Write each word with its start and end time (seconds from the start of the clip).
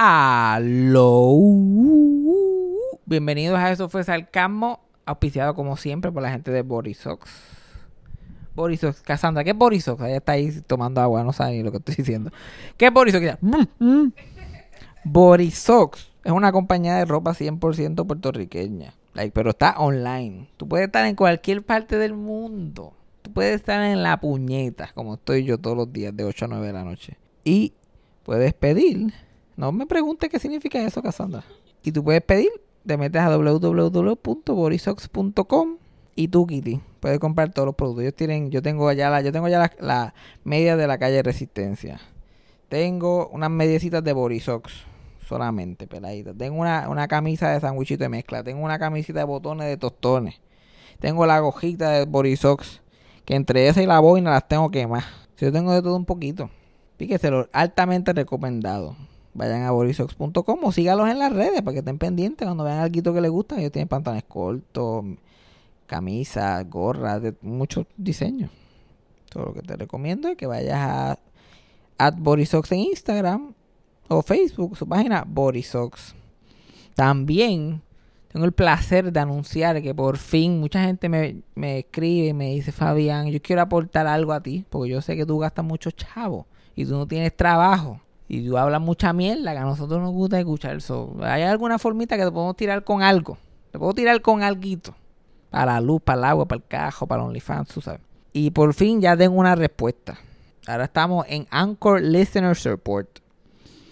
Aló. 0.00 1.34
Bienvenidos 3.04 3.58
a 3.58 3.72
Eso 3.72 3.88
fue 3.88 4.04
Sarcasmo, 4.04 4.78
auspiciado 5.04 5.56
como 5.56 5.76
siempre 5.76 6.12
por 6.12 6.22
la 6.22 6.30
gente 6.30 6.52
de 6.52 6.62
Borisox. 6.62 7.28
Borisox, 8.54 9.02
Cassandra, 9.02 9.42
¿qué 9.42 9.50
es 9.50 9.56
Borisox? 9.56 10.00
Ella 10.02 10.18
está 10.18 10.32
ahí 10.32 10.52
tomando 10.68 11.00
agua, 11.00 11.24
no 11.24 11.32
sabe 11.32 11.56
ni 11.56 11.64
lo 11.64 11.72
que 11.72 11.78
estoy 11.78 11.96
diciendo. 11.96 12.30
¿Qué 12.76 12.86
es 12.86 12.92
Borisox? 12.92 13.38
"Mm, 13.40 13.62
mm". 13.80 14.12
Borisox 15.02 16.12
es 16.22 16.30
una 16.30 16.52
compañía 16.52 16.94
de 16.94 17.04
ropa 17.04 17.34
100% 17.34 18.06
puertorriqueña. 18.06 18.94
Like, 19.14 19.32
pero 19.32 19.50
está 19.50 19.80
online. 19.80 20.48
Tú 20.56 20.68
puedes 20.68 20.86
estar 20.86 21.04
en 21.06 21.16
cualquier 21.16 21.64
parte 21.64 21.98
del 21.98 22.14
mundo. 22.14 22.92
Tú 23.22 23.32
puedes 23.32 23.56
estar 23.56 23.82
en 23.82 24.04
la 24.04 24.20
puñeta, 24.20 24.92
como 24.94 25.14
estoy 25.14 25.42
yo 25.42 25.58
todos 25.58 25.76
los 25.76 25.92
días 25.92 26.16
de 26.16 26.22
8 26.22 26.44
a 26.44 26.48
9 26.48 26.68
de 26.68 26.72
la 26.72 26.84
noche. 26.84 27.16
Y 27.42 27.72
puedes 28.22 28.54
pedir. 28.54 29.12
No 29.58 29.70
me 29.72 29.84
preguntes 29.86 30.30
qué 30.30 30.38
significa 30.38 30.80
eso, 30.80 31.02
Cassandra. 31.02 31.42
Y 31.82 31.90
tú 31.90 32.04
puedes 32.04 32.22
pedir, 32.22 32.48
te 32.86 32.96
metes 32.96 33.20
a 33.20 33.36
www.borisox.com 33.36 35.78
y 36.14 36.28
tú, 36.28 36.46
Kitty, 36.46 36.80
puedes 37.00 37.18
comprar 37.18 37.52
todos 37.52 37.66
los 37.66 37.74
productos. 37.74 38.02
Ellos 38.02 38.14
tienen, 38.14 38.52
yo 38.52 38.62
tengo 38.62 38.88
allá 38.88 39.10
la, 39.10 39.20
yo 39.20 39.32
tengo 39.32 39.48
ya 39.48 39.58
la, 39.58 39.72
la 39.80 40.14
de 40.44 40.86
la 40.86 40.98
calle 40.98 41.24
Resistencia. 41.24 42.00
Tengo 42.68 43.26
unas 43.30 43.50
mediecitas 43.50 44.04
de 44.04 44.12
Borisox 44.12 44.84
solamente, 45.26 45.88
peladitas. 45.88 46.38
Tengo 46.38 46.60
una, 46.60 46.88
una 46.88 47.08
camisa 47.08 47.50
de 47.50 47.58
sandwichito 47.58 48.04
de 48.04 48.10
mezcla. 48.10 48.44
Tengo 48.44 48.64
una 48.64 48.78
camisita 48.78 49.18
de 49.18 49.24
botones 49.24 49.66
de 49.66 49.76
tostones. 49.76 50.40
Tengo 51.00 51.26
la 51.26 51.40
gojita 51.40 51.90
de 51.90 52.04
Borisox. 52.04 52.80
Que 53.24 53.34
entre 53.34 53.66
esa 53.66 53.82
y 53.82 53.86
la 53.86 53.98
boina 53.98 54.30
las 54.30 54.46
tengo 54.46 54.70
quemadas. 54.70 55.06
Yo 55.36 55.50
tengo 55.50 55.74
de 55.74 55.82
todo 55.82 55.96
un 55.96 56.04
poquito. 56.04 56.48
Píqueselo, 56.96 57.48
altamente 57.52 58.12
recomendado. 58.12 58.94
Vayan 59.34 59.62
a 59.62 59.70
borisox.com 59.70 60.60
o 60.62 60.72
sígalos 60.72 61.08
en 61.08 61.18
las 61.18 61.32
redes 61.32 61.62
para 61.62 61.72
que 61.72 61.78
estén 61.78 61.98
pendientes 61.98 62.46
cuando 62.46 62.64
vean 62.64 62.78
algo 62.78 63.14
que 63.14 63.20
les 63.20 63.30
gusta. 63.30 63.58
Ellos 63.58 63.72
tienen 63.72 63.88
pantalones 63.88 64.24
cortos, 64.24 65.04
camisas, 65.86 66.68
gorras, 66.68 67.22
de 67.22 67.34
muchos 67.42 67.86
diseños. 67.96 68.50
Todo 69.30 69.46
lo 69.46 69.54
que 69.54 69.62
te 69.62 69.76
recomiendo 69.76 70.28
es 70.28 70.36
que 70.36 70.46
vayas 70.46 70.78
a 70.78 71.18
at 71.98 72.14
Borisox 72.16 72.72
en 72.72 72.80
Instagram 72.80 73.54
o 74.08 74.22
Facebook, 74.22 74.76
su 74.76 74.88
página 74.88 75.24
Borisox. 75.26 76.14
También 76.94 77.82
tengo 78.32 78.44
el 78.46 78.52
placer 78.52 79.12
de 79.12 79.20
anunciar 79.20 79.82
que 79.82 79.94
por 79.94 80.16
fin 80.16 80.60
mucha 80.60 80.84
gente 80.84 81.08
me, 81.08 81.42
me 81.54 81.80
escribe 81.80 82.28
y 82.28 82.32
me 82.32 82.54
dice, 82.54 82.72
Fabián, 82.72 83.28
yo 83.28 83.40
quiero 83.42 83.62
aportar 83.62 84.06
algo 84.06 84.32
a 84.32 84.42
ti, 84.42 84.64
porque 84.68 84.90
yo 84.90 85.00
sé 85.00 85.16
que 85.16 85.26
tú 85.26 85.38
gastas 85.38 85.64
mucho 85.64 85.90
chavo 85.90 86.46
y 86.74 86.84
tú 86.84 86.92
no 86.92 87.06
tienes 87.06 87.36
trabajo. 87.36 88.00
Y 88.28 88.46
tú 88.46 88.58
hablas 88.58 88.80
mucha 88.80 89.12
mierda 89.12 89.52
que 89.52 89.58
a 89.58 89.64
nosotros 89.64 90.00
nos 90.00 90.12
gusta 90.12 90.38
escuchar 90.38 90.76
eso. 90.76 91.16
¿Hay 91.22 91.42
alguna 91.42 91.78
formita 91.78 92.16
que 92.16 92.24
te 92.24 92.30
podemos 92.30 92.56
tirar 92.56 92.84
con 92.84 93.02
algo? 93.02 93.38
Te 93.72 93.78
puedo 93.78 93.94
tirar 93.94 94.20
con 94.20 94.42
alguito. 94.42 94.94
Para 95.50 95.74
la 95.74 95.80
luz, 95.80 96.02
para 96.02 96.18
el 96.18 96.24
agua, 96.24 96.46
para 96.46 96.58
el 96.58 96.66
cajo, 96.68 97.06
para 97.06 97.22
el 97.22 97.28
OnlyFans, 97.28 97.68
tú 97.68 97.80
sabes. 97.80 98.02
Y 98.34 98.50
por 98.50 98.74
fin 98.74 99.00
ya 99.00 99.16
tengo 99.16 99.36
una 99.36 99.54
respuesta. 99.54 100.18
Ahora 100.66 100.84
estamos 100.84 101.24
en 101.28 101.46
Anchor 101.50 102.02
Listener 102.02 102.54
Support. 102.54 103.20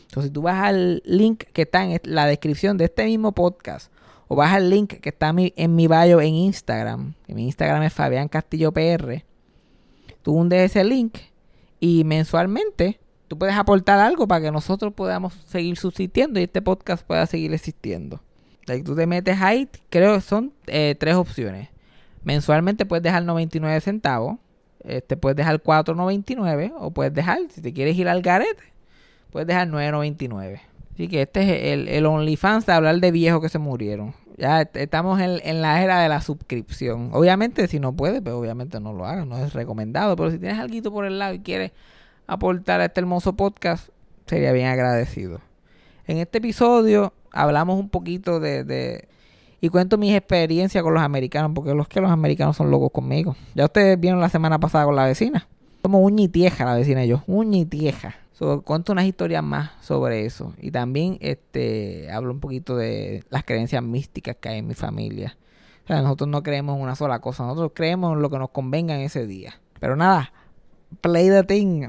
Entonces, 0.03 0.29
si 0.29 0.31
tú 0.31 0.43
vas 0.43 0.63
al 0.63 1.03
link 1.07 1.45
que 1.55 1.63
está 1.63 1.85
en 1.85 1.99
la 2.05 2.27
descripción 2.27 2.77
de 2.77 2.85
este 2.85 3.07
mismo 3.07 3.33
podcast, 3.33 3.91
o 4.29 4.37
vas 4.37 4.53
al 4.53 4.69
link 4.69 4.95
que 4.95 5.09
está 5.09 5.35
en 5.37 5.75
mi, 5.75 5.89
bio 5.89 6.21
en 6.21 6.35
Instagram, 6.35 7.15
que 7.27 7.35
mi 7.35 7.45
Instagram 7.47 7.83
es 7.83 7.93
Fabián 7.93 8.29
Castillo 8.29 8.73
PR, 8.73 9.25
tú 10.23 10.35
hundes 10.35 10.71
ese 10.71 10.85
link 10.85 11.17
y 11.81 12.05
mensualmente 12.05 12.99
tú 13.29 13.39
puedes 13.39 13.55
aportar 13.57 13.99
algo 13.99 14.27
para 14.29 14.41
que 14.41 14.51
nosotros 14.53 14.93
podamos 14.95 15.35
seguir 15.47 15.77
subsistiendo 15.77 16.39
y 16.41 16.45
este 16.45 16.63
podcast 16.63 17.07
pueda 17.07 17.27
seguir 17.27 17.53
existiendo. 17.53 18.21
Like, 18.67 18.85
tú 18.85 18.97
te 18.97 19.07
metes 19.07 19.41
ahí, 19.41 19.69
creo 19.91 20.15
que 20.15 20.21
son 20.21 20.53
eh, 20.67 20.97
tres 20.99 21.15
opciones. 21.15 21.69
Mensualmente 22.25 22.85
puedes 22.87 23.03
dejar 23.05 23.25
99 23.25 23.81
centavos, 23.81 24.39
este 24.85 25.17
puedes 25.17 25.37
dejar 25.37 25.63
4.99 25.63 26.73
o 26.79 26.91
puedes 26.91 27.15
dejar, 27.15 27.39
si 27.51 27.61
te 27.61 27.73
quieres 27.73 27.97
ir 27.97 28.09
al 28.09 28.23
garete, 28.23 28.63
puedes 29.31 29.47
dejar 29.47 29.69
9.99. 29.69 30.61
Así 30.95 31.09
que 31.09 31.23
este 31.23 31.43
es 31.43 31.73
el, 31.75 31.89
el 31.89 32.07
OnlyFans 32.07 32.65
de 32.67 32.73
hablar 32.73 32.99
de 33.01 33.11
viejos 33.11 33.41
que 33.43 33.49
se 33.51 33.59
murieron. 33.59 34.15
Ya 34.39 34.63
est- 34.63 34.77
estamos 34.77 35.21
en, 35.21 35.41
en 35.45 35.61
la 35.61 35.83
era 35.83 36.01
de 36.01 36.09
la 36.09 36.21
suscripción. 36.23 37.11
Obviamente, 37.13 37.69
si 37.69 37.79
no 37.79 37.93
puedes, 37.95 38.23
pues 38.23 38.35
obviamente 38.35 38.81
no 38.81 38.93
lo 38.95 39.05
hagas, 39.07 39.27
no 39.27 39.37
es 39.39 39.53
recomendado. 39.53 40.17
Pero 40.17 40.31
si 40.31 40.39
tienes 40.39 40.59
algo 40.59 40.91
por 40.91 41.05
el 41.05 41.19
lado 41.19 41.35
y 41.35 41.41
quieres 41.41 41.73
aportar 42.27 42.81
a 42.81 42.87
este 42.87 43.01
hermoso 43.01 43.35
podcast, 43.35 43.89
sería 44.27 44.53
bien 44.53 44.67
agradecido. 44.69 45.41
En 46.07 46.19
este 46.19 46.39
episodio 46.39 47.13
hablamos 47.33 47.79
un 47.79 47.89
poquito 47.89 48.41
de, 48.41 48.65
de- 48.65 49.09
y 49.61 49.69
cuento 49.69 49.99
mis 49.99 50.15
experiencias 50.15 50.83
con 50.85 50.95
los 50.95 51.03
americanos, 51.03 51.53
porque 51.55 51.75
los 51.75 51.89
que 51.89 52.01
los 52.01 52.11
americanos 52.11 52.57
son 52.57 52.71
locos 52.71 52.91
conmigo. 52.93 53.37
Ya 53.55 53.65
ustedes 53.65 53.99
vieron 53.99 54.21
la 54.21 54.29
semana 54.29 54.59
pasada 54.61 54.85
con 54.85 54.95
la 54.97 55.07
vecina. 55.07 55.49
Somos 55.83 56.01
uña 56.03 56.25
y 56.25 56.29
tieja 56.29 56.65
la 56.65 56.75
vecina 56.75 57.05
y 57.05 57.09
yo, 57.09 57.23
uña 57.27 57.59
y 57.59 57.65
tieja. 57.65 58.17
So, 58.33 58.61
cuento 58.63 58.93
unas 58.93 59.07
historias 59.07 59.43
más 59.43 59.71
sobre 59.81 60.27
eso. 60.27 60.53
Y 60.61 60.71
también 60.71 61.17
este 61.21 62.11
hablo 62.13 62.33
un 62.33 62.41
poquito 62.41 62.77
de 62.77 63.25
las 63.31 63.45
creencias 63.45 63.83
místicas 63.83 64.37
que 64.37 64.49
hay 64.51 64.59
en 64.59 64.67
mi 64.69 64.75
familia. 64.75 65.37
O 65.85 65.87
sea, 65.87 66.03
nosotros 66.03 66.29
no 66.29 66.43
creemos 66.43 66.77
en 66.77 66.83
una 66.83 66.97
sola 66.97 67.21
cosa, 67.21 67.45
nosotros 67.45 67.73
creemos 67.75 68.13
en 68.15 68.21
lo 68.21 68.29
que 68.29 68.39
nos 68.39 68.51
convenga 68.51 68.95
en 68.95 69.03
ese 69.03 69.27
día. 69.27 69.55
Pero 69.81 69.97
nada, 69.97 70.33
play 71.01 71.29
the 71.31 71.45
thing. 71.45 71.89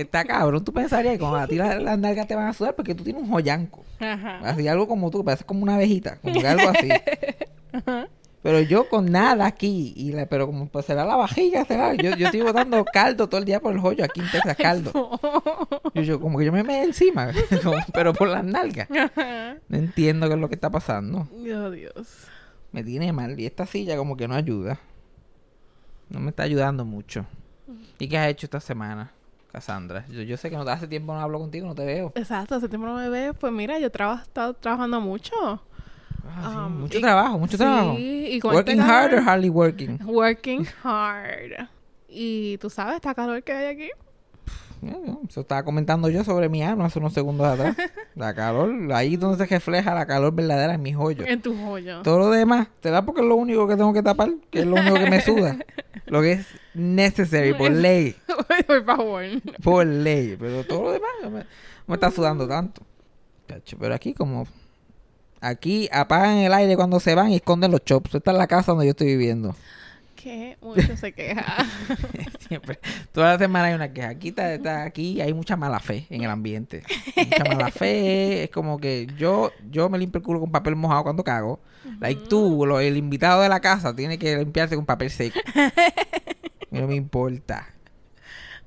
Está 0.00 0.24
cabrón, 0.24 0.64
tú 0.64 0.72
pensarías 0.72 1.14
que 1.14 1.18
cuando 1.18 1.38
a 1.38 1.46
ti 1.46 1.56
las, 1.56 1.80
las 1.82 1.98
nalgas 1.98 2.26
te 2.28 2.34
van 2.34 2.46
a 2.46 2.52
sudar 2.52 2.74
porque 2.76 2.94
tú 2.94 3.02
tienes 3.04 3.22
un 3.22 3.30
joyanco. 3.30 3.84
Así 3.98 4.68
algo 4.68 4.86
como 4.86 5.10
tú, 5.10 5.18
que 5.18 5.24
pareces 5.24 5.44
como 5.46 5.62
una 5.62 5.74
abejita, 5.74 6.18
como 6.22 6.40
que 6.40 6.46
algo 6.46 6.68
así. 6.68 6.88
Pero 8.40 8.60
yo 8.60 8.88
con 8.88 9.10
nada 9.10 9.46
aquí, 9.46 9.92
y 9.96 10.12
la- 10.12 10.26
pero 10.26 10.46
como 10.46 10.68
pues 10.68 10.86
será 10.86 11.04
la 11.04 11.16
vajilla, 11.16 11.64
será. 11.64 11.94
Yo, 11.94 12.14
yo 12.14 12.26
estoy 12.26 12.40
botando 12.42 12.84
caldo 12.84 13.28
todo 13.28 13.40
el 13.40 13.44
día 13.44 13.58
por 13.58 13.72
el 13.72 13.80
joyo, 13.80 14.04
aquí 14.04 14.20
en 14.20 14.30
Texas, 14.30 14.56
caldo. 14.56 14.92
Yo, 15.92 16.02
yo, 16.02 16.20
como 16.20 16.38
que 16.38 16.44
yo 16.44 16.52
me 16.52 16.62
meto 16.62 16.84
encima, 16.86 17.32
pero 17.92 18.12
por 18.12 18.28
las 18.28 18.44
nalgas. 18.44 18.88
No 19.68 19.76
entiendo 19.76 20.28
qué 20.28 20.34
es 20.34 20.40
lo 20.40 20.48
que 20.48 20.54
está 20.54 20.70
pasando. 20.70 21.26
Oh, 21.32 21.70
Dios. 21.70 22.26
Me 22.70 22.84
tiene 22.84 23.12
mal, 23.12 23.38
y 23.40 23.44
esta 23.44 23.66
silla 23.66 23.96
como 23.96 24.16
que 24.16 24.28
no 24.28 24.34
ayuda. 24.36 24.78
No 26.08 26.20
me 26.20 26.30
está 26.30 26.44
ayudando 26.44 26.84
mucho. 26.84 27.26
¿Y 27.98 28.08
qué 28.08 28.18
has 28.18 28.28
hecho 28.28 28.46
esta 28.46 28.60
semana, 28.60 29.10
Cassandra? 29.52 30.04
Yo, 30.08 30.22
yo 30.22 30.36
sé 30.36 30.50
que 30.50 30.56
no, 30.56 30.62
hace 30.62 30.86
tiempo 30.86 31.12
no 31.14 31.20
hablo 31.20 31.38
contigo, 31.38 31.66
no 31.66 31.74
te 31.74 31.84
veo. 31.84 32.12
Exacto, 32.14 32.54
hace 32.54 32.68
tiempo 32.68 32.86
no 32.86 32.94
me 32.96 33.08
ves. 33.08 33.32
Pues 33.38 33.52
mira, 33.52 33.78
yo 33.78 33.86
he 33.86 33.90
estado 34.22 34.54
trabajando 34.54 35.00
mucho. 35.00 35.34
Ah, 36.26 36.50
sí, 36.50 36.56
Um, 36.56 36.80
mucho 36.80 36.98
y- 36.98 37.00
trabajo, 37.00 37.38
mucho 37.38 37.52
sí, 37.52 37.56
trabajo. 37.58 37.94
y 37.98 38.38
con 38.40 38.54
Working 38.54 38.80
este 38.80 38.90
hard 38.92 39.14
or 39.14 39.20
hardly 39.22 39.48
working? 39.48 39.98
Working 40.04 40.66
hard. 40.84 41.68
Y 42.08 42.58
tú 42.58 42.68
sabes, 42.70 42.96
esta 42.96 43.14
calor 43.14 43.42
que 43.42 43.52
hay 43.52 43.66
aquí. 43.74 43.90
Eso 45.28 45.40
estaba 45.40 45.62
comentando 45.62 46.08
yo 46.08 46.24
sobre 46.24 46.48
mi 46.48 46.62
ano 46.62 46.84
hace 46.84 46.98
unos 46.98 47.12
segundos 47.12 47.46
atrás. 47.46 47.76
La 48.14 48.34
calor, 48.34 48.92
ahí 48.92 49.16
donde 49.16 49.38
se 49.38 49.46
refleja 49.46 49.94
la 49.94 50.06
calor 50.06 50.34
verdadera 50.34 50.74
en 50.74 50.82
mis 50.82 50.96
hoyos. 50.96 51.26
En 51.28 51.40
tu 51.40 51.56
joyo. 51.56 52.02
Todo 52.02 52.18
lo 52.18 52.30
demás, 52.30 52.68
¿será 52.82 53.04
porque 53.04 53.20
es 53.20 53.26
lo 53.28 53.36
único 53.36 53.68
que 53.68 53.76
tengo 53.76 53.92
que 53.92 54.02
tapar? 54.02 54.30
Que 54.50 54.60
es 54.60 54.66
lo 54.66 54.74
único 54.74 54.96
que 54.96 55.08
me 55.08 55.20
suda. 55.20 55.56
Lo 56.06 56.22
que 56.22 56.32
es 56.32 56.46
necessary, 56.72 57.52
por 57.52 57.70
ley. 57.70 58.16
Por 58.66 58.82
favor. 58.82 59.24
Por 59.62 59.86
ley. 59.86 60.36
Pero 60.40 60.64
todo 60.64 60.84
lo 60.84 60.92
demás 60.92 61.10
me, 61.24 61.44
me 61.86 61.94
está 61.94 62.10
sudando 62.10 62.48
tanto. 62.48 62.80
Pero 63.78 63.94
aquí 63.94 64.14
como... 64.14 64.46
Aquí 65.40 65.86
apagan 65.92 66.38
el 66.38 66.54
aire 66.54 66.76
cuando 66.76 66.98
se 66.98 67.14
van 67.14 67.30
y 67.30 67.36
esconden 67.36 67.72
los 67.72 67.84
chops. 67.84 68.14
Esta 68.14 68.30
es 68.30 68.38
la 68.38 68.46
casa 68.46 68.72
donde 68.72 68.86
yo 68.86 68.92
estoy 68.92 69.08
viviendo. 69.08 69.54
Que 70.28 70.58
mucho 70.60 70.94
se 70.94 71.12
queja. 71.12 71.42
Siempre. 72.48 72.78
Toda 73.12 73.32
la 73.32 73.38
semana 73.38 73.68
hay 73.68 73.74
una 73.74 73.92
queja. 73.94 74.10
Aquí, 74.10 74.28
está, 74.28 74.52
está- 74.52 74.82
aquí 74.84 75.22
hay 75.22 75.32
mucha 75.32 75.56
mala 75.56 75.80
fe 75.80 76.06
en 76.10 76.22
el 76.22 76.28
ambiente. 76.30 76.82
Mucha 77.16 77.44
mala 77.44 77.70
fe. 77.70 78.44
Es 78.44 78.50
como 78.50 78.78
que 78.78 79.06
yo, 79.16 79.52
yo 79.70 79.88
me 79.88 79.96
limpio 79.96 80.18
el 80.18 80.24
culo 80.24 80.40
con 80.40 80.50
papel 80.52 80.76
mojado 80.76 81.02
cuando 81.04 81.24
cago. 81.24 81.60
Like 82.00 82.24
tú, 82.28 82.66
lo- 82.66 82.78
el 82.80 82.98
invitado 82.98 83.40
de 83.40 83.48
la 83.48 83.60
casa, 83.60 83.96
tiene 83.96 84.18
que 84.18 84.36
limpiarse 84.36 84.76
con 84.76 84.84
papel 84.84 85.10
seco. 85.10 85.38
No 86.70 86.86
me 86.86 86.96
importa. 86.96 87.66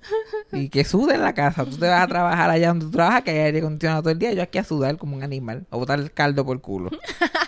Y 0.51 0.69
que 0.69 0.83
sude 0.83 1.15
en 1.15 1.21
la 1.21 1.33
casa. 1.33 1.63
Tú 1.65 1.77
te 1.77 1.87
vas 1.87 2.03
a 2.03 2.07
trabajar 2.07 2.49
allá 2.49 2.69
donde 2.69 2.85
tú 2.85 2.91
trabajas, 2.91 3.21
que 3.23 3.31
hay 3.31 3.39
aire 3.39 3.59
acondicionado 3.59 4.01
todo 4.03 4.11
el 4.11 4.19
día. 4.19 4.33
Yo 4.33 4.43
aquí 4.43 4.57
a 4.57 4.63
sudar 4.63 4.97
como 4.97 5.15
un 5.15 5.23
animal. 5.23 5.65
A 5.71 5.77
botar 5.77 5.99
el 5.99 6.11
caldo 6.11 6.45
por 6.45 6.55
el 6.57 6.61
culo. 6.61 6.89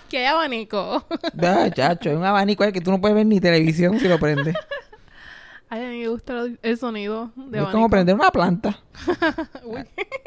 Que 0.09 0.19
hay 0.19 0.25
abanico. 0.25 1.03
Ah, 1.41 1.69
chacho, 1.73 2.09
hay 2.11 2.15
un 2.15 2.23
abanico 2.23 2.63
ahí 2.63 2.71
que 2.71 2.81
tú 2.81 2.91
no 2.91 3.01
puedes 3.01 3.15
ver 3.15 3.25
ni 3.25 3.39
televisión 3.39 4.00
si 4.00 4.07
lo 4.07 4.19
prendes. 4.19 4.55
Ay, 5.69 5.83
a 5.85 5.89
mí 5.89 6.01
me 6.01 6.07
gusta 6.09 6.44
el- 6.61 6.77
sonido 6.77 7.31
de 7.35 7.57
Es 7.57 7.61
abanico. 7.63 7.71
como 7.71 7.89
prender 7.89 8.13
una 8.13 8.29
planta. 8.29 8.79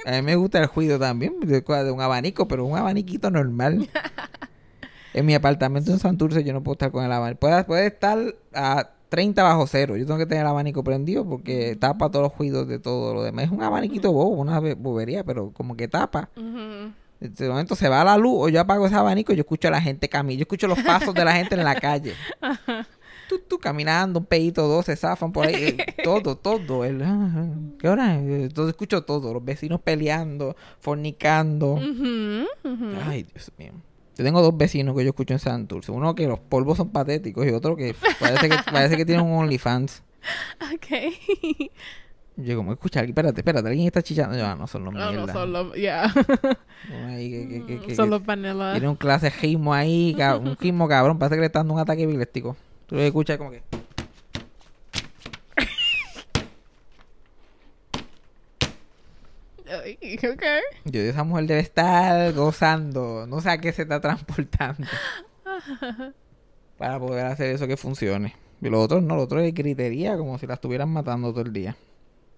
A 0.05 0.11
mí 0.11 0.23
me 0.23 0.35
gusta 0.35 0.59
el 0.61 0.69
ruido 0.69 0.99
también 0.99 1.39
de, 1.41 1.61
de 1.61 1.91
un 1.93 2.01
abanico, 2.01 2.49
pero 2.49 2.65
un 2.65 2.77
abaniquito 2.77 3.31
normal. 3.31 3.89
en 5.15 5.25
mi 5.25 5.35
apartamento 5.35 5.93
en 5.93 6.01
Santurce 6.01 6.43
yo 6.43 6.53
no 6.53 6.63
puedo 6.65 6.75
estar 6.75 6.91
con 6.91 7.05
el 7.05 7.13
abanico. 7.13 7.39
Puede, 7.41 7.63
puede 7.65 7.87
estar 7.87 8.19
a 8.55 8.91
30 9.09 9.43
bajo 9.43 9.67
cero. 9.67 9.97
Yo 9.97 10.05
tengo 10.07 10.19
que 10.19 10.27
tener 10.27 10.43
el 10.43 10.49
abanico 10.49 10.83
prendido 10.85 11.25
porque 11.25 11.77
tapa 11.77 12.11
todos 12.11 12.25
los 12.31 12.39
ruidos 12.39 12.67
de 12.69 12.79
todo 12.79 13.15
lo 13.15 13.23
demás. 13.23 13.45
Es 13.47 13.51
un 13.51 13.63
abaniquito 13.63 14.13
bobo, 14.13 14.31
una 14.31 14.61
be- 14.61 14.75
bobería, 14.75 15.25
pero 15.25 15.51
como 15.53 15.77
que 15.77 15.89
tapa. 15.89 16.29
Ujú. 16.37 16.93
En 17.19 17.33
ese 17.33 17.49
momento 17.49 17.75
se 17.77 17.89
va 17.89 18.05
la 18.05 18.19
luz 18.19 18.35
o 18.37 18.49
yo 18.51 18.61
apago 18.61 18.87
ese 18.87 18.95
abanico 18.97 19.33
y 19.33 19.37
yo 19.37 19.41
escucho 19.41 19.69
a 19.69 19.71
la 19.71 19.81
gente 19.81 20.09
caminar. 20.09 20.39
Yo 20.39 20.43
escucho 20.43 20.69
los 20.69 20.81
pasos 20.83 21.15
de 21.15 21.25
la 21.25 21.33
gente 21.35 21.55
en 21.55 21.65
la 21.65 21.75
calle. 21.81 22.13
Tú, 23.29 23.41
tú 23.49 23.59
caminando, 23.59 24.21
un 24.21 24.27
pedito, 24.27 24.69
dos 24.69 24.85
se 24.87 24.95
zafan 24.97 25.33
por 25.33 25.47
ahí. 25.47 25.55
eh, 25.79 25.95
todo, 26.05 26.37
todo. 26.37 26.85
El, 26.85 27.03
ah, 27.03 27.33
ah, 27.35 27.47
¿Qué 27.79 27.89
hora 27.89 28.17
es? 28.17 28.21
Entonces 28.45 28.71
escucho 28.75 29.03
todo. 29.03 29.33
Los 29.35 29.45
vecinos 29.45 29.81
peleando, 29.81 30.55
fornicando. 30.79 31.81
Ay, 33.07 33.23
Dios 33.25 33.51
mío. 33.59 33.73
Yo 34.17 34.25
tengo 34.25 34.41
dos 34.43 34.57
vecinos 34.57 34.97
que 34.97 35.03
yo 35.05 35.11
escucho 35.11 35.35
en 35.35 35.39
Santurce. 35.41 35.93
Uno 35.93 36.15
que 36.15 36.27
los 36.27 36.39
polvos 36.39 36.79
son 36.79 36.91
patéticos 36.91 37.47
y 37.47 37.51
otro 37.51 37.77
que 37.77 37.95
parece 38.19 38.49
que, 38.49 38.57
parece 38.73 38.97
que 38.97 39.05
tiene 39.05 39.23
un 39.23 39.33
OnlyFans. 39.33 40.03
Ok. 40.75 41.71
Yo 42.39 42.55
como, 42.57 42.73
escucha, 42.73 43.01
espérate, 43.01 43.41
espérate, 43.41 43.67
alguien 43.69 43.87
está 43.87 44.03
chichando. 44.03 44.37
Yo, 44.37 44.45
ah, 44.45 44.55
no, 44.57 44.67
son 44.67 44.85
los 44.85 44.93
No, 44.93 45.11
mierda. 45.11 45.27
no, 45.27 45.33
son 45.33 45.53
los... 45.55 45.73
Yeah. 45.75 46.13
Uno 46.95 47.07
ahí 47.15 47.31
que- 47.31 47.49
que- 47.49 47.67
que- 47.67 47.81
que- 47.87 47.95
son 47.95 48.11
los 48.11 48.27
vanilla. 48.27 48.73
Tiene 48.73 48.89
un 48.89 48.97
clase 48.97 49.31
ritmo 49.31 49.73
ahí, 49.73 50.15
un 50.39 50.55
ritmo 50.57 50.87
cabrón. 50.87 51.19
Parece 51.19 51.37
que 51.37 51.41
le 51.41 51.47
está 51.47 51.61
dando 51.61 51.73
un 51.75 51.81
ataque 51.81 52.03
epiléptico. 52.03 52.55
Tú 52.87 52.97
lo 52.97 53.01
escuchas 53.03 53.39
como 53.39 53.53
que. 53.53 53.63
Ay, 59.69 60.19
ok. 60.19 60.43
Yo 60.85 61.01
esa 61.01 61.25
mujer 61.25 61.47
debe 61.47 61.61
estar 61.61 62.33
gozando. 62.33 63.27
No 63.27 63.41
sé 63.41 63.51
a 63.51 63.59
qué 63.59 63.73
se 63.73 63.83
está 63.83 64.01
transportando. 64.01 64.87
para 66.79 66.99
poder 66.99 67.27
hacer 67.27 67.55
eso 67.55 67.67
que 67.67 67.77
funcione. 67.77 68.35
Y 68.61 68.69
los 68.69 68.85
otros 68.85 69.03
no, 69.03 69.17
los 69.17 69.25
otros 69.25 69.43
es 69.43 69.55
gritería, 69.55 70.17
como 70.17 70.39
si 70.39 70.47
la 70.47 70.55
estuvieran 70.55 70.91
matando 70.91 71.31
todo 71.31 71.43
el 71.43 71.53
día. 71.53 71.77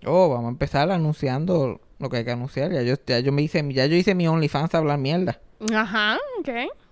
Oh, 0.05 0.29
vamos 0.29 0.47
a 0.47 0.51
empezar 0.51 0.91
anunciando 0.91 1.81
lo 1.99 2.09
que 2.09 2.19
hay 2.19 2.25
que 2.25 2.31
anunciar. 2.31 2.73
Ya 2.73 2.83
yo, 2.83 2.95
ya 3.07 3.19
yo 3.21 3.33
me 3.33 3.43
hice, 3.43 3.65
ya 3.73 3.87
yo 3.87 3.97
hice 3.97 4.15
mi 4.15 4.29
OnlyFans 4.29 4.75
a 4.75 4.79
hablar 4.79 4.99
mierda. 4.99 5.41
Ajá, 5.75 6.19
ok. 6.41 6.49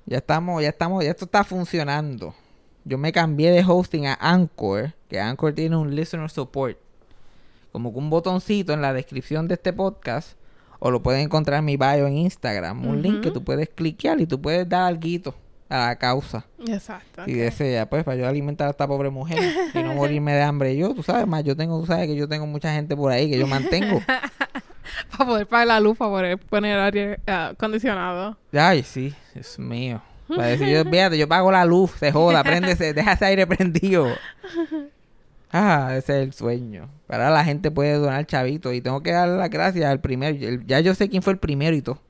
Ya 0.06 0.18
estamos, 0.18 0.62
ya 0.62 0.68
estamos, 0.68 1.04
ya 1.04 1.10
esto 1.10 1.24
está 1.24 1.44
funcionando. 1.44 2.34
Yo 2.84 2.98
me 2.98 3.12
cambié 3.12 3.50
de 3.50 3.64
hosting 3.66 4.06
a 4.06 4.14
Anchor, 4.20 4.94
que 5.08 5.20
Anchor 5.20 5.52
tiene 5.52 5.76
un 5.76 5.94
listener 5.94 6.30
support. 6.30 6.78
Como 7.76 7.92
que 7.92 7.98
un 7.98 8.08
botoncito 8.08 8.72
en 8.72 8.80
la 8.80 8.94
descripción 8.94 9.48
de 9.48 9.52
este 9.52 9.70
podcast, 9.70 10.38
o 10.78 10.90
lo 10.90 11.02
puedes 11.02 11.22
encontrar 11.22 11.58
en 11.58 11.66
mi 11.66 11.76
bio 11.76 12.06
en 12.06 12.16
Instagram, 12.16 12.86
un 12.86 13.02
link 13.02 13.20
que 13.20 13.30
tú 13.30 13.44
puedes 13.44 13.68
cliquear 13.68 14.18
y 14.18 14.26
tú 14.26 14.40
puedes 14.40 14.66
dar 14.66 14.84
algo 14.84 15.34
a 15.68 15.88
la 15.88 15.96
causa. 15.96 16.46
Exacto. 16.66 17.26
Si 17.26 17.32
ok. 17.32 17.36
desea, 17.36 17.86
pues, 17.86 18.02
para 18.02 18.16
yo 18.16 18.26
alimentar 18.26 18.68
a 18.68 18.70
esta 18.70 18.88
pobre 18.88 19.10
mujer 19.10 19.38
y 19.74 19.82
no 19.82 19.92
morirme 19.92 20.32
de 20.32 20.40
hambre 20.40 20.74
yo, 20.74 20.94
tú 20.94 21.02
sabes, 21.02 21.26
más 21.26 21.44
yo 21.44 21.54
tengo, 21.54 21.78
tú 21.78 21.84
sabes 21.84 22.06
que 22.06 22.16
yo 22.16 22.26
tengo 22.26 22.46
mucha 22.46 22.72
gente 22.72 22.96
por 22.96 23.12
ahí 23.12 23.28
que 23.28 23.38
yo 23.38 23.46
mantengo. 23.46 24.00
Para 25.10 25.26
poder 25.26 25.46
pagar 25.46 25.66
la 25.66 25.80
luz, 25.80 25.98
para 25.98 26.10
poder 26.10 26.38
poner 26.38 26.78
aire 26.78 27.20
ah, 27.26 27.48
acondicionado. 27.48 28.38
Ay, 28.54 28.84
sí, 28.84 29.14
es 29.34 29.58
mío. 29.58 30.00
Para 30.28 30.46
decir, 30.46 30.68
yo, 30.68 30.82
fíjate, 30.90 31.18
yo 31.18 31.28
pago 31.28 31.52
la 31.52 31.66
luz, 31.66 31.90
se 31.98 32.10
joda, 32.10 32.42
préndese, 32.42 32.94
deja 32.94 33.12
ese 33.12 33.26
aire 33.26 33.46
prendido. 33.46 34.06
Ah, 35.58 35.96
ese 35.96 36.18
es 36.20 36.26
el 36.26 36.32
sueño. 36.32 36.88
Para 37.06 37.30
la 37.30 37.44
gente 37.44 37.70
puede 37.70 37.94
donar 37.94 38.26
chavito 38.26 38.72
y 38.72 38.80
tengo 38.80 39.02
que 39.02 39.12
dar 39.12 39.28
las 39.28 39.48
gracias 39.50 39.86
al 39.86 40.00
primero. 40.00 40.36
ya 40.66 40.80
yo 40.80 40.94
sé 40.94 41.08
quién 41.08 41.22
fue 41.22 41.32
el 41.34 41.38
primero 41.38 41.74
y 41.76 41.82
todo. 41.82 42.00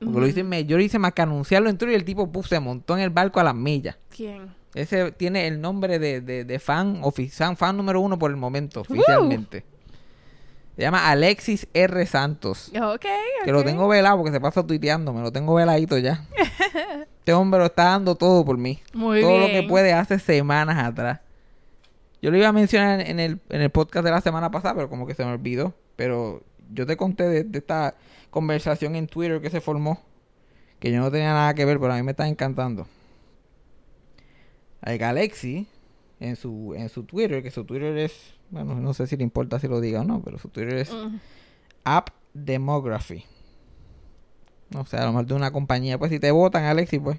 Porque 0.00 0.18
lo 0.18 0.26
hice, 0.26 0.42
me- 0.42 0.64
yo 0.64 0.76
lo 0.76 0.82
hice 0.82 0.98
más 0.98 1.12
que 1.12 1.22
anunciarlo 1.22 1.70
en 1.70 1.78
Twitter 1.78 1.92
y 1.92 1.96
el 1.96 2.04
tipo 2.04 2.30
puf, 2.32 2.48
se 2.48 2.58
montó 2.58 2.96
en 2.96 3.02
el 3.04 3.10
barco 3.10 3.38
a 3.38 3.44
las 3.44 3.54
millas. 3.54 3.96
¿Quién? 4.14 4.52
Ese 4.74 5.12
tiene 5.12 5.46
el 5.46 5.60
nombre 5.60 5.98
de, 5.98 6.20
de, 6.20 6.44
de 6.44 6.58
fan 6.58 7.00
oficial, 7.02 7.56
fan 7.56 7.76
número 7.76 8.00
uno 8.00 8.18
por 8.18 8.30
el 8.30 8.36
momento, 8.36 8.80
oficialmente. 8.80 9.64
Se 10.74 10.82
llama 10.82 11.10
Alexis 11.10 11.68
R. 11.74 12.06
Santos. 12.06 12.72
Ok, 12.74 13.04
Que 13.44 13.52
lo 13.52 13.62
tengo 13.62 13.86
velado 13.86 14.16
porque 14.16 14.32
se 14.32 14.40
pasa 14.40 14.66
tuiteando, 14.66 15.12
me 15.12 15.20
lo 15.20 15.30
tengo 15.30 15.54
veladito 15.54 15.98
ya. 15.98 16.24
este 17.18 17.32
hombre 17.34 17.60
lo 17.60 17.66
está 17.66 17.84
dando 17.84 18.14
todo 18.14 18.44
por 18.44 18.56
mí. 18.56 18.80
Muy 18.94 19.20
todo 19.20 19.38
lo 19.38 19.46
que 19.48 19.62
puede 19.64 19.92
hace 19.92 20.18
semanas 20.18 20.82
atrás. 20.82 21.20
Yo 22.22 22.30
lo 22.30 22.36
iba 22.38 22.48
a 22.48 22.52
mencionar 22.52 23.00
en 23.00 23.18
el, 23.20 23.40
en 23.50 23.60
el 23.62 23.70
podcast 23.70 24.04
de 24.04 24.10
la 24.12 24.20
semana 24.20 24.50
pasada, 24.50 24.74
pero 24.76 24.88
como 24.88 25.06
que 25.06 25.14
se 25.14 25.24
me 25.24 25.32
olvidó. 25.32 25.74
Pero 25.96 26.42
yo 26.72 26.86
te 26.86 26.96
conté 26.96 27.24
de, 27.28 27.44
de 27.44 27.58
esta 27.58 27.96
conversación 28.30 28.94
en 28.96 29.08
Twitter 29.08 29.40
que 29.42 29.50
se 29.50 29.60
formó. 29.60 30.00
Que 30.78 30.90
yo 30.92 31.00
no 31.00 31.10
tenía 31.10 31.32
nada 31.32 31.54
que 31.54 31.64
ver, 31.64 31.78
pero 31.80 31.92
a 31.92 31.96
mí 31.96 32.02
me 32.02 32.12
está 32.12 32.26
encantando. 32.28 32.86
Al 34.80 34.98
Galaxy, 34.98 35.66
en 36.20 36.36
su, 36.36 36.74
en 36.76 36.88
su 36.88 37.04
Twitter, 37.04 37.42
que 37.42 37.50
su 37.50 37.64
Twitter 37.64 37.96
es... 37.98 38.34
Bueno, 38.50 38.74
no 38.76 38.94
sé 38.94 39.06
si 39.06 39.16
le 39.16 39.22
importa 39.24 39.58
si 39.58 39.66
lo 39.68 39.80
diga 39.80 40.02
o 40.02 40.04
no, 40.04 40.22
pero 40.22 40.38
su 40.38 40.48
Twitter 40.48 40.76
es 40.76 40.92
Mm. 40.92 41.16
App 41.84 42.10
Demography. 42.34 43.24
O 44.76 44.86
sea, 44.86 45.02
a 45.02 45.06
lo 45.06 45.12
mejor 45.12 45.26
de 45.26 45.34
una 45.34 45.50
compañía. 45.50 45.98
Pues 45.98 46.10
si 46.10 46.20
te 46.20 46.30
votan, 46.30 46.64
Alexis, 46.64 47.00
pues. 47.02 47.18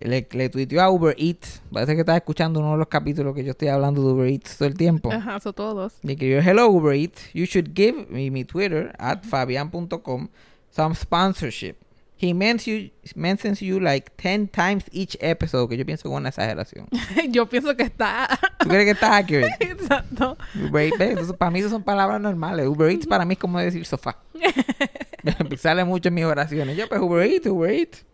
le, 0.00 0.26
le 0.30 0.48
tuiteó 0.48 0.82
a 0.82 0.90
Uber 0.90 1.14
Eats. 1.18 1.62
Parece 1.72 1.94
que 1.94 2.00
estaba 2.00 2.18
escuchando 2.18 2.60
uno 2.60 2.72
de 2.72 2.78
los 2.78 2.88
capítulos 2.88 3.34
que 3.34 3.44
yo 3.44 3.52
estoy 3.52 3.68
hablando 3.68 4.02
de 4.02 4.12
Uber 4.12 4.28
Eats 4.28 4.56
todo 4.56 4.68
el 4.68 4.74
tiempo. 4.74 5.12
Ajá, 5.12 5.40
son 5.40 5.54
todos. 5.54 5.94
Y 6.02 6.12
escribió, 6.12 6.40
hello 6.40 6.68
Uber 6.68 6.94
Eats, 6.94 7.32
you 7.32 7.44
should 7.44 7.72
give 7.74 8.06
me 8.08 8.30
mi 8.30 8.44
Twitter 8.44 8.94
at 8.98 9.24
fabian.com 9.24 10.28
some 10.70 10.94
sponsorship. 10.94 11.76
He 12.20 12.32
mentions 12.32 12.66
you, 12.66 12.90
mentions 13.14 13.62
you 13.62 13.78
like 13.78 14.16
10 14.16 14.48
times 14.48 14.84
each 14.90 15.16
episode, 15.20 15.68
que 15.68 15.76
yo 15.76 15.84
pienso 15.84 16.02
que 16.02 16.08
es 16.08 16.16
una 16.16 16.30
exageración. 16.30 16.88
Yo 17.30 17.46
pienso 17.46 17.76
que 17.76 17.84
está... 17.84 18.28
¿Tú 18.58 18.68
crees 18.68 18.86
que 18.86 18.90
está 18.90 19.16
accurate? 19.16 19.54
Exacto. 19.60 20.36
Uber 20.68 20.86
Eats. 20.86 21.00
Entonces, 21.00 21.36
para 21.36 21.52
mí 21.52 21.60
eso 21.60 21.70
son 21.70 21.84
palabras 21.84 22.20
normales. 22.20 22.66
Uber 22.66 22.90
Eats 22.90 23.06
para 23.06 23.24
mí 23.24 23.34
es 23.34 23.38
como 23.38 23.60
decir 23.60 23.86
sofá. 23.86 24.18
Sale 25.58 25.84
mucho 25.84 26.08
en 26.08 26.14
mis 26.14 26.24
oraciones. 26.24 26.76
Yo, 26.76 26.88
pues 26.88 27.00
Uber 27.00 27.24
Eats, 27.24 27.46
Uber 27.46 27.70
Eats. 27.70 28.04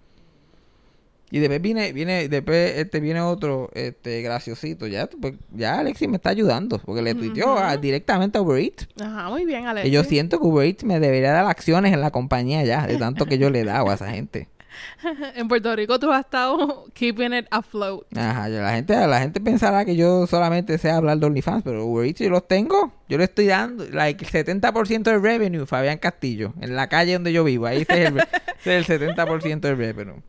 Y 1.34 1.40
después 1.40 1.60
viene, 1.60 1.92
viene, 1.92 2.28
después 2.28 2.78
este 2.78 3.00
viene 3.00 3.20
otro 3.20 3.68
este 3.74 4.22
graciosito. 4.22 4.86
Ya, 4.86 5.08
pues, 5.08 5.34
ya 5.50 5.80
Alexis 5.80 6.08
me 6.08 6.14
está 6.14 6.30
ayudando. 6.30 6.78
Porque 6.78 7.02
le 7.02 7.12
tuiteó 7.16 7.58
a- 7.58 7.76
directamente 7.76 8.38
a 8.38 8.40
Uber 8.40 8.62
Eats. 8.62 8.86
Ajá, 9.00 9.30
muy 9.30 9.44
bien, 9.44 9.66
Alex. 9.66 9.82
Que 9.82 9.90
yo 9.90 10.04
siento 10.04 10.38
que 10.38 10.46
Uber 10.46 10.64
Eats 10.64 10.84
me 10.84 11.00
debería 11.00 11.32
dar 11.32 11.44
acciones 11.46 11.92
en 11.92 12.00
la 12.00 12.12
compañía 12.12 12.62
ya, 12.62 12.86
de 12.86 12.98
tanto 12.98 13.26
que 13.26 13.38
yo 13.38 13.50
le 13.50 13.62
he 13.62 13.64
dado 13.64 13.90
a 13.90 13.94
esa 13.94 14.12
gente. 14.12 14.46
En 15.34 15.48
Puerto 15.48 15.74
Rico 15.74 15.98
tú 15.98 16.12
has 16.12 16.24
estado 16.24 16.84
keeping 16.94 17.32
it 17.34 17.46
afloat. 17.50 18.04
Ajá, 18.16 18.48
la 18.48 18.72
gente, 18.74 18.94
la 18.94 19.18
gente 19.18 19.40
pensará 19.40 19.84
que 19.84 19.96
yo 19.96 20.28
solamente 20.28 20.78
sé 20.78 20.88
hablar 20.92 21.18
de 21.18 21.26
OnlyFans, 21.26 21.64
pero 21.64 21.84
Uber 21.84 22.06
Eats 22.06 22.20
yo 22.20 22.30
los 22.30 22.46
tengo. 22.46 22.92
Yo 23.08 23.18
le 23.18 23.24
estoy 23.24 23.46
dando, 23.46 23.84
like, 23.90 24.24
el 24.24 24.30
70% 24.30 25.02
del 25.02 25.20
revenue, 25.20 25.66
Fabián 25.66 25.98
Castillo, 25.98 26.54
en 26.60 26.76
la 26.76 26.88
calle 26.88 27.14
donde 27.14 27.32
yo 27.32 27.42
vivo. 27.42 27.66
Ahí 27.66 27.82
ese 27.88 28.04
es 28.04 28.86
el, 28.88 29.00
el 29.00 29.16
70% 29.16 29.58
del 29.60 29.76
revenue. 29.76 30.22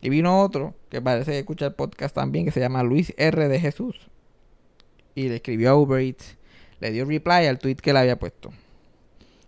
Y 0.00 0.08
vino 0.08 0.40
otro, 0.40 0.74
que 0.88 1.02
parece 1.02 1.32
que 1.32 1.38
escucha 1.40 1.66
el 1.66 1.74
podcast 1.74 2.14
también, 2.14 2.44
que 2.44 2.50
se 2.50 2.60
llama 2.60 2.82
Luis 2.82 3.12
R. 3.16 3.48
de 3.48 3.60
Jesús. 3.60 3.96
Y 5.14 5.28
le 5.28 5.36
escribió 5.36 5.70
a 5.70 5.76
Uber 5.76 6.00
Eats. 6.00 6.36
Le 6.80 6.90
dio 6.90 7.04
reply 7.04 7.46
al 7.46 7.58
tweet 7.58 7.76
que 7.76 7.92
le 7.92 7.98
había 7.98 8.18
puesto. 8.18 8.50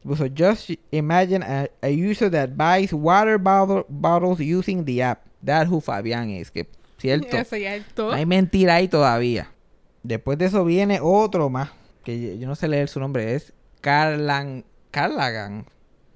Puso, 0.02 0.26
just 0.36 0.70
imagine 0.90 1.44
a, 1.44 1.70
a 1.80 1.88
user 1.88 2.30
that 2.30 2.50
buys 2.50 2.92
water 2.92 3.38
bottle- 3.38 3.86
bottles 3.88 4.40
using 4.40 4.84
the 4.84 5.02
app. 5.02 5.24
That 5.44 5.68
who 5.68 5.80
Fabián 5.80 6.30
es. 6.30 6.50
Que, 6.50 6.68
cierto. 6.98 7.36
Es 7.36 7.48
cierto. 7.48 8.08
No 8.08 8.12
hay 8.12 8.26
mentira 8.26 8.74
ahí 8.74 8.88
todavía. 8.88 9.50
Después 10.02 10.36
de 10.38 10.46
eso 10.46 10.64
viene 10.64 10.98
otro 11.00 11.48
más. 11.48 11.70
Que 12.04 12.20
yo, 12.20 12.34
yo 12.34 12.48
no 12.48 12.56
sé 12.56 12.68
leer 12.68 12.88
su 12.88 13.00
nombre. 13.00 13.34
Es 13.34 13.52
Carlan, 13.80 14.64
Carlagan. 14.90 15.66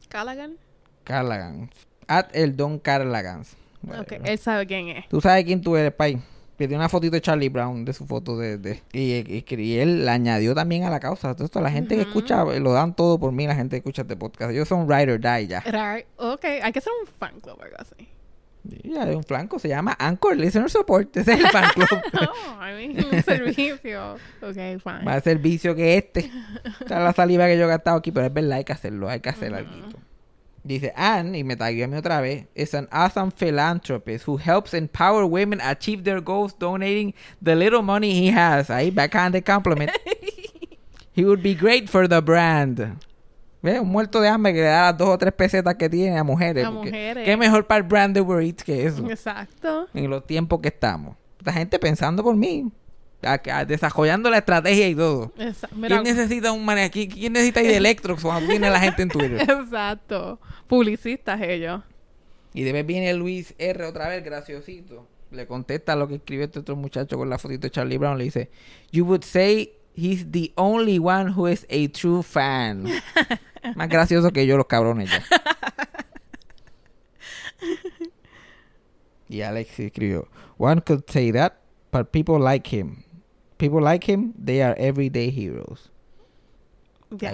Callaghan. 0.08 0.56
Carlagan. 1.04 1.70
At 2.08 2.28
el 2.34 2.56
Don 2.56 2.78
Ok, 3.86 4.12
él 4.24 4.38
sabe 4.38 4.66
quién 4.66 4.88
es. 4.88 5.08
Tú 5.08 5.20
sabes 5.20 5.44
quién 5.44 5.60
tú 5.60 5.76
eres, 5.76 5.92
Pai. 5.92 6.14
Que 6.58 6.66
tiene 6.66 6.76
una 6.76 6.88
fotito 6.88 7.12
de 7.12 7.20
Charlie 7.20 7.50
Brown 7.50 7.84
de 7.84 7.92
su 7.92 8.06
foto 8.06 8.38
de... 8.38 8.56
de- 8.56 8.82
y, 8.92 9.12
y- 9.12 9.44
y 9.46 9.78
él 9.78 10.06
la 10.06 10.14
añadió 10.14 10.54
también 10.54 10.84
a 10.84 10.90
la 10.90 11.00
causa. 11.00 11.28
Entonces, 11.30 11.60
la 11.62 11.70
gente 11.70 11.96
que 11.96 12.00
escucha, 12.02 12.44
eh, 12.52 12.60
lo 12.60 12.72
dan 12.72 12.96
todo 12.96 13.20
por 13.20 13.30
mí, 13.30 13.46
la 13.46 13.54
gente 13.54 13.72
que 13.76 13.78
escucha 13.78 14.02
este 14.02 14.16
podcast. 14.16 14.52
Ellos 14.52 14.66
son 14.66 14.88
ride 14.88 15.12
or 15.12 15.20
die 15.20 15.48
ya. 15.48 15.60
Right. 15.60 16.06
Ok, 16.16 16.44
hay 16.62 16.72
que 16.72 16.78
hacer 16.78 16.92
un 17.02 17.06
fan 17.06 17.38
club 17.40 17.56
o 17.58 17.62
algo 17.62 17.76
así. 17.78 18.08
Ya, 18.82 19.02
hay 19.04 19.14
un 19.14 19.22
flanco, 19.22 19.58
se 19.60 19.68
llama 19.68 19.94
Anchor 19.98 20.36
Listener 20.36 20.68
Support. 20.70 21.16
Ese 21.18 21.34
es 21.34 21.40
el 21.40 21.46
fan 21.48 21.70
club. 21.74 21.86
No, 22.14 22.68
I 22.68 22.88
mean, 22.88 23.04
un 23.14 23.22
servicio. 23.22 24.14
Ok, 24.42 24.54
fine. 24.82 25.02
Más 25.04 25.22
servicio 25.22 25.74
que 25.76 25.98
este. 25.98 26.30
Esta 26.80 26.98
es 26.98 27.04
la 27.04 27.12
saliva 27.12 27.46
que 27.46 27.56
yo 27.58 27.66
he 27.66 27.68
gastado 27.68 27.98
aquí, 27.98 28.10
pero 28.12 28.26
es 28.26 28.32
verdad, 28.32 28.52
hay 28.58 28.64
que 28.64 28.72
hacerlo, 28.72 29.08
hay 29.10 29.20
que 29.20 29.28
hacer 29.28 29.54
algo. 29.54 29.70
Dice 30.66 30.92
Anne, 30.96 31.38
y 31.38 31.44
me 31.44 31.54
tagueó 31.56 31.84
a 31.84 31.88
mí 31.88 31.96
otra 31.96 32.20
vez, 32.20 32.46
is 32.56 32.74
an 32.74 32.88
awesome 32.90 33.30
philanthropist 33.30 34.26
who 34.26 34.36
helps 34.36 34.74
empower 34.74 35.24
women 35.24 35.60
achieve 35.60 36.02
their 36.02 36.20
goals 36.20 36.54
donating 36.58 37.14
the 37.40 37.54
little 37.54 37.82
money 37.82 38.10
he 38.12 38.30
has. 38.36 38.68
Ahí, 38.68 38.90
backhanded 38.90 39.44
compliment. 39.44 39.92
he 41.14 41.24
would 41.24 41.42
be 41.42 41.54
great 41.54 41.88
for 41.88 42.08
the 42.08 42.20
brand. 42.20 42.96
¿Ves? 43.62 43.80
Un 43.80 43.88
muerto 43.88 44.20
de 44.20 44.28
hambre 44.28 44.52
que 44.52 44.60
le 44.60 44.66
da 44.66 44.86
las 44.90 44.98
dos 44.98 45.08
o 45.08 45.18
tres 45.18 45.32
pesetas 45.32 45.74
que 45.76 45.88
tiene 45.88 46.18
a 46.18 46.24
mujeres. 46.24 46.64
A 46.64 46.70
mujeres. 46.70 47.24
¿Qué 47.24 47.36
mejor 47.36 47.66
para 47.66 47.78
el 47.78 47.84
brand 47.84 48.14
de 48.14 48.20
Uber 48.20 48.42
Eats 48.42 48.62
que 48.64 48.86
eso? 48.86 49.08
Exacto. 49.10 49.88
en 49.94 50.10
los 50.10 50.26
tiempos 50.26 50.60
que 50.60 50.68
estamos. 50.68 51.16
Esta 51.38 51.52
gente 51.52 51.78
pensando 51.78 52.22
por 52.22 52.36
mí, 52.36 52.70
a- 53.22 53.40
a- 53.52 53.64
desarrollando 53.64 54.30
la 54.30 54.38
estrategia 54.38 54.88
y 54.88 54.94
todo. 54.94 55.32
Mira, 55.74 56.02
¿Quién 56.02 56.16
necesita 56.16 56.52
un 56.52 56.64
man 56.64 56.78
aquí? 56.78 57.08
¿Quién 57.08 57.32
necesita 57.32 57.62
ir 57.62 57.68
de 57.68 57.76
Electrox 57.78 58.22
cuando 58.22 58.48
tiene 58.48 58.68
la 58.70 58.78
gente 58.78 59.02
en 59.02 59.08
Twitter? 59.08 59.40
Exacto. 59.50 60.38
Publicistas 60.68 61.40
ellos. 61.40 61.82
Y 62.54 62.62
de 62.62 62.72
vez 62.72 62.86
viene 62.86 63.12
Luis 63.14 63.54
R 63.58 63.84
otra 63.84 64.08
vez, 64.08 64.24
graciosito. 64.24 65.06
Le 65.30 65.46
contesta 65.46 65.96
lo 65.96 66.08
que 66.08 66.16
escribió 66.16 66.44
este 66.44 66.60
otro 66.60 66.76
muchacho 66.76 67.16
con 67.18 67.28
la 67.28 67.38
fotito 67.38 67.62
de 67.62 67.70
Charlie 67.70 67.98
Brown. 67.98 68.16
Le 68.18 68.24
dice, 68.24 68.50
You 68.90 69.04
would 69.04 69.22
say 69.22 69.72
he's 69.94 70.30
the 70.30 70.52
only 70.56 70.98
one 70.98 71.32
who 71.32 71.48
is 71.48 71.66
a 71.68 71.88
true 71.88 72.22
fan. 72.22 72.86
Más 73.74 73.88
gracioso 73.88 74.30
que 74.32 74.46
yo, 74.46 74.56
los 74.56 74.66
cabrones 74.66 75.10
ya. 75.10 75.22
y 79.28 79.42
Alex 79.42 79.78
escribió, 79.80 80.28
One 80.58 80.80
could 80.80 81.04
say 81.08 81.32
that, 81.32 81.54
but 81.92 82.10
people 82.12 82.38
like 82.38 82.74
him. 82.74 83.02
People 83.58 83.82
like 83.82 84.10
him, 84.10 84.32
they 84.42 84.62
are 84.62 84.74
everyday 84.78 85.30
heroes. 85.30 85.90
Ya. 87.10 87.32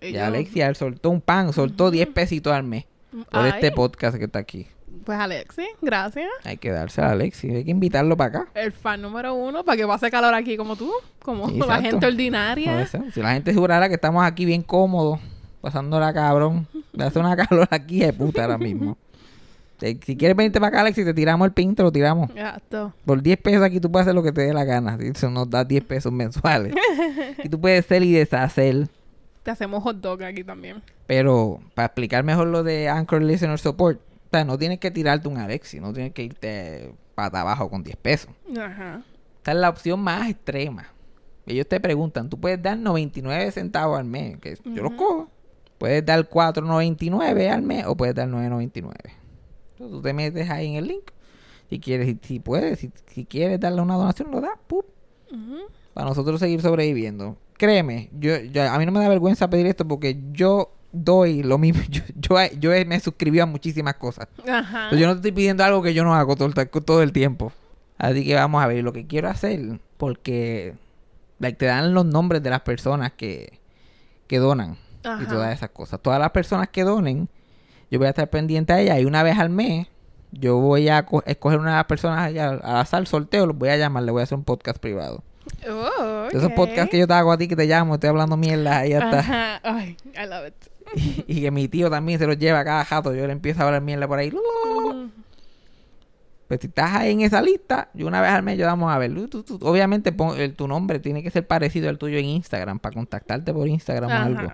Y 0.00 0.06
ellos- 0.06 0.22
Alexia 0.22 0.74
soltó 0.74 1.10
un 1.10 1.20
pan, 1.20 1.52
soltó 1.52 1.90
10 1.90 2.08
pesitos 2.08 2.52
al 2.52 2.64
mes 2.64 2.84
por 3.30 3.44
Ay, 3.44 3.52
este 3.54 3.72
podcast 3.72 4.16
que 4.18 4.24
está 4.24 4.38
aquí. 4.38 4.66
Pues 5.04 5.18
Alexi, 5.18 5.66
gracias. 5.80 6.28
Hay 6.44 6.58
que 6.58 6.70
dársela 6.70 7.08
a 7.08 7.12
Alexi, 7.12 7.48
hay 7.50 7.64
que 7.64 7.70
invitarlo 7.70 8.16
para 8.16 8.40
acá. 8.40 8.50
El 8.54 8.72
fan 8.72 9.00
número 9.00 9.34
uno 9.34 9.64
para 9.64 9.76
que 9.76 9.86
pase 9.86 10.10
calor 10.10 10.34
aquí 10.34 10.56
como 10.56 10.76
tú, 10.76 10.92
como 11.22 11.48
la 11.48 11.80
gente 11.80 12.06
ordinaria. 12.06 12.86
Si 12.86 13.22
la 13.22 13.32
gente 13.32 13.54
jurara 13.54 13.88
que 13.88 13.94
estamos 13.94 14.24
aquí 14.24 14.44
bien 14.44 14.62
cómodos, 14.62 15.18
pasándola 15.60 16.12
cabrón, 16.12 16.66
hace 16.98 17.18
una 17.18 17.36
calor 17.36 17.68
aquí 17.70 18.00
de 18.00 18.12
puta 18.12 18.42
ahora 18.42 18.58
mismo. 18.58 18.96
Si, 19.80 20.16
quieres 20.16 20.36
venirte 20.36 20.58
para 20.58 20.70
acá, 20.70 20.80
Alexi, 20.80 21.04
te 21.04 21.14
tiramos 21.14 21.46
el 21.46 21.52
pin, 21.52 21.72
te 21.76 21.84
lo 21.84 21.92
tiramos. 21.92 22.30
Exacto. 22.30 22.92
Por 23.04 23.22
10 23.22 23.38
pesos 23.38 23.62
aquí 23.62 23.78
tú 23.78 23.92
puedes 23.92 24.06
hacer 24.06 24.14
lo 24.16 24.24
que 24.24 24.32
te 24.32 24.40
dé 24.40 24.52
la 24.52 24.64
gana. 24.64 24.98
Eso 25.00 25.30
nos 25.30 25.48
da 25.48 25.64
10 25.64 25.84
pesos 25.84 26.10
mensuales. 26.12 26.74
y 27.44 27.48
tú 27.48 27.60
puedes 27.60 27.86
ser 27.86 28.02
y 28.02 28.12
deshacer. 28.12 28.88
Te 29.48 29.52
hacemos 29.52 29.82
hot 29.82 29.96
dog 29.96 30.22
aquí 30.24 30.44
también. 30.44 30.82
Pero 31.06 31.62
para 31.74 31.86
explicar 31.86 32.22
mejor 32.22 32.48
lo 32.48 32.62
de 32.62 32.90
Anchor 32.90 33.22
Listener 33.22 33.58
Support, 33.58 33.98
o 33.98 34.28
sea, 34.30 34.44
no 34.44 34.58
tienes 34.58 34.78
que 34.78 34.90
tirarte 34.90 35.26
un 35.26 35.38
Alexi, 35.38 35.80
no 35.80 35.94
tienes 35.94 36.12
que 36.12 36.24
irte 36.24 36.92
para 37.14 37.40
abajo 37.40 37.70
con 37.70 37.82
10 37.82 37.96
pesos. 37.96 38.30
Ajá. 38.60 39.02
Esta 39.38 39.52
es 39.52 39.56
la 39.56 39.70
opción 39.70 40.00
más 40.00 40.28
extrema. 40.28 40.92
Ellos 41.46 41.66
te 41.66 41.80
preguntan, 41.80 42.28
tú 42.28 42.38
puedes 42.38 42.62
dar 42.62 42.76
99 42.76 43.50
centavos 43.52 43.98
al 43.98 44.04
mes, 44.04 44.38
que 44.38 44.58
yo 44.66 44.82
los 44.82 44.92
cojo. 44.92 45.30
Puedes 45.78 46.04
dar 46.04 46.28
4.99 46.28 47.50
al 47.50 47.62
mes 47.62 47.86
o 47.86 47.96
puedes 47.96 48.14
dar 48.14 48.28
9.99. 48.28 48.74
Entonces 48.74 49.16
tú 49.78 50.02
te 50.02 50.12
metes 50.12 50.50
ahí 50.50 50.66
en 50.66 50.74
el 50.74 50.88
link. 50.88 51.10
Si 51.70 51.80
quieres, 51.80 52.14
si, 52.20 52.38
puedes, 52.38 52.80
si, 52.80 52.92
si 53.06 53.24
quieres 53.24 53.58
darle 53.58 53.80
una 53.80 53.94
donación, 53.94 54.30
lo 54.30 54.42
das. 54.42 54.58
¡pup! 54.66 54.84
Ujú. 55.32 55.70
Para 55.94 56.06
nosotros 56.06 56.38
seguir 56.38 56.60
sobreviviendo. 56.60 57.38
Créeme, 57.58 58.08
yo, 58.18 58.36
yo- 58.38 58.70
a 58.70 58.78
mí 58.78 58.86
no 58.86 58.92
me 58.92 59.00
da 59.00 59.08
vergüenza 59.08 59.50
pedir 59.50 59.66
esto 59.66 59.86
porque 59.86 60.18
yo 60.32 60.72
doy 60.92 61.42
lo 61.42 61.58
mismo. 61.58 61.82
Yo, 61.90 62.00
yo, 62.16 62.36
yo 62.58 62.86
me 62.86 62.98
suscribí 63.00 63.40
a 63.40 63.46
muchísimas 63.46 63.94
cosas. 63.96 64.26
Ajá. 64.48 64.88
Yo 64.96 65.06
no 65.06 65.12
te 65.12 65.18
estoy 65.18 65.32
pidiendo 65.32 65.62
algo 65.64 65.82
que 65.82 65.92
yo 65.92 66.02
no 66.04 66.14
hago 66.14 66.34
todo 66.34 66.48
el, 66.48 66.54
todo 66.84 67.02
el 67.02 67.12
tiempo. 67.12 67.52
Así 67.98 68.24
que 68.24 68.34
vamos 68.34 68.62
a 68.62 68.66
ver 68.68 68.82
lo 68.82 68.92
que 68.94 69.06
quiero 69.06 69.28
hacer. 69.28 69.80
Porque 69.98 70.74
like, 71.40 71.58
te 71.58 71.66
dan 71.66 71.92
los 71.92 72.06
nombres 72.06 72.42
de 72.42 72.48
las 72.50 72.60
personas 72.62 73.12
que, 73.12 73.58
que 74.28 74.38
donan. 74.38 74.78
Y 75.22 75.26
todas 75.26 75.54
esas 75.54 75.70
cosas. 75.70 76.00
Todas 76.00 76.18
las 76.20 76.30
personas 76.30 76.68
que 76.70 76.84
donen, 76.84 77.28
yo 77.90 77.98
voy 77.98 78.06
a 78.06 78.10
estar 78.10 78.30
pendiente 78.30 78.72
a 78.72 78.80
ellas. 78.80 78.98
Y 79.00 79.04
una 79.04 79.22
vez 79.22 79.38
al 79.38 79.50
mes, 79.50 79.88
yo 80.32 80.56
voy 80.58 80.88
a 80.88 81.04
co- 81.06 81.22
escoger 81.26 81.58
una 81.58 81.70
de 81.72 81.76
las 81.76 81.84
personas 81.86 82.20
allá 82.20 82.48
al 82.50 82.76
azar, 82.76 83.06
sorteo, 83.06 83.46
los 83.46 83.56
voy 83.58 83.68
a 83.68 83.76
llamar, 83.76 84.02
le 84.04 84.12
voy 84.12 84.20
a 84.20 84.24
hacer 84.24 84.36
un 84.38 84.44
podcast 84.44 84.78
privado. 84.78 85.22
Oh, 85.70 86.28
Esos 86.30 86.52
podcasts 86.52 86.90
que 86.90 86.98
yo 86.98 87.06
te 87.06 87.12
hago 87.14 87.32
a 87.32 87.38
ti, 87.38 87.48
que 87.48 87.56
te 87.56 87.66
llamo, 87.66 87.94
estoy 87.94 88.10
hablando 88.10 88.36
mierda, 88.36 88.86
ya 88.86 88.98
está. 88.98 89.18
Ajá. 89.18 89.60
Ay, 89.62 89.96
I 90.14 90.26
love 90.28 90.48
it. 90.48 90.54
Y, 91.26 91.38
y 91.38 91.42
que 91.42 91.50
mi 91.50 91.68
tío 91.68 91.90
también 91.90 92.18
se 92.18 92.26
los 92.26 92.38
lleva 92.38 92.60
a 92.60 92.64
cada 92.64 92.84
jato. 92.84 93.14
Yo 93.14 93.26
le 93.26 93.32
empiezo 93.32 93.60
a 93.62 93.66
hablar 93.66 93.82
mierda 93.82 94.08
por 94.08 94.18
ahí. 94.18 94.30
Mm. 94.30 95.08
Pues 96.48 96.60
si 96.62 96.68
estás 96.68 96.92
ahí 96.94 97.12
en 97.12 97.20
esa 97.20 97.42
lista, 97.42 97.90
yo 97.92 98.06
una 98.06 98.22
vez 98.22 98.30
al 98.30 98.42
mes 98.42 98.56
yo 98.58 98.64
vamos 98.64 98.90
a 98.90 98.96
ver. 98.96 99.12
Tú- 99.28 99.42
tú- 99.42 99.58
obviamente 99.62 100.12
pon- 100.12 100.40
el- 100.40 100.54
tu 100.54 100.66
nombre 100.66 100.98
tiene 100.98 101.22
que 101.22 101.30
ser 101.30 101.46
parecido 101.46 101.90
al 101.90 101.98
tuyo 101.98 102.16
en 102.16 102.24
Instagram 102.24 102.78
para 102.78 102.94
contactarte 102.94 103.52
por 103.52 103.68
Instagram 103.68 104.10
o 104.10 104.14
algo. 104.14 104.52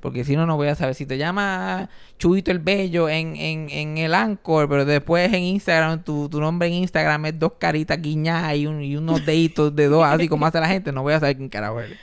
Porque 0.00 0.24
si 0.24 0.36
no, 0.36 0.46
no 0.46 0.56
voy 0.56 0.68
a 0.68 0.74
saber. 0.74 0.94
Si 0.94 1.06
te 1.06 1.18
llama 1.18 1.88
Chuito 2.18 2.50
el 2.50 2.58
Bello 2.60 3.08
en, 3.08 3.34
en, 3.36 3.68
en 3.70 3.98
el 3.98 4.14
Anchor, 4.14 4.68
pero 4.68 4.84
después 4.84 5.32
en 5.32 5.42
Instagram, 5.42 6.04
tu, 6.04 6.28
tu 6.28 6.40
nombre 6.40 6.68
en 6.68 6.74
Instagram 6.74 7.26
es 7.26 7.38
dos 7.38 7.52
caritas 7.58 8.00
guiñadas 8.00 8.54
y, 8.56 8.66
un- 8.66 8.82
y 8.82 8.96
unos 8.96 9.24
deditos 9.26 9.74
de 9.74 9.88
dos, 9.88 10.04
así 10.04 10.28
como 10.28 10.46
hace 10.46 10.60
la 10.60 10.68
gente, 10.68 10.92
no 10.92 11.02
voy 11.02 11.14
a 11.14 11.20
saber 11.20 11.36
quién 11.36 11.48
carajo 11.48 11.80
eres. 11.80 11.98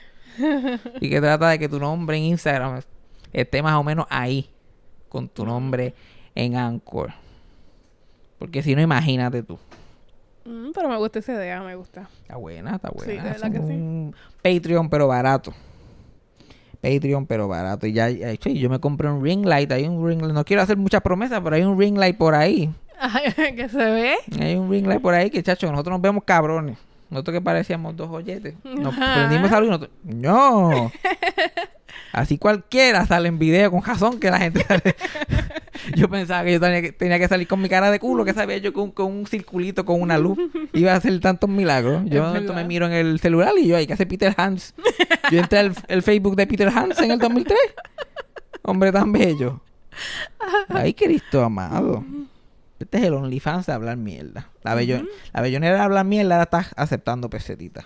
Y 0.99 1.09
que 1.09 1.21
trata 1.21 1.49
de 1.49 1.59
que 1.59 1.69
tu 1.69 1.79
nombre 1.79 2.17
en 2.17 2.23
Instagram 2.23 2.81
esté 3.31 3.61
más 3.61 3.75
o 3.75 3.83
menos 3.83 4.05
ahí, 4.09 4.49
con 5.07 5.29
tu 5.29 5.45
nombre 5.45 5.93
en 6.35 6.55
Anchor. 6.57 7.13
Porque 8.39 8.63
si 8.63 8.75
no, 8.75 8.81
imagínate 8.81 9.43
tú. 9.43 9.57
Mm, 10.45 10.71
pero 10.73 10.89
me 10.89 10.97
gusta 10.97 11.19
esa 11.19 11.33
idea, 11.33 11.61
me 11.61 11.75
gusta. 11.75 12.09
Está 12.23 12.35
buena, 12.35 12.75
está 12.75 12.89
Sí, 12.89 12.95
buena. 13.05 13.23
de 13.23 13.29
verdad 13.29 13.51
que 13.51 13.59
sí. 13.59 14.11
Patreon, 14.41 14.89
pero 14.89 15.07
barato. 15.07 15.53
Patreon, 16.83 17.25
pero 17.25 17.47
barato. 17.47 17.87
Y 17.87 17.93
ya, 17.93 18.09
sí, 18.09 18.59
yo 18.59 18.69
me 18.69 18.79
compré 18.79 19.09
un 19.09 19.23
ring 19.23 19.45
light. 19.45 19.71
Hay 19.71 19.87
un 19.87 20.05
ring 20.05 20.21
light. 20.21 20.33
No 20.33 20.43
quiero 20.43 20.61
hacer 20.61 20.75
muchas 20.75 21.01
promesas, 21.01 21.39
pero 21.41 21.55
hay 21.55 21.61
un 21.63 21.79
ring 21.79 21.97
light 21.97 22.17
por 22.17 22.35
ahí. 22.35 22.69
Que 23.55 23.69
se 23.69 23.77
ve. 23.77 24.15
Hay 24.39 24.55
un 24.55 24.69
ring 24.69 24.85
light 24.85 25.01
por 25.01 25.13
ahí 25.13 25.29
que, 25.29 25.41
chacho, 25.41 25.71
nosotros 25.71 25.93
nos 25.93 26.01
vemos 26.01 26.23
cabrones. 26.25 26.77
Nosotros 27.09 27.35
que 27.35 27.41
parecíamos 27.41 27.95
dos 27.95 28.09
joyetes. 28.09 28.55
Nos 28.63 28.93
Ajá. 28.93 29.15
prendimos 29.15 29.51
a 29.51 29.59
luz 29.59 29.67
y 29.67 29.71
nosotros... 29.71 29.91
¡No! 30.03 30.91
Así 32.13 32.37
cualquiera 32.37 33.05
sale 33.05 33.27
en 33.27 33.39
video 33.39 33.71
con 33.71 33.81
jazón 33.81 34.19
que 34.19 34.29
la 34.31 34.39
gente. 34.39 34.65
Yo 35.95 36.07
pensaba 36.09 36.45
que 36.45 36.53
yo 36.53 36.59
tenía 36.61 36.81
que, 36.81 36.91
tenía 36.93 37.19
que 37.19 37.27
salir 37.27 37.45
con 37.47 37.59
mi 37.59 37.67
cara 37.67 37.91
de 37.91 37.99
culo, 37.99 38.23
que 38.23 38.33
sabía 38.33 38.57
yo 38.57 38.71
con, 38.71 38.91
con 38.91 39.11
un 39.11 39.27
circulito, 39.27 39.83
con 39.83 39.99
una 40.01 40.17
luz. 40.17 40.37
Iba 40.71 40.93
a 40.93 40.95
hacer 40.95 41.19
tantos 41.19 41.49
milagros. 41.49 42.03
Yo 42.09 42.31
me 42.53 42.63
miro 42.63 42.85
en 42.85 42.93
el 42.93 43.19
celular 43.19 43.51
y 43.59 43.67
yo, 43.67 43.75
hay 43.75 43.85
que 43.85 43.91
hacer 43.93 44.07
Peter 44.07 44.33
Hans. 44.37 44.73
Yo 45.29 45.39
entré 45.39 45.59
al 45.59 45.73
el 45.89 46.01
Facebook 46.03 46.37
de 46.37 46.47
Peter 46.47 46.69
Hans 46.69 46.99
en 46.99 47.11
el 47.11 47.19
2003. 47.19 47.57
Hombre 48.61 48.91
tan 48.93 49.11
bello. 49.11 49.59
Ay, 50.69 50.93
Cristo 50.93 51.43
amado. 51.43 52.05
Este 52.79 52.99
es 52.99 53.03
el 53.05 53.13
OnlyFans 53.15 53.65
de 53.65 53.73
hablar 53.73 53.97
mierda. 53.97 54.49
La, 54.63 54.75
bello- 54.75 55.05
la 55.33 55.41
bellonera 55.41 55.75
de 55.75 55.81
hablar 55.81 56.05
mierda 56.05 56.35
ahora 56.35 56.43
está 56.43 56.67
aceptando 56.81 57.29
pesetitas. 57.29 57.85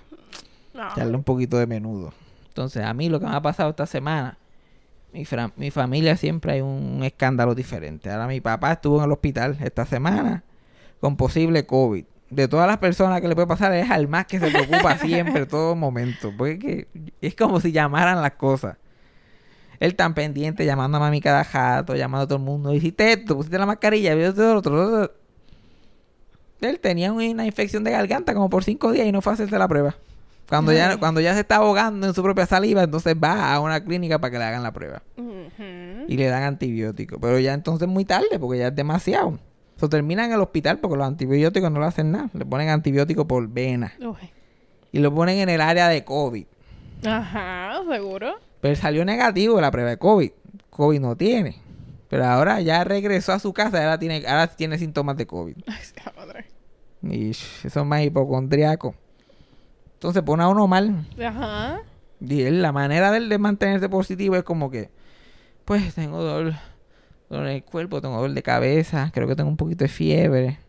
No. 0.74 0.91
Echarle 0.91 1.15
un 1.15 1.24
poquito 1.24 1.57
de 1.57 1.65
menudo. 1.65 2.13
Entonces, 2.57 2.83
a 2.83 2.93
mí 2.95 3.07
lo 3.07 3.19
que 3.19 3.27
me 3.27 3.35
ha 3.35 3.41
pasado 3.41 3.69
esta 3.69 3.85
semana, 3.85 4.39
mi, 5.13 5.69
familia 5.69 6.17
siempre 6.17 6.53
hay 6.53 6.61
un 6.61 7.03
escándalo 7.03 7.53
diferente. 7.53 8.09
Ahora 8.09 8.25
mi 8.25 8.41
papá 8.41 8.73
estuvo 8.73 8.97
en 8.97 9.05
el 9.05 9.11
hospital 9.11 9.55
esta 9.61 9.85
semana 9.85 10.43
con 10.99 11.15
posible 11.17 11.67
COVID. 11.67 12.03
De 12.31 12.47
todas 12.47 12.65
las 12.65 12.79
personas 12.79 13.21
que 13.21 13.27
le 13.27 13.35
puede 13.35 13.45
pasar, 13.45 13.73
es 13.73 13.91
al 13.91 14.07
más 14.07 14.25
que 14.25 14.39
se 14.39 14.49
preocupa 14.49 14.97
siempre, 15.05 15.45
todo 15.45 15.75
momento. 15.75 16.33
Porque 16.35 16.87
es, 17.21 17.35
como 17.35 17.59
si 17.59 17.71
llamaran 17.71 18.23
las 18.23 18.31
cosas. 18.31 18.77
Él 19.79 19.95
tan 19.95 20.15
pendiente, 20.15 20.65
llamando 20.65 20.97
a 20.97 20.99
mami 20.99 21.21
cada 21.21 21.43
jato, 21.43 21.95
llamando 21.95 22.23
a 22.23 22.27
todo 22.27 22.39
el 22.39 22.43
mundo. 22.43 22.73
Hiciste 22.73 23.13
esto, 23.13 23.35
pusiste 23.37 23.59
la 23.59 23.67
mascarilla, 23.67 24.15
viste 24.15 24.41
otro. 24.41 25.11
Él 26.59 26.79
tenía 26.79 27.13
una 27.13 27.45
infección 27.45 27.83
de 27.83 27.91
garganta 27.91 28.33
como 28.33 28.49
por 28.49 28.63
cinco 28.63 28.91
días 28.91 29.05
y 29.05 29.11
no 29.11 29.21
fue 29.21 29.33
a 29.33 29.35
hacerse 29.35 29.59
la 29.59 29.67
prueba. 29.67 29.95
Cuando 30.50 30.72
ya, 30.72 30.98
cuando 30.98 31.20
ya 31.20 31.34
se 31.34 31.42
está 31.42 31.58
ahogando 31.58 32.08
en 32.08 32.13
su 32.13 32.24
propia 32.24 32.46
saliva, 32.46 32.84
entonces 32.84 33.16
va 33.22 33.54
a 33.54 33.60
una 33.60 33.84
clínica 33.84 34.20
para 34.20 34.32
que 34.32 34.39
le 34.39 34.46
hagan 34.46 34.63
la 34.63 34.72
prueba. 34.72 35.01
Y 36.08 36.16
le 36.16 36.27
dan 36.27 36.44
antibióticos. 36.44 37.20
Pero 37.22 37.38
ya 37.39 37.54
entonces 37.54 37.88
es 37.88 37.94
muy 37.94 38.06
tarde 38.06 38.39
porque 38.39 38.60
ya 38.60 38.68
es 38.68 38.75
demasiado. 38.75 39.39
Se 39.75 39.89
termina 39.89 40.25
en 40.25 40.32
el 40.32 40.39
hospital 40.39 40.80
porque 40.80 40.98
los 40.98 41.06
antibióticos 41.06 41.70
no 41.70 41.80
le 41.80 41.86
hacen 41.86 42.12
nada. 42.12 42.30
Le 42.34 42.46
ponen 42.46 42.70
antibióticos 42.70 43.25
por 43.25 43.48
vena. 43.48 43.94
Uy. 44.00 44.32
Y 44.92 45.00
lo 45.00 45.13
ponen 45.13 45.38
en 45.39 45.50
el 45.50 45.60
área 45.60 45.89
de 45.89 46.06
COVID. 46.06 46.46
Ajá, 47.06 47.82
seguro. 47.89 48.36
Pero 48.62 48.75
salió 48.75 49.04
negativo 49.04 49.60
la 49.60 49.70
prueba 49.70 49.89
de 49.89 49.98
COVID. 49.98 50.32
COVID 50.70 51.00
no 51.00 51.18
tiene. 51.18 51.58
Pero 52.10 52.25
ahora 52.25 52.62
ya 52.62 52.84
regresó 52.86 53.34
a 53.34 53.39
su 53.39 53.54
casa 53.54 53.80
y 53.80 53.84
ahora 53.84 54.00
tiene, 54.00 54.24
ahora 54.25 54.48
tiene 54.48 54.77
síntomas 54.77 55.18
de 55.18 55.27
COVID. 55.27 55.58
Ay, 55.68 56.13
madre. 56.16 56.46
Y 57.04 57.32
eso 57.32 57.68
es 57.82 57.86
más 57.86 58.01
hipocondriaco. 58.01 58.96
Entonces 59.98 60.22
pone 60.22 60.44
a 60.44 60.48
uno 60.48 60.68
mal. 60.68 61.08
Ajá. 61.20 61.82
Y 62.22 62.44
él, 62.44 62.62
la 62.62 62.72
manera 62.72 63.12
de, 63.12 63.18
él 63.18 63.30
de 63.30 63.39
mantenerse 63.39 63.89
positivo 63.89 64.36
es 64.36 64.44
como 64.44 64.70
que, 64.70 64.92
pues 65.66 65.96
tengo 65.96 66.22
dolor, 66.22 66.54
dolor 67.30 67.48
en 67.48 67.54
el 67.54 67.63
cuerpo, 67.63 68.00
tengo 68.00 68.16
dolor 68.16 68.32
de 68.32 68.44
cabeza, 68.44 69.10
creo 69.12 69.27
que 69.27 69.36
tengo 69.36 69.50
un 69.50 69.58
poquito 69.58 69.84
de 69.84 69.88
fiebre. 69.89 70.60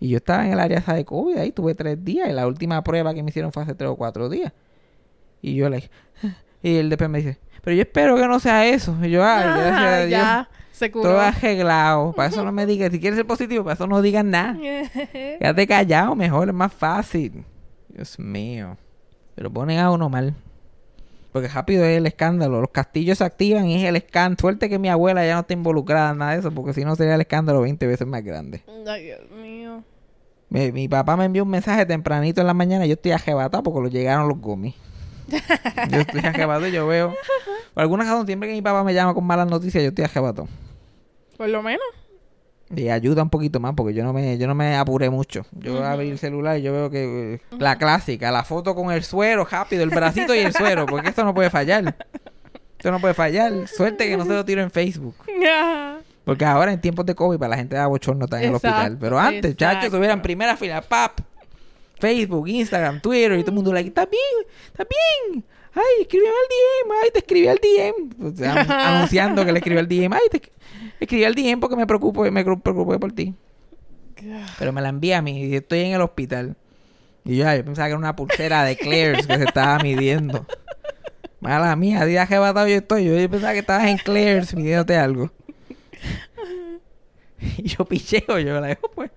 Y 0.00 0.08
yo 0.08 0.16
estaba 0.16 0.46
en 0.46 0.52
el 0.52 0.60
área 0.60 0.80
de 0.80 1.04
COVID, 1.04 1.36
ahí 1.36 1.52
tuve 1.52 1.74
tres 1.74 2.02
días 2.02 2.30
y 2.30 2.32
la 2.32 2.46
última 2.46 2.82
prueba 2.82 3.12
que 3.12 3.22
me 3.22 3.28
hicieron 3.28 3.52
fue 3.52 3.64
hace 3.64 3.74
tres 3.74 3.90
o 3.90 3.96
cuatro 3.96 4.30
días. 4.30 4.54
Y 5.42 5.56
yo 5.56 5.68
like, 5.68 5.90
y 6.62 6.76
él 6.76 6.88
después 6.88 7.10
me 7.10 7.18
dice, 7.18 7.38
pero 7.60 7.76
yo 7.76 7.82
espero 7.82 8.16
que 8.16 8.26
no 8.26 8.40
sea 8.40 8.66
eso. 8.66 8.96
Y 9.02 9.10
yo, 9.10 9.22
ay, 9.22 9.42
gracias 9.60 9.92
a 9.92 9.98
Dios. 9.98 10.10
ya. 10.10 10.48
Se 10.72 10.90
curó. 10.90 11.10
Todo 11.10 11.20
arreglado. 11.20 12.14
Para 12.14 12.30
eso 12.30 12.42
no 12.46 12.52
me 12.52 12.64
digas, 12.64 12.90
si 12.92 12.98
quieres 12.98 13.18
ser 13.18 13.26
positivo, 13.26 13.62
para 13.62 13.74
eso 13.74 13.86
no 13.86 14.00
digas 14.00 14.24
nada. 14.24 14.56
Quédate 15.12 15.66
callado, 15.66 16.16
mejor, 16.16 16.48
es 16.48 16.54
más 16.54 16.72
fácil. 16.72 17.44
Dios 18.00 18.18
mío. 18.18 18.78
Pero 19.34 19.50
ponen 19.50 19.78
a 19.78 19.90
uno 19.90 20.08
mal. 20.08 20.34
Porque 21.32 21.48
rápido 21.48 21.84
es 21.84 21.98
el 21.98 22.06
escándalo. 22.06 22.62
Los 22.62 22.70
castillos 22.70 23.18
se 23.18 23.24
activan 23.24 23.66
y 23.66 23.76
es 23.76 23.84
el 23.86 23.96
escándalo. 23.96 24.40
Suerte 24.40 24.70
que 24.70 24.78
mi 24.78 24.88
abuela 24.88 25.24
ya 25.26 25.34
no 25.34 25.40
está 25.40 25.52
involucrada 25.52 26.12
en 26.12 26.18
nada 26.18 26.32
de 26.32 26.38
eso, 26.38 26.50
porque 26.50 26.72
si 26.72 26.82
no 26.82 26.96
sería 26.96 27.16
el 27.16 27.20
escándalo 27.20 27.60
20 27.60 27.86
veces 27.86 28.06
más 28.06 28.24
grande. 28.24 28.62
Ay, 28.86 29.04
Dios 29.04 29.20
mío. 29.30 29.84
Mi, 30.48 30.72
mi 30.72 30.88
papá 30.88 31.14
me 31.18 31.26
envió 31.26 31.42
un 31.42 31.50
mensaje 31.50 31.84
tempranito 31.84 32.40
en 32.40 32.46
la 32.46 32.54
mañana 32.54 32.86
yo 32.86 32.94
estoy 32.94 33.12
ajebatado 33.12 33.62
porque 33.62 33.80
lo 33.80 33.88
llegaron 33.88 34.26
los 34.28 34.40
gomis. 34.40 34.74
yo 35.90 36.00
estoy 36.00 36.20
ajebatado 36.20 36.66
y 36.66 36.72
yo 36.72 36.86
veo. 36.86 37.14
Por 37.74 37.82
alguna 37.82 38.04
razón, 38.04 38.24
siempre 38.24 38.48
que 38.48 38.54
mi 38.54 38.62
papá 38.62 38.82
me 38.82 38.94
llama 38.94 39.12
con 39.12 39.26
malas 39.26 39.46
noticias, 39.46 39.82
yo 39.82 39.90
estoy 39.90 40.06
ajebatado. 40.06 40.48
Por 41.36 41.50
lo 41.50 41.62
menos. 41.62 41.84
Y 42.74 42.88
ayuda 42.88 43.22
un 43.22 43.30
poquito 43.30 43.58
más 43.58 43.74
porque 43.76 43.94
yo 43.94 44.04
no 44.04 44.12
me, 44.12 44.38
yo 44.38 44.46
no 44.46 44.54
me 44.54 44.76
apuré 44.76 45.10
mucho. 45.10 45.44
Yo 45.52 45.84
abrí 45.84 46.10
el 46.10 46.18
celular 46.18 46.58
y 46.58 46.62
yo 46.62 46.72
veo 46.72 46.88
que 46.90 47.34
eh, 47.34 47.40
la 47.58 47.76
clásica, 47.76 48.30
la 48.30 48.44
foto 48.44 48.74
con 48.76 48.92
el 48.92 49.02
suero 49.02 49.44
rápido, 49.44 49.82
el 49.82 49.90
bracito 49.90 50.34
y 50.34 50.38
el 50.38 50.52
suero, 50.52 50.86
porque 50.86 51.08
esto 51.08 51.24
no 51.24 51.34
puede 51.34 51.50
fallar. 51.50 51.96
Esto 52.78 52.90
no 52.92 53.00
puede 53.00 53.14
fallar. 53.14 53.66
Suerte 53.68 54.08
que 54.08 54.16
no 54.16 54.24
se 54.24 54.30
lo 54.32 54.44
tiro 54.44 54.62
en 54.62 54.70
Facebook. 54.70 55.14
Porque 56.24 56.44
ahora 56.44 56.72
en 56.72 56.80
tiempos 56.80 57.04
de 57.06 57.14
COVID 57.14 57.38
para 57.38 57.50
la 57.50 57.56
gente 57.56 57.74
da 57.76 57.86
bochorno 57.88 58.26
estar 58.26 58.40
en 58.42 58.50
el 58.50 58.54
hospital. 58.54 58.96
Pero 59.00 59.18
antes, 59.18 59.52
exacto. 59.52 59.58
chachos, 59.58 59.84
estuvieran 59.86 60.18
en 60.18 60.22
primera 60.22 60.56
fila, 60.56 60.80
pap. 60.80 61.18
Facebook, 61.98 62.48
Instagram, 62.48 63.00
Twitter 63.00 63.32
y 63.38 63.40
todo 63.40 63.50
el 63.50 63.54
mundo 63.56 63.72
like, 63.72 63.88
está 63.88 64.06
bien, 64.06 64.22
está 64.66 64.84
bien. 64.84 65.44
Ay, 65.74 66.02
escribe 66.02 66.26
al 66.26 66.32
DM, 66.88 66.92
ay, 67.02 67.10
te 67.12 67.18
escribí 67.18 67.48
al 67.48 67.58
DM. 67.58 68.26
O 68.32 68.36
sea, 68.36 68.52
an- 68.52 68.70
anunciando 68.96 69.44
que 69.44 69.52
le 69.52 69.58
escribí 69.58 69.78
al 69.78 69.88
DM, 69.88 70.12
ay, 70.14 70.28
te 70.30 70.42
escribí 71.04 71.24
al 71.24 71.34
DM 71.34 71.60
porque 71.60 71.76
me 71.76 71.86
preocupo, 71.86 72.30
me 72.30 72.44
preocupé 72.44 72.98
por 72.98 73.12
ti. 73.12 73.34
Pero 74.58 74.72
me 74.72 74.80
la 74.80 74.90
envía 74.90 75.18
a 75.18 75.22
mí 75.22 75.44
y 75.44 75.56
estoy 75.56 75.80
en 75.80 75.92
el 75.94 76.00
hospital. 76.02 76.56
Y 77.24 77.36
yo, 77.36 77.44
yo 77.44 77.64
pensaba 77.64 77.88
que 77.88 77.92
era 77.92 77.98
una 77.98 78.16
pulsera 78.16 78.64
de 78.64 78.76
Claire's 78.76 79.26
que 79.26 79.36
se 79.36 79.44
estaba 79.44 79.78
midiendo. 79.78 80.46
Mala 81.40 81.74
mía, 81.76 82.04
día 82.04 82.26
que 82.26 82.38
batado 82.38 82.68
yo 82.68 82.76
estoy. 82.76 83.04
Yo, 83.04 83.16
yo 83.16 83.30
pensaba 83.30 83.52
que 83.52 83.60
estabas 83.60 83.88
en 83.88 83.96
Claire's 83.96 84.54
midiéndote 84.54 84.96
algo. 84.96 85.30
y 87.58 87.62
yo 87.68 87.84
picheo, 87.84 88.38
yo 88.38 88.60
la 88.60 88.68
dejo 88.68 88.90
pues. 88.94 89.10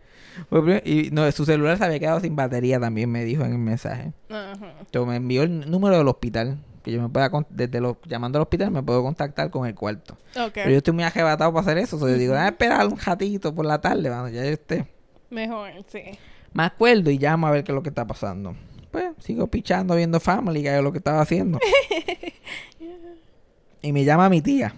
Y 0.85 1.09
no, 1.11 1.29
su 1.31 1.45
celular 1.45 1.77
se 1.77 1.85
había 1.85 1.99
quedado 1.99 2.19
sin 2.19 2.35
batería 2.35 2.79
también, 2.79 3.11
me 3.11 3.23
dijo 3.25 3.43
en 3.43 3.53
el 3.53 3.57
mensaje. 3.57 4.13
Entonces 4.29 5.07
me 5.07 5.15
envió 5.15 5.43
el 5.43 5.69
número 5.69 5.97
del 5.97 6.07
hospital. 6.07 6.59
Que 6.83 6.91
yo 6.91 7.01
me 7.01 7.09
pueda, 7.09 7.31
desde 7.49 7.79
los, 7.79 7.97
llamando 8.05 8.37
al 8.37 8.43
hospital, 8.43 8.71
me 8.71 8.83
puedo 8.83 9.01
contactar 9.01 9.49
con 9.49 9.65
el 9.65 9.73
cuarto. 9.73 10.17
Pero 10.53 10.69
yo 10.69 10.77
estoy 10.77 10.93
muy 10.93 11.03
ajebatado 11.03 11.51
para 11.53 11.61
hacer 11.61 11.77
eso. 11.77 11.97
So, 11.97 12.09
yo 12.09 12.15
digo, 12.15 12.33
déjame 12.33 12.49
esperar 12.49 12.87
un 12.87 12.99
ratito 12.99 13.55
por 13.55 13.65
la 13.65 13.79
tarde, 13.79 14.03
ya 14.03 14.29
yo 14.29 14.41
esté 14.41 14.87
Mejor, 15.29 15.71
sí. 15.87 16.03
me 16.53 16.63
acuerdo 16.63 17.09
y 17.09 17.17
llamo 17.17 17.47
a 17.47 17.51
ver 17.51 17.63
qué 17.63 17.71
es 17.71 17.75
lo 17.75 17.81
que 17.81 17.89
está 17.89 18.05
pasando. 18.05 18.55
Pues 18.91 19.05
sigo 19.19 19.47
pichando 19.47 19.95
viendo 19.95 20.19
Family, 20.19 20.61
que 20.61 20.75
es 20.75 20.83
lo 20.83 20.91
que 20.91 20.99
estaba 20.99 21.21
haciendo. 21.21 21.57
y 23.81 23.91
me 23.91 24.03
llama 24.03 24.29
mi 24.29 24.41
tía. 24.41 24.75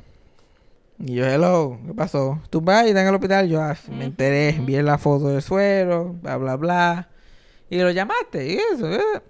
Y 0.97 1.15
yo, 1.15 1.25
hello, 1.25 1.77
¿qué 1.85 1.93
pasó? 1.93 2.39
¿Tú 2.49 2.61
vas 2.61 2.85
y 2.85 2.89
estás 2.89 3.01
en 3.01 3.09
el 3.09 3.15
hospital? 3.15 3.49
Yo 3.49 3.61
ah, 3.61 3.75
me 3.89 4.05
enteré, 4.05 4.57
vi 4.61 4.81
la 4.81 4.97
foto 4.97 5.27
del 5.27 5.41
suero, 5.41 6.15
bla, 6.21 6.37
bla, 6.37 6.55
bla. 6.55 7.09
Y 7.69 7.79
lo 7.79 7.91
llamaste, 7.91 8.53
y 8.53 8.57
eso, 8.73 8.93
eh. 8.93 9.21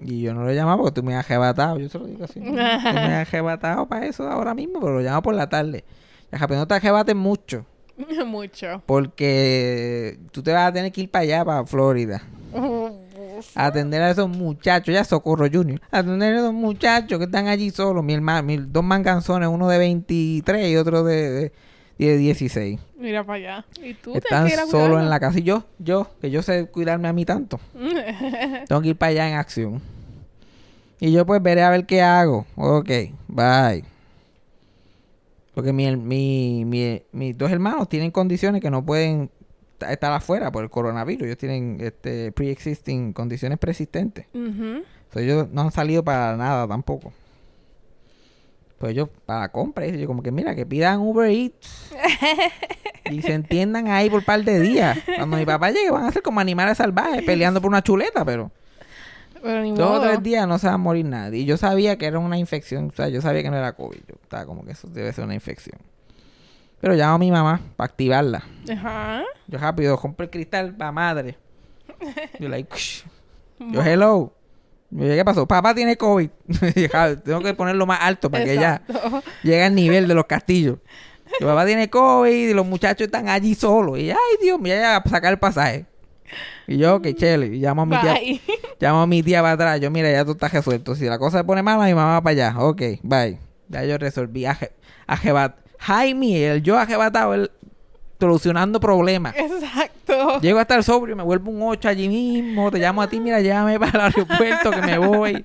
Y 0.00 0.22
yo 0.22 0.34
no 0.34 0.44
lo 0.44 0.52
llamaba 0.52 0.78
porque 0.78 1.00
tú 1.00 1.02
me 1.02 1.16
has 1.16 1.24
arrebatado. 1.24 1.78
Yo 1.78 1.88
se 1.88 1.98
lo 1.98 2.06
digo 2.06 2.24
así. 2.24 2.40
Tú 2.40 2.52
me 2.52 2.62
has 2.62 3.28
arrebatado 3.28 3.86
para 3.86 4.06
eso 4.06 4.28
ahora 4.28 4.54
mismo, 4.54 4.80
pero 4.80 4.94
lo 4.94 5.00
llamo 5.00 5.22
por 5.22 5.34
la 5.34 5.48
tarde. 5.48 5.84
Ya, 6.30 6.38
pero 6.46 6.60
no 6.60 6.68
te 6.68 6.74
arrebates 6.74 7.16
mucho. 7.16 7.64
Mucho. 8.26 8.82
Porque 8.86 10.18
tú 10.30 10.42
te 10.42 10.52
vas 10.52 10.68
a 10.68 10.72
tener 10.72 10.92
que 10.92 11.00
ir 11.02 11.10
para 11.10 11.22
allá, 11.24 11.44
para 11.44 11.66
Florida. 11.66 12.22
A 13.54 13.66
atender 13.66 14.02
a 14.02 14.10
esos 14.10 14.28
muchachos, 14.28 14.92
ya 14.92 15.04
Socorro 15.04 15.46
Junior. 15.52 15.80
A 15.92 15.98
atender 15.98 16.34
a 16.34 16.38
esos 16.38 16.52
muchachos 16.52 17.18
que 17.18 17.26
están 17.26 17.46
allí 17.46 17.70
solos. 17.70 18.02
Mi 18.02 18.14
hermano, 18.14 18.52
dos 18.66 18.82
manganzones, 18.82 19.48
uno 19.48 19.68
de 19.68 19.78
23 19.78 20.70
y 20.70 20.76
otro 20.76 21.04
de, 21.04 21.30
de, 21.30 21.52
de 22.06 22.16
16. 22.16 22.78
Mira 22.98 23.24
para 23.24 23.36
allá. 23.36 23.66
¿Y 23.82 23.94
tú? 23.94 24.14
Están 24.14 24.48
solos 24.68 25.00
en 25.02 25.10
la 25.10 25.18
casa. 25.20 25.38
Y 25.38 25.42
yo, 25.42 25.64
yo, 25.78 26.08
que 26.20 26.30
yo 26.30 26.42
sé 26.42 26.66
cuidarme 26.66 27.08
a 27.08 27.12
mí 27.12 27.24
tanto. 27.24 27.58
Tengo 28.68 28.80
que 28.82 28.88
ir 28.88 28.96
para 28.96 29.10
allá 29.10 29.28
en 29.28 29.34
acción. 29.36 29.80
Y 31.00 31.12
yo 31.12 31.24
pues 31.26 31.42
veré 31.42 31.62
a 31.62 31.70
ver 31.70 31.86
qué 31.86 32.02
hago. 32.02 32.46
Ok, 32.56 32.90
bye. 33.28 33.84
Porque 35.54 35.72
mi, 35.72 35.96
mi, 35.96 36.64
mi- 36.64 37.02
mis 37.12 37.36
dos 37.36 37.50
hermanos 37.50 37.88
tienen 37.88 38.10
condiciones 38.10 38.60
que 38.62 38.70
no 38.70 38.84
pueden 38.84 39.30
ta- 39.78 39.92
estar 39.92 40.12
afuera 40.12 40.52
por 40.52 40.62
el 40.62 40.70
coronavirus. 40.70 41.24
Ellos 41.26 41.38
tienen 41.38 41.78
este 41.80 42.30
pre-existing 42.32 43.12
condiciones 43.12 43.58
persistentes. 43.58 44.26
Ujú. 44.34 44.82
So, 45.12 45.18
ellos 45.20 45.48
no 45.50 45.62
han 45.62 45.72
salido 45.72 46.04
para 46.04 46.36
nada 46.36 46.68
tampoco. 46.68 47.12
Pues 48.78 48.92
ellos 48.92 49.08
para 49.26 49.40
la 49.40 49.48
compra, 49.50 49.86
y 49.86 49.98
yo 49.98 50.06
como 50.06 50.22
que 50.22 50.30
mira, 50.30 50.54
que 50.54 50.64
pidan 50.64 51.00
Uber 51.00 51.28
Eats. 51.28 51.90
y 53.10 53.22
se 53.22 53.34
entiendan 53.34 53.88
ahí 53.88 54.08
por 54.08 54.20
un 54.20 54.24
par 54.24 54.44
de 54.44 54.60
días. 54.60 54.98
Cuando 55.16 55.36
mi 55.36 55.44
papá 55.44 55.70
llegue 55.70 55.90
van 55.90 56.04
a 56.04 56.12
ser 56.12 56.22
como 56.22 56.38
animales 56.38 56.78
salvajes 56.78 57.22
peleando 57.24 57.60
por 57.60 57.70
una 57.70 57.82
chuleta, 57.82 58.24
pero 58.24 58.52
Pero 59.42 59.62
ni 59.62 59.72
dos 59.72 59.98
o 59.98 60.00
tres 60.00 60.22
días 60.22 60.46
no 60.46 60.58
se 60.58 60.68
va 60.68 60.74
a 60.74 60.78
morir 60.78 61.06
nadie. 61.06 61.40
Y 61.40 61.44
yo 61.44 61.56
sabía 61.56 61.98
que 61.98 62.06
era 62.06 62.20
una 62.20 62.38
infección, 62.38 62.88
o 62.92 62.92
sea, 62.92 63.08
yo 63.08 63.20
sabía 63.20 63.42
que 63.42 63.50
no 63.50 63.56
era 63.56 63.72
COVID. 63.72 63.98
Yo 64.06 64.14
estaba 64.22 64.46
como 64.46 64.64
que 64.64 64.72
eso 64.72 64.86
debe 64.88 65.12
ser 65.12 65.24
una 65.24 65.34
infección. 65.34 65.78
Pero 66.80 66.94
llamo 66.94 67.14
a 67.14 67.18
mi 67.18 67.32
mamá 67.32 67.60
para 67.76 67.86
activarla. 67.86 68.44
Ajá. 68.70 69.24
Yo 69.48 69.58
rápido 69.58 69.98
compro 69.98 70.24
el 70.24 70.30
cristal 70.30 70.74
para 70.76 70.92
madre. 70.92 71.36
Yo 72.38 72.48
like, 72.48 72.76
yo 73.58 73.82
hello. 73.82 74.32
¿Qué 74.96 75.22
pasó? 75.24 75.46
Papá 75.46 75.74
tiene 75.74 75.96
COVID. 75.96 76.30
Ja, 76.92 77.16
Tengo 77.16 77.40
que 77.40 77.54
ponerlo 77.54 77.86
más 77.86 78.00
alto 78.02 78.30
para 78.30 78.44
que 78.44 78.54
ya 78.54 78.82
llegue 79.42 79.64
al 79.64 79.74
nivel 79.74 80.08
de 80.08 80.14
los 80.14 80.26
castillos. 80.26 80.78
Mi 81.40 81.46
papá 81.46 81.66
tiene 81.66 81.90
COVID 81.90 82.48
y 82.48 82.54
los 82.54 82.66
muchachos 82.66 83.06
están 83.06 83.28
allí 83.28 83.54
solos. 83.54 83.98
Y 83.98 84.10
ay, 84.10 84.16
Dios 84.40 84.58
mío, 84.58 84.74
ya 84.74 84.96
a 84.96 85.08
sacar 85.08 85.32
el 85.32 85.38
pasaje. 85.38 85.86
Y 86.66 86.78
yo, 86.78 87.00
que 87.00 87.14
chele. 87.14 87.46
Y 87.46 87.60
llamo 87.60 87.82
a 87.82 87.86
mi 87.86 87.96
tía. 87.98 88.14
Bye. 88.14 88.40
Llamo 88.80 89.00
a 89.02 89.06
mi 89.06 89.22
tía 89.22 89.40
para 89.40 89.54
atrás. 89.54 89.80
Yo, 89.80 89.90
mira, 89.90 90.10
ya 90.10 90.24
tú 90.24 90.32
estás 90.32 90.52
resuelto. 90.52 90.94
Si 90.94 91.04
la 91.06 91.18
cosa 91.18 91.38
se 91.38 91.44
pone 91.44 91.62
mala, 91.62 91.86
mi 91.86 91.94
mamá 91.94 92.12
va 92.12 92.22
para 92.22 92.32
allá. 92.32 92.58
Ok, 92.58 92.82
bye. 93.02 93.38
Ya 93.68 93.84
yo 93.84 93.98
resolví. 93.98 94.46
Aje, 94.46 94.72
ajebat. 95.06 95.56
Jaime, 95.78 96.46
el 96.46 96.62
yo 96.62 96.78
ajebatado, 96.78 97.34
él 97.34 97.50
solucionando 98.18 98.80
problemas. 98.80 99.34
Exacto. 99.36 100.40
Llego 100.40 100.58
hasta 100.58 100.76
el 100.76 100.84
sobrio, 100.84 101.14
me 101.16 101.22
vuelvo 101.22 101.50
un 101.50 101.62
8 101.62 101.88
allí 101.88 102.08
mismo. 102.08 102.70
Te 102.70 102.78
llamo 102.78 103.02
a 103.02 103.08
ti, 103.08 103.20
mira, 103.20 103.40
llévame 103.40 103.78
para 103.78 104.06
el 104.08 104.14
aeropuerto 104.14 104.70
que 104.70 104.80
me 104.82 104.98
voy. 104.98 105.44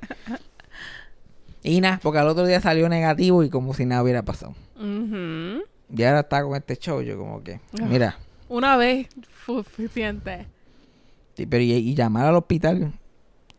Y 1.61 1.79
nada, 1.81 1.99
porque 2.01 2.19
al 2.19 2.27
otro 2.27 2.45
día 2.45 2.59
salió 2.59 2.89
negativo 2.89 3.43
y 3.43 3.49
como 3.49 3.73
si 3.73 3.85
nada 3.85 4.03
hubiera 4.03 4.21
pasado. 4.23 4.53
Ujú. 4.77 5.63
Y 5.95 6.03
ahora 6.03 6.21
está 6.21 6.43
con 6.43 6.55
este 6.55 6.75
show, 6.75 7.01
yo 7.01 7.17
como 7.17 7.41
que, 7.43 7.59
mira, 7.87 8.17
Una 8.49 8.75
vez 8.77 9.07
suficiente. 9.45 10.47
sí, 11.35 11.45
pero 11.45 11.63
y, 11.63 11.71
y 11.73 11.93
llamar 11.95 12.25
al 12.27 12.35
hospital, 12.35 12.91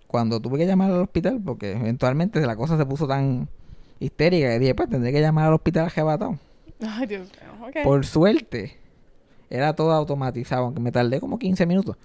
cuando 0.07 0.40
tuve 0.40 0.59
que 0.59 0.66
llamar 0.66 0.90
al 0.90 1.03
hospital, 1.03 1.40
porque 1.44 1.72
eventualmente 1.72 2.40
la 2.40 2.57
cosa 2.57 2.77
se 2.77 2.85
puso 2.85 3.07
tan 3.07 3.48
histérica 4.00 4.48
que 4.48 4.59
dije, 4.59 4.74
pues 4.74 4.88
tendré 4.90 5.12
que 5.12 5.20
llamar 5.20 5.46
al 5.48 5.55
hospital 5.55 5.87
arrebatado. 5.87 6.38
Ay, 6.87 7.07
Dios 7.07 7.29
mío. 7.31 7.68
Ok. 7.68 7.77
Por 7.85 8.05
suerte, 8.05 8.77
era 9.54 9.74
todo 9.74 9.92
automatizado, 9.92 10.64
aunque 10.64 10.80
me 10.80 10.90
tardé 10.92 11.20
como 11.20 11.38
15 11.38 11.66
minutos. 11.66 11.96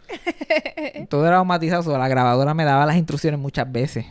todo 1.10 1.26
era 1.26 1.38
automatizado, 1.38 1.84
so, 1.84 1.98
la 1.98 2.08
grabadora 2.08 2.54
me 2.54 2.64
daba 2.66 2.86
las 2.86 2.96
instrucciones 2.96 3.40
muchas 3.40 3.72
veces. 3.72 4.06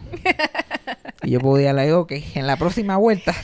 y 1.22 1.30
yo 1.30 1.40
podía 1.40 1.72
le 1.72 1.84
digo 1.86 2.06
que 2.06 2.24
en 2.34 2.46
la 2.46 2.56
próxima 2.56 2.96
vuelta, 2.96 3.34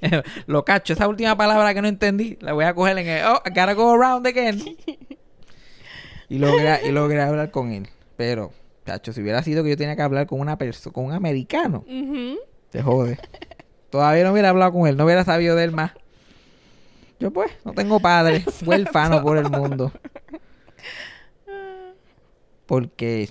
lo 0.46 0.64
cacho, 0.64 0.92
esa 0.92 1.06
última 1.08 1.36
palabra 1.36 1.72
que 1.74 1.82
no 1.82 1.88
entendí, 1.88 2.36
la 2.40 2.52
voy 2.52 2.64
a 2.64 2.74
coger 2.74 2.98
en 2.98 3.06
el, 3.08 3.24
oh, 3.26 3.40
I 3.44 3.50
gotta 3.50 3.74
go 3.74 3.92
around 3.92 4.26
again. 4.26 4.60
y 6.28 6.38
logré, 6.38 6.80
y 6.86 6.90
logré 6.90 7.22
hablar 7.22 7.50
con 7.50 7.70
él. 7.72 7.88
Pero, 8.16 8.52
cacho, 8.84 9.12
si 9.12 9.20
hubiera 9.20 9.42
sido 9.42 9.62
que 9.62 9.70
yo 9.70 9.76
tenía 9.76 9.94
que 9.96 10.02
hablar 10.02 10.26
con 10.26 10.40
una 10.40 10.58
persona, 10.58 10.92
con 10.92 11.04
un 11.04 11.12
americano, 11.12 11.84
Ujú. 11.88 12.38
te 12.70 12.82
jode. 12.82 13.18
Todavía 13.90 14.24
no 14.24 14.32
hubiera 14.32 14.50
hablado 14.50 14.72
con 14.72 14.86
él, 14.86 14.96
no 14.96 15.04
hubiera 15.04 15.24
sabido 15.24 15.56
de 15.56 15.64
él 15.64 15.72
más. 15.72 15.92
Yo 17.20 17.32
pues, 17.32 17.50
no 17.64 17.72
tengo 17.72 17.98
padre, 18.00 18.44
huérfano 18.66 19.22
por 19.22 19.38
el 19.38 19.50
mundo. 19.50 19.92
Porque, 22.66 23.28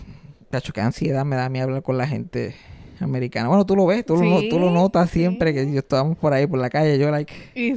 cacho, 0.52 0.74
qué 0.74 0.82
ansiedad 0.82 1.24
me 1.24 1.36
da 1.36 1.46
a 1.46 1.50
mí 1.50 1.60
hablar 1.60 1.84
con 1.84 1.98
la 1.98 2.08
gente 2.08 2.56
americana. 3.00 3.48
Bueno, 3.48 3.66
tú 3.66 3.76
lo 3.76 3.86
ves, 3.86 4.06
tú, 4.06 4.18
lo, 4.18 4.42
tú 4.50 4.60
lo 4.60 4.72
notas 4.72 5.10
siempre 5.10 5.52
sí. 5.52 5.56
que 5.56 5.72
yo 5.72 5.80
estábamos 5.80 6.18
por 6.18 6.34
ahí 6.34 6.48
por 6.48 6.60
la 6.60 6.70
calle, 6.70 6.98
yo 6.98 7.10
like, 7.12 7.34
Y 7.56 7.76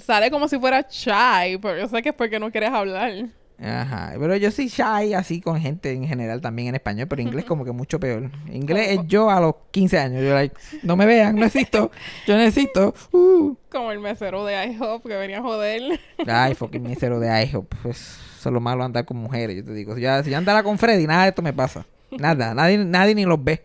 sale 0.00 0.30
como 0.30 0.48
si 0.48 0.58
fuera 0.58 0.86
shy, 0.88 1.58
pero 1.60 1.78
yo 1.78 1.88
sé 1.88 2.02
que 2.02 2.10
es 2.10 2.14
porque 2.14 2.38
no 2.38 2.50
quieres 2.50 2.70
hablar. 2.70 3.26
Ajá. 3.58 4.14
Pero 4.18 4.36
yo 4.36 4.50
soy 4.50 4.68
shy 4.68 5.14
así 5.14 5.40
con 5.40 5.60
gente 5.60 5.92
en 5.92 6.06
general 6.06 6.40
también 6.40 6.68
en 6.68 6.74
español, 6.76 7.06
pero 7.08 7.22
inglés 7.22 7.44
como 7.48 7.64
que 7.64 7.72
mucho 7.72 8.00
peor. 8.00 8.30
Inglés 8.52 8.98
es 8.98 9.06
yo 9.06 9.30
a 9.30 9.40
los 9.40 9.54
15 9.70 9.98
años, 9.98 10.22
yo 10.22 10.34
like, 10.34 10.54
no 10.82 10.96
me 10.96 11.06
vean, 11.06 11.36
no 11.36 11.46
existo, 11.46 11.90
yo 12.26 12.36
necesito. 12.36 12.94
Uh. 13.12 13.56
Como 13.70 13.92
el 13.92 14.00
mesero 14.00 14.44
de 14.44 14.66
IHOP 14.68 15.06
que 15.06 15.16
venía 15.16 15.38
a 15.38 15.42
joder. 15.42 16.00
Ay, 16.26 16.54
fucking 16.56 16.82
mesero 16.82 17.18
de 17.20 17.44
IHOP. 17.44 17.74
Pues 17.82 18.18
eso 18.38 18.48
es 18.48 18.52
lo 18.52 18.60
malo 18.60 18.84
andar 18.84 19.04
con 19.04 19.16
mujeres, 19.16 19.56
yo 19.56 19.64
te 19.64 19.72
digo. 19.72 19.94
Si 19.94 20.00
ya, 20.00 20.22
si 20.22 20.30
yo 20.30 20.38
andara 20.38 20.62
con 20.62 20.78
Freddy, 20.78 21.06
nada 21.06 21.24
de 21.24 21.30
esto 21.30 21.42
me 21.42 21.52
pasa. 21.52 21.86
Nada, 22.10 22.54
nadie, 22.54 22.78
nadie 22.78 23.14
ni 23.14 23.24
los 23.24 23.42
ve. 23.42 23.64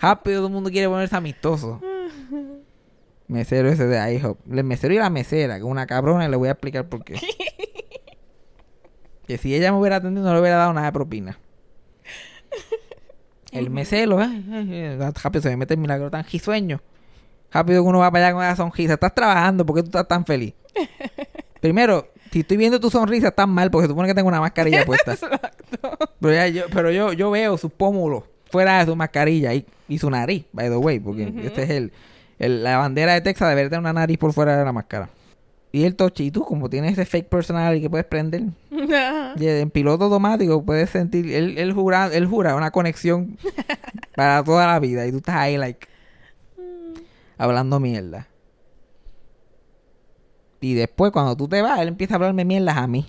Rápido, 0.00 0.38
todo 0.38 0.46
el 0.46 0.52
mundo 0.52 0.70
quiere 0.70 0.88
ponerse 0.88 1.16
amistoso. 1.16 1.80
Mesero 3.28 3.68
ese 3.68 3.86
de 3.86 4.14
IHOP. 4.14 4.38
El 4.50 4.64
mesero 4.64 4.94
y 4.94 4.96
la 4.96 5.10
mesera, 5.10 5.58
que 5.58 5.62
una 5.62 5.86
cabrona, 5.86 6.24
y 6.24 6.30
le 6.30 6.36
voy 6.36 6.48
a 6.48 6.52
explicar 6.52 6.88
por 6.88 7.04
qué. 7.04 7.20
Que 9.28 9.38
si 9.38 9.54
ella 9.54 9.70
me 9.70 9.78
hubiera 9.78 9.96
atendido, 9.96 10.26
no 10.26 10.34
le 10.34 10.40
hubiera 10.40 10.56
dado 10.56 10.72
nada 10.72 10.86
de 10.88 10.92
propina. 10.92 11.38
El 13.52 13.70
mesero, 13.70 14.20
eh, 14.22 14.98
rápido 15.22 15.42
se 15.42 15.48
me 15.50 15.56
mete 15.56 15.74
el 15.74 15.80
milagro 15.80 16.10
tan 16.10 16.24
risueño. 16.24 16.80
Rápido 17.50 17.82
que 17.82 17.88
uno 17.88 18.00
va 18.00 18.10
para 18.10 18.26
allá 18.26 18.34
con 18.34 18.44
esa 18.44 18.56
sonrisa. 18.56 18.94
Estás 18.94 19.14
trabajando, 19.14 19.64
¿por 19.64 19.76
qué 19.76 19.82
tú 19.82 19.88
estás 19.88 20.06
tan 20.06 20.26
feliz? 20.26 20.52
Primero, 21.60 22.08
si 22.30 22.40
estoy 22.40 22.58
viendo 22.58 22.78
tu 22.78 22.90
sonrisa, 22.90 23.28
estás 23.28 23.48
mal 23.48 23.70
porque 23.70 23.88
supone 23.88 24.06
que 24.08 24.14
tengo 24.14 24.28
una 24.28 24.40
mascarilla 24.40 24.84
puesta. 24.84 25.12
Exacto. 25.14 25.98
Pero, 26.20 26.34
ya 26.34 26.46
yo, 26.48 26.64
pero 26.72 26.90
yo, 26.90 27.12
yo 27.14 27.30
veo 27.30 27.56
sus 27.56 27.72
pómulos 27.72 28.24
fuera 28.50 28.80
de 28.80 28.86
su 28.86 28.94
mascarilla 28.96 29.54
y, 29.54 29.64
y 29.88 29.98
su 29.98 30.10
nariz, 30.10 30.44
by 30.52 30.68
the 30.68 30.76
way, 30.76 31.00
porque 31.00 31.32
este 31.42 31.62
es 31.62 31.70
el, 31.70 31.92
el- 32.38 32.62
la 32.62 32.76
bandera 32.76 33.14
de 33.14 33.22
Texas, 33.22 33.48
debería 33.48 33.70
tener 33.70 33.80
una 33.80 33.94
nariz 33.94 34.18
por 34.18 34.32
fuera 34.34 34.58
de 34.58 34.64
la 34.64 34.72
máscara. 34.72 35.08
Y 35.70 35.84
el 35.84 35.96
tochi, 35.96 36.24
y 36.26 36.30
tú, 36.30 36.44
como 36.44 36.70
tienes 36.70 36.92
ese 36.92 37.04
fake 37.04 37.28
personality 37.28 37.82
que 37.82 37.90
puedes 37.90 38.06
prender, 38.06 38.44
y 39.38 39.46
en 39.46 39.70
piloto 39.70 40.04
automático 40.04 40.64
puedes 40.64 40.88
sentir, 40.90 41.30
él, 41.34 41.58
él, 41.58 41.72
jura, 41.74 42.08
él 42.12 42.26
jura 42.26 42.54
una 42.54 42.70
conexión 42.70 43.36
para 44.16 44.42
toda 44.42 44.66
la 44.66 44.78
vida 44.80 45.06
y 45.06 45.10
tú 45.10 45.18
estás 45.18 45.34
ahí, 45.36 45.58
like, 45.58 45.86
hablando 47.36 47.78
mierda. 47.80 48.28
Y 50.60 50.74
después, 50.74 51.12
cuando 51.12 51.36
tú 51.36 51.46
te 51.46 51.62
vas, 51.62 51.78
él 51.80 51.88
empieza 51.88 52.14
a 52.14 52.16
hablarme 52.16 52.44
mierdas 52.44 52.76
a 52.78 52.86
mí. 52.88 53.06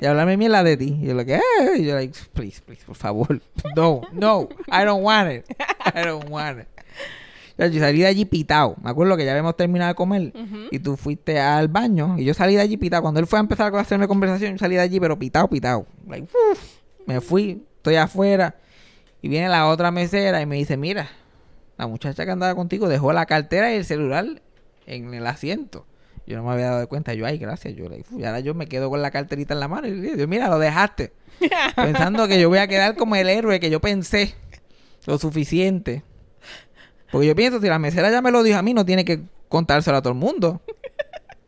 y 0.00 0.04
a 0.04 0.10
hablarme 0.10 0.36
mierda 0.36 0.64
de 0.64 0.76
ti. 0.76 0.98
Y 1.00 1.06
yo, 1.06 1.14
like, 1.14 1.36
"Eh", 1.36 1.40
y 1.78 1.84
yo, 1.84 1.94
like, 1.94 2.12
please, 2.32 2.60
please, 2.60 2.82
por 2.84 2.96
favor. 2.96 3.40
No, 3.76 4.00
no, 4.12 4.48
I 4.68 4.84
don't 4.84 5.04
want 5.04 5.30
it. 5.30 5.44
I 5.94 6.02
don't 6.02 6.28
want 6.28 6.60
it. 6.60 6.66
Yo 7.58 7.80
salí 7.80 8.00
de 8.00 8.06
allí 8.06 8.24
pitado. 8.26 8.76
Me 8.82 8.90
acuerdo 8.90 9.16
que 9.16 9.24
ya 9.24 9.30
habíamos 9.30 9.56
terminado 9.56 9.88
de 9.88 9.94
comer 9.94 10.32
y 10.70 10.78
tú 10.78 10.96
fuiste 10.96 11.40
al 11.40 11.68
baño 11.68 12.16
y 12.18 12.24
yo 12.24 12.34
salí 12.34 12.54
de 12.54 12.60
allí 12.60 12.76
pitado. 12.76 13.02
Cuando 13.02 13.20
él 13.20 13.26
fue 13.26 13.38
a 13.38 13.40
empezar 13.40 13.74
a 13.74 13.80
hacerme 13.80 14.06
conversación, 14.06 14.52
yo 14.52 14.58
salí 14.58 14.76
de 14.76 14.82
allí, 14.82 15.00
pero 15.00 15.18
pitado, 15.18 15.48
pitado. 15.48 15.86
Like, 16.06 16.28
me 17.06 17.20
fui, 17.20 17.62
estoy 17.76 17.96
afuera 17.96 18.56
y 19.22 19.28
viene 19.28 19.48
la 19.48 19.68
otra 19.68 19.90
mesera 19.90 20.42
y 20.42 20.46
me 20.46 20.56
dice, 20.56 20.76
mira, 20.76 21.08
la 21.78 21.86
muchacha 21.86 22.24
que 22.24 22.30
andaba 22.30 22.54
contigo 22.54 22.88
dejó 22.88 23.12
la 23.12 23.26
cartera 23.26 23.72
y 23.72 23.76
el 23.76 23.84
celular 23.84 24.42
en 24.86 25.14
el 25.14 25.26
asiento. 25.26 25.86
Yo 26.26 26.36
no 26.36 26.42
me 26.42 26.52
había 26.52 26.70
dado 26.70 26.88
cuenta. 26.88 27.14
Yo, 27.14 27.24
ay, 27.24 27.38
gracias. 27.38 27.74
Yo, 27.74 27.88
like, 27.88 28.04
uf, 28.10 28.20
y 28.20 28.24
ahora 28.24 28.40
yo 28.40 28.52
me 28.54 28.66
quedo 28.66 28.90
con 28.90 29.00
la 29.00 29.10
carterita 29.10 29.54
en 29.54 29.60
la 29.60 29.68
mano 29.68 29.86
y 29.86 29.92
le 29.92 30.16
digo, 30.16 30.26
mira, 30.26 30.48
lo 30.48 30.58
dejaste. 30.58 31.12
Pensando 31.76 32.26
que 32.26 32.40
yo 32.40 32.48
voy 32.48 32.58
a 32.58 32.66
quedar 32.66 32.96
como 32.96 33.14
el 33.16 33.28
héroe 33.28 33.60
que 33.60 33.70
yo 33.70 33.80
pensé 33.80 34.34
lo 35.06 35.18
suficiente. 35.18 36.02
Porque 37.10 37.26
yo 37.26 37.34
pienso, 37.34 37.60
si 37.60 37.68
la 37.68 37.78
mesera 37.78 38.10
ya 38.10 38.20
me 38.22 38.30
lo 38.30 38.42
dijo 38.42 38.58
a 38.58 38.62
mí, 38.62 38.74
no 38.74 38.84
tiene 38.84 39.04
que 39.04 39.20
contárselo 39.48 39.96
a 39.96 40.02
todo 40.02 40.12
el 40.12 40.18
mundo. 40.18 40.60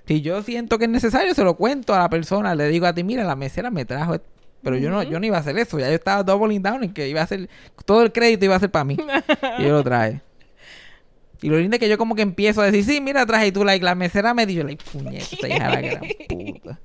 Si 0.07 0.23
yo 0.23 0.43
siento 0.43 0.79
que 0.79 0.87
es 0.87 0.91
necesario, 0.91 1.35
se 1.35 1.45
lo 1.45 1.55
cuento 1.59 1.93
a 1.93 1.99
la 1.99 2.09
persona. 2.09 2.55
Le 2.55 2.69
digo 2.69 2.87
a 2.87 2.95
ti, 2.95 3.05
mira, 3.05 3.25
la 3.25 3.37
mesera 3.37 3.71
me 3.71 3.85
trajo 3.85 4.15
esto. 4.15 4.27
Pero 4.63 4.79
yo 4.79 4.89
no, 4.89 5.03
yo 5.03 5.21
no 5.21 5.27
iba 5.27 5.37
a 5.37 5.41
hacer 5.41 5.59
eso. 5.59 5.79
Ya 5.79 5.89
yo 5.89 5.97
estaba 5.97 6.23
doubling 6.23 6.63
down 6.63 6.83
en 6.83 6.95
que 6.95 7.11
iba 7.11 7.21
a 7.21 7.25
hacer... 7.25 7.47
Todo 7.85 8.05
el 8.05 8.11
crédito 8.11 8.47
iba 8.47 8.57
a 8.57 8.59
ser 8.59 8.71
para 8.71 8.87
mí. 8.87 8.97
y 9.59 9.63
yo 9.65 9.69
lo 9.69 9.85
traje. 9.85 10.23
Y 11.43 11.51
lo 11.51 11.59
lindo 11.59 11.77
es 11.77 11.81
que 11.81 11.91
yo 11.91 11.99
como 11.99 12.15
que 12.15 12.23
empiezo 12.23 12.63
a 12.63 12.65
decir, 12.65 12.87
sí, 12.87 13.03
mira, 13.03 13.27
traje. 13.27 13.49
Y 13.49 13.53
tú, 13.53 13.65
like, 13.65 13.85
la 13.85 13.95
mesera 13.95 14.33
me 14.33 14.47
dijo, 14.47 14.65
like, 14.65 14.83
puñeta, 14.91 15.47
hija 15.47 15.69
la 15.69 15.81
gran 15.83 16.01
puta. 16.27 16.81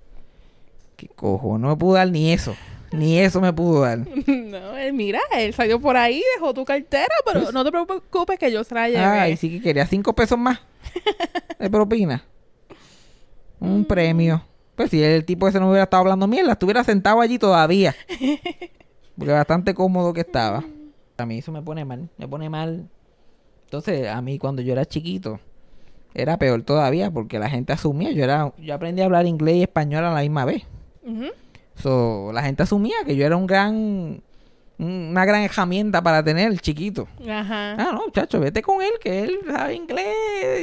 ¿Qué 0.98 1.08
cojo? 1.08 1.58
No 1.58 1.70
me 1.70 1.76
pudo 1.78 1.94
dar 1.94 2.10
ni 2.12 2.34
eso. 2.34 2.58
Ni 2.94 3.20
eso 3.20 3.42
me 3.42 3.52
pudo 3.52 3.82
dar. 3.82 4.00
No, 4.28 4.78
él, 4.78 4.94
mira, 4.94 5.20
él 5.36 5.54
salió 5.54 5.80
por 5.80 5.98
ahí, 5.98 6.22
dejó 6.36 6.54
tu 6.54 6.64
cartera, 6.64 7.14
pero 7.26 7.52
no 7.52 7.64
te 7.64 7.72
preocupes 7.72 8.38
que 8.38 8.52
yo 8.52 8.64
se 8.64 8.76
la 8.76 8.88
llevé. 8.88 9.04
Ay, 9.04 9.36
sí 9.36 9.50
que 9.50 9.62
quería 9.62 9.88
cinco 9.88 10.14
pesos 10.14 10.38
más 10.38 10.60
de 11.60 11.70
propina. 11.72 12.24
Un 13.60 13.84
premio. 13.84 14.44
Pues 14.76 14.92
si 14.92 15.02
el 15.02 15.26
tipo 15.26 15.48
ese 15.48 15.60
no 15.60 15.70
hubiera 15.70 15.86
estado 15.86 16.02
hablando 16.02 16.28
mierda, 16.28 16.52
estuviera 16.52 16.84
sentado 16.84 17.20
allí 17.22 17.40
todavía. 17.40 17.96
Porque 19.18 19.32
bastante 19.32 19.74
cómodo 19.74 20.14
que 20.14 20.22
estaba. 20.22 20.64
A 21.18 21.26
mí 21.26 21.40
eso 21.40 21.52
me 21.52 21.62
pone 21.62 21.86
mal, 21.86 22.10
me 22.18 22.28
pone 22.28 22.50
mal. 22.50 22.88
Entonces, 23.66 24.08
a 24.08 24.22
mí 24.22 24.38
cuando 24.38 24.62
yo 24.62 24.74
era 24.74 24.86
chiquito, 24.86 25.40
era 26.14 26.38
peor 26.38 26.62
todavía 26.64 27.10
porque 27.10 27.40
la 27.40 27.50
gente 27.50 27.74
asumía, 27.74 28.12
yo 28.12 28.24
era 28.24 28.54
yo 28.60 28.74
aprendí 28.76 29.02
a 29.02 29.06
hablar 29.06 29.26
inglés 29.26 29.56
y 29.56 29.62
español 29.64 30.06
a 30.06 30.14
la 30.14 30.22
misma 30.22 30.46
vez. 30.46 30.64
So, 31.76 32.32
la 32.34 32.44
gente 32.44 32.64
asumía 32.64 32.96
que 33.06 33.16
yo 33.16 33.26
era 33.26 33.36
un 33.38 33.48
gran 33.48 34.22
una 34.80 35.24
gran 35.24 35.44
herramienta 35.44 36.02
para 36.02 36.24
tener 36.24 36.60
chiquito. 36.60 37.08
Ajá. 37.30 37.74
Ah, 37.74 37.92
no, 37.94 38.10
chacho, 38.12 38.40
vete 38.40 38.62
con 38.62 38.82
él, 38.82 38.92
que 39.02 39.24
él 39.24 39.40
sabe 39.50 39.76
inglés. 39.76 40.08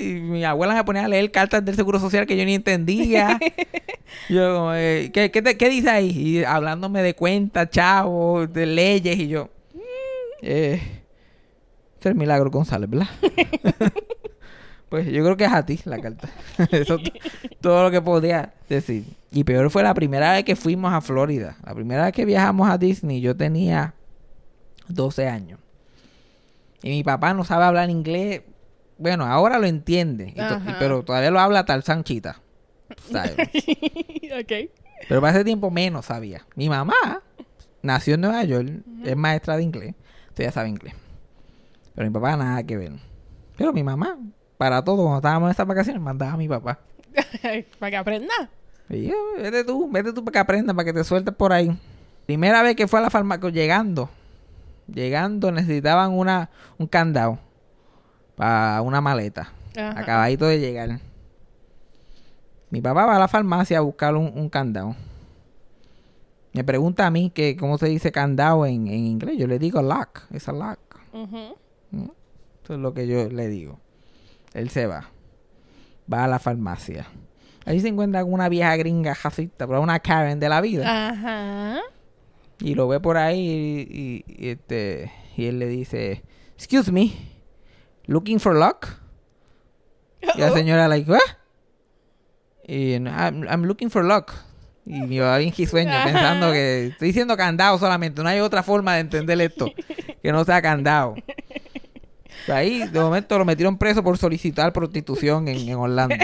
Y 0.03 0.15
mi 0.21 0.45
abuela 0.45 0.75
me 0.75 0.85
ponía 0.85 1.05
a 1.05 1.09
leer 1.09 1.31
cartas 1.31 1.65
del 1.65 1.75
Seguro 1.77 1.99
Social 2.01 2.27
que 2.27 2.37
yo 2.37 2.45
ni 2.45 2.55
entendía. 2.55 3.39
yo, 4.29 4.75
eh, 4.75 5.11
¿qué, 5.15 5.31
qué, 5.31 5.41
te- 5.43 5.57
qué 5.57 5.69
dice 5.71 5.89
ahí? 5.91 6.11
Y 6.11 6.45
hablándome 6.45 7.03
de 7.03 7.15
cuentas, 7.15 7.71
chavos, 7.71 8.53
de 8.53 8.67
leyes, 8.67 9.17
y 9.19 9.29
yo. 9.29 9.49
Eh, 10.43 10.75
ese 10.75 10.81
es 12.01 12.07
el 12.07 12.15
milagro 12.17 12.51
González, 12.51 12.91
¿verdad? 12.91 13.09
pues 14.91 15.07
yo 15.07 15.23
creo 15.25 15.37
que 15.39 15.45
es 15.45 15.53
a 15.53 15.65
ti 15.65 15.81
la 15.87 15.99
carta. 16.01 16.29
Eso 16.71 16.97
es 16.97 17.11
todo 17.63 17.83
lo 17.85 17.91
que 17.91 18.03
podía 18.03 18.53
decir. 18.69 19.05
Y 19.33 19.45
peor 19.45 19.71
fue 19.71 19.83
la 19.83 19.95
primera 19.95 20.33
vez 20.33 20.45
que 20.45 20.57
fuimos 20.57 20.93
a 20.93 21.01
Florida. 21.01 21.57
La 21.65 21.75
primera 21.75 22.05
vez 22.05 22.13
que 22.13 22.25
viajamos 22.27 22.69
a 22.69 22.77
Disney, 22.77 23.21
yo 23.23 23.35
tenía 23.37 23.95
12 24.89 25.29
años. 25.29 25.59
Y 26.83 26.91
mi 26.91 27.05
papá 27.05 27.33
no 27.33 27.45
sabe 27.45 27.65
hablar 27.65 27.89
inglés. 27.91 28.43
Bueno, 28.99 29.25
ahora 29.25 29.59
lo 29.59 29.67
entiende. 29.67 30.31
y 30.31 30.35
to- 30.35 30.41
y- 30.43 30.45
Ajá. 30.45 30.77
pero 30.79 31.03
todavía 31.05 31.31
lo 31.31 31.41
habla 31.41 31.65
tal 31.65 31.83
sanchita. 31.85 32.41
¿sabes? 33.11 33.33
ok. 33.39 34.71
Pero 35.09 35.21
para 35.21 35.33
ese 35.35 35.45
tiempo 35.45 35.71
menos 35.71 36.07
sabía. 36.07 36.45
Mi 36.57 36.69
mamá 36.69 37.23
nació 37.83 38.15
en 38.17 38.21
Nueva 38.23 38.43
York, 38.45 38.69
es 39.05 39.17
maestra 39.17 39.57
de 39.57 39.63
inglés, 39.63 39.95
entonces 40.23 40.47
ya 40.47 40.53
sabe 40.53 40.69
inglés. 40.69 40.95
Pero 41.95 42.09
mi 42.09 42.13
papá 42.13 42.37
nada 42.37 42.63
que 42.65 42.77
ver. 42.77 42.93
Pero 43.57 43.73
mi 43.73 43.83
mamá, 43.83 44.19
para 44.61 44.85
todo, 44.85 45.05
cuando 45.05 45.17
estábamos 45.17 45.47
en 45.47 45.53
esas 45.53 45.67
vacaciones, 45.67 46.03
mandaba 46.03 46.33
a 46.33 46.37
mi 46.37 46.47
papá. 46.47 46.81
Para 47.79 47.91
que 47.91 47.97
aprenda. 47.97 48.51
Y 48.91 49.07
yo, 49.07 49.15
vete 49.41 49.65
tú, 49.65 49.89
vete 49.91 50.13
tú 50.13 50.23
para 50.23 50.33
que 50.33 50.39
aprendas, 50.39 50.77
para 50.77 50.85
que 50.85 50.93
te 50.93 51.03
sueltes 51.03 51.35
por 51.35 51.55
ahí. 51.55 51.75
Primera 52.27 52.63
vez 52.63 52.77
que 52.77 52.87
fue 52.87 52.99
a 52.99 53.03
la 53.03 53.09
farmacia, 53.09 53.49
llegando, 53.49 54.11
llegando 54.87 55.51
necesitaban 55.51 56.13
una, 56.13 56.51
un 56.77 56.87
candado 56.87 57.39
para 58.37 58.83
una 58.83 59.01
maleta. 59.01 59.51
Ajá. 59.75 59.99
Acabadito 59.99 60.45
de 60.45 60.61
llegar. 60.61 61.01
Mi 62.69 62.83
papá 62.83 63.07
va 63.07 63.17
a 63.17 63.19
la 63.19 63.29
farmacia 63.29 63.79
a 63.79 63.81
buscar 63.81 64.15
un, 64.15 64.31
un 64.35 64.51
candado. 64.51 64.95
Me 66.53 66.65
pregunta 66.65 67.07
a 67.07 67.11
mí 67.11 67.31
que 67.31 67.57
cómo 67.57 67.79
se 67.79 67.87
dice 67.87 68.13
candado 68.13 68.67
en, 68.67 68.89
en 68.89 69.07
inglés. 69.07 69.39
Yo 69.39 69.47
le 69.47 69.59
digo 69.59 69.81
lock. 69.81 70.25
Es 70.31 70.51
a 70.51 70.53
lock. 70.53 70.79
Ujú. 71.15 71.57
Eso 72.63 72.75
es 72.75 72.79
lo 72.79 72.93
que 72.93 73.07
yo 73.07 73.27
le 73.31 73.49
digo. 73.49 73.81
Él 74.55 74.71
se 74.71 74.87
va. 74.87 75.11
Va 76.13 76.25
a 76.25 76.29
la 76.29 76.39
farmacia. 76.39 77.07
Ahí 77.65 77.81
se 77.81 77.89
encuentra 77.89 78.23
con 78.23 78.33
una 78.33 78.49
vieja 78.49 78.75
gringa 78.77 79.15
jacita, 79.15 79.67
pero 79.67 79.81
una 79.81 80.01
Karen 80.01 80.41
de 80.41 80.49
la 80.49 80.61
vida. 80.61 81.09
Ajá. 81.11 81.81
Y 82.61 82.75
lo 82.75 82.89
ve 82.89 83.01
por 83.01 83.17
ahí 83.17 83.39
y, 83.89 84.25
y- 84.29 84.47
y 84.47 84.49
este, 84.51 85.13
y 85.37 85.47
él 85.47 85.59
le 85.59 85.67
dice, 85.69 86.23
excuse 86.57 86.91
me, 86.91 87.13
looking 88.07 88.41
for 88.41 88.55
luck. 88.55 88.87
Y 90.35 90.41
la 90.41 90.51
señora 90.53 90.89
like, 90.89 91.11
¿what? 91.11 91.21
Y 92.67 92.93
I'm, 92.95 93.45
I'm 93.49 93.65
looking 93.65 93.91
for 93.91 94.05
luck. 94.05 94.33
Y 94.87 95.19
papá 95.19 95.39
bien 95.39 95.53
sueño 95.67 95.93
pensando 96.05 96.53
que 96.53 96.87
estoy 96.89 97.09
diciendo 97.09 97.37
candado 97.37 97.79
solamente, 97.79 98.23
no 98.23 98.29
hay 98.29 98.41
otra 98.41 98.63
forma 98.63 98.95
de 98.95 99.01
entender 99.01 99.41
esto 99.41 99.71
que 100.23 100.33
no 100.33 100.45
sea 100.45 100.61
candado. 100.63 101.15
Ahí 102.49 102.87
de 102.89 103.01
momento 103.01 103.39
lo 103.39 103.45
metieron 103.45 103.77
preso 103.79 104.03
por 104.03 104.19
solicitar 104.19 104.73
prostitución 104.73 105.49
en, 105.49 105.69
en 105.69 105.75
Orlando. 105.77 106.15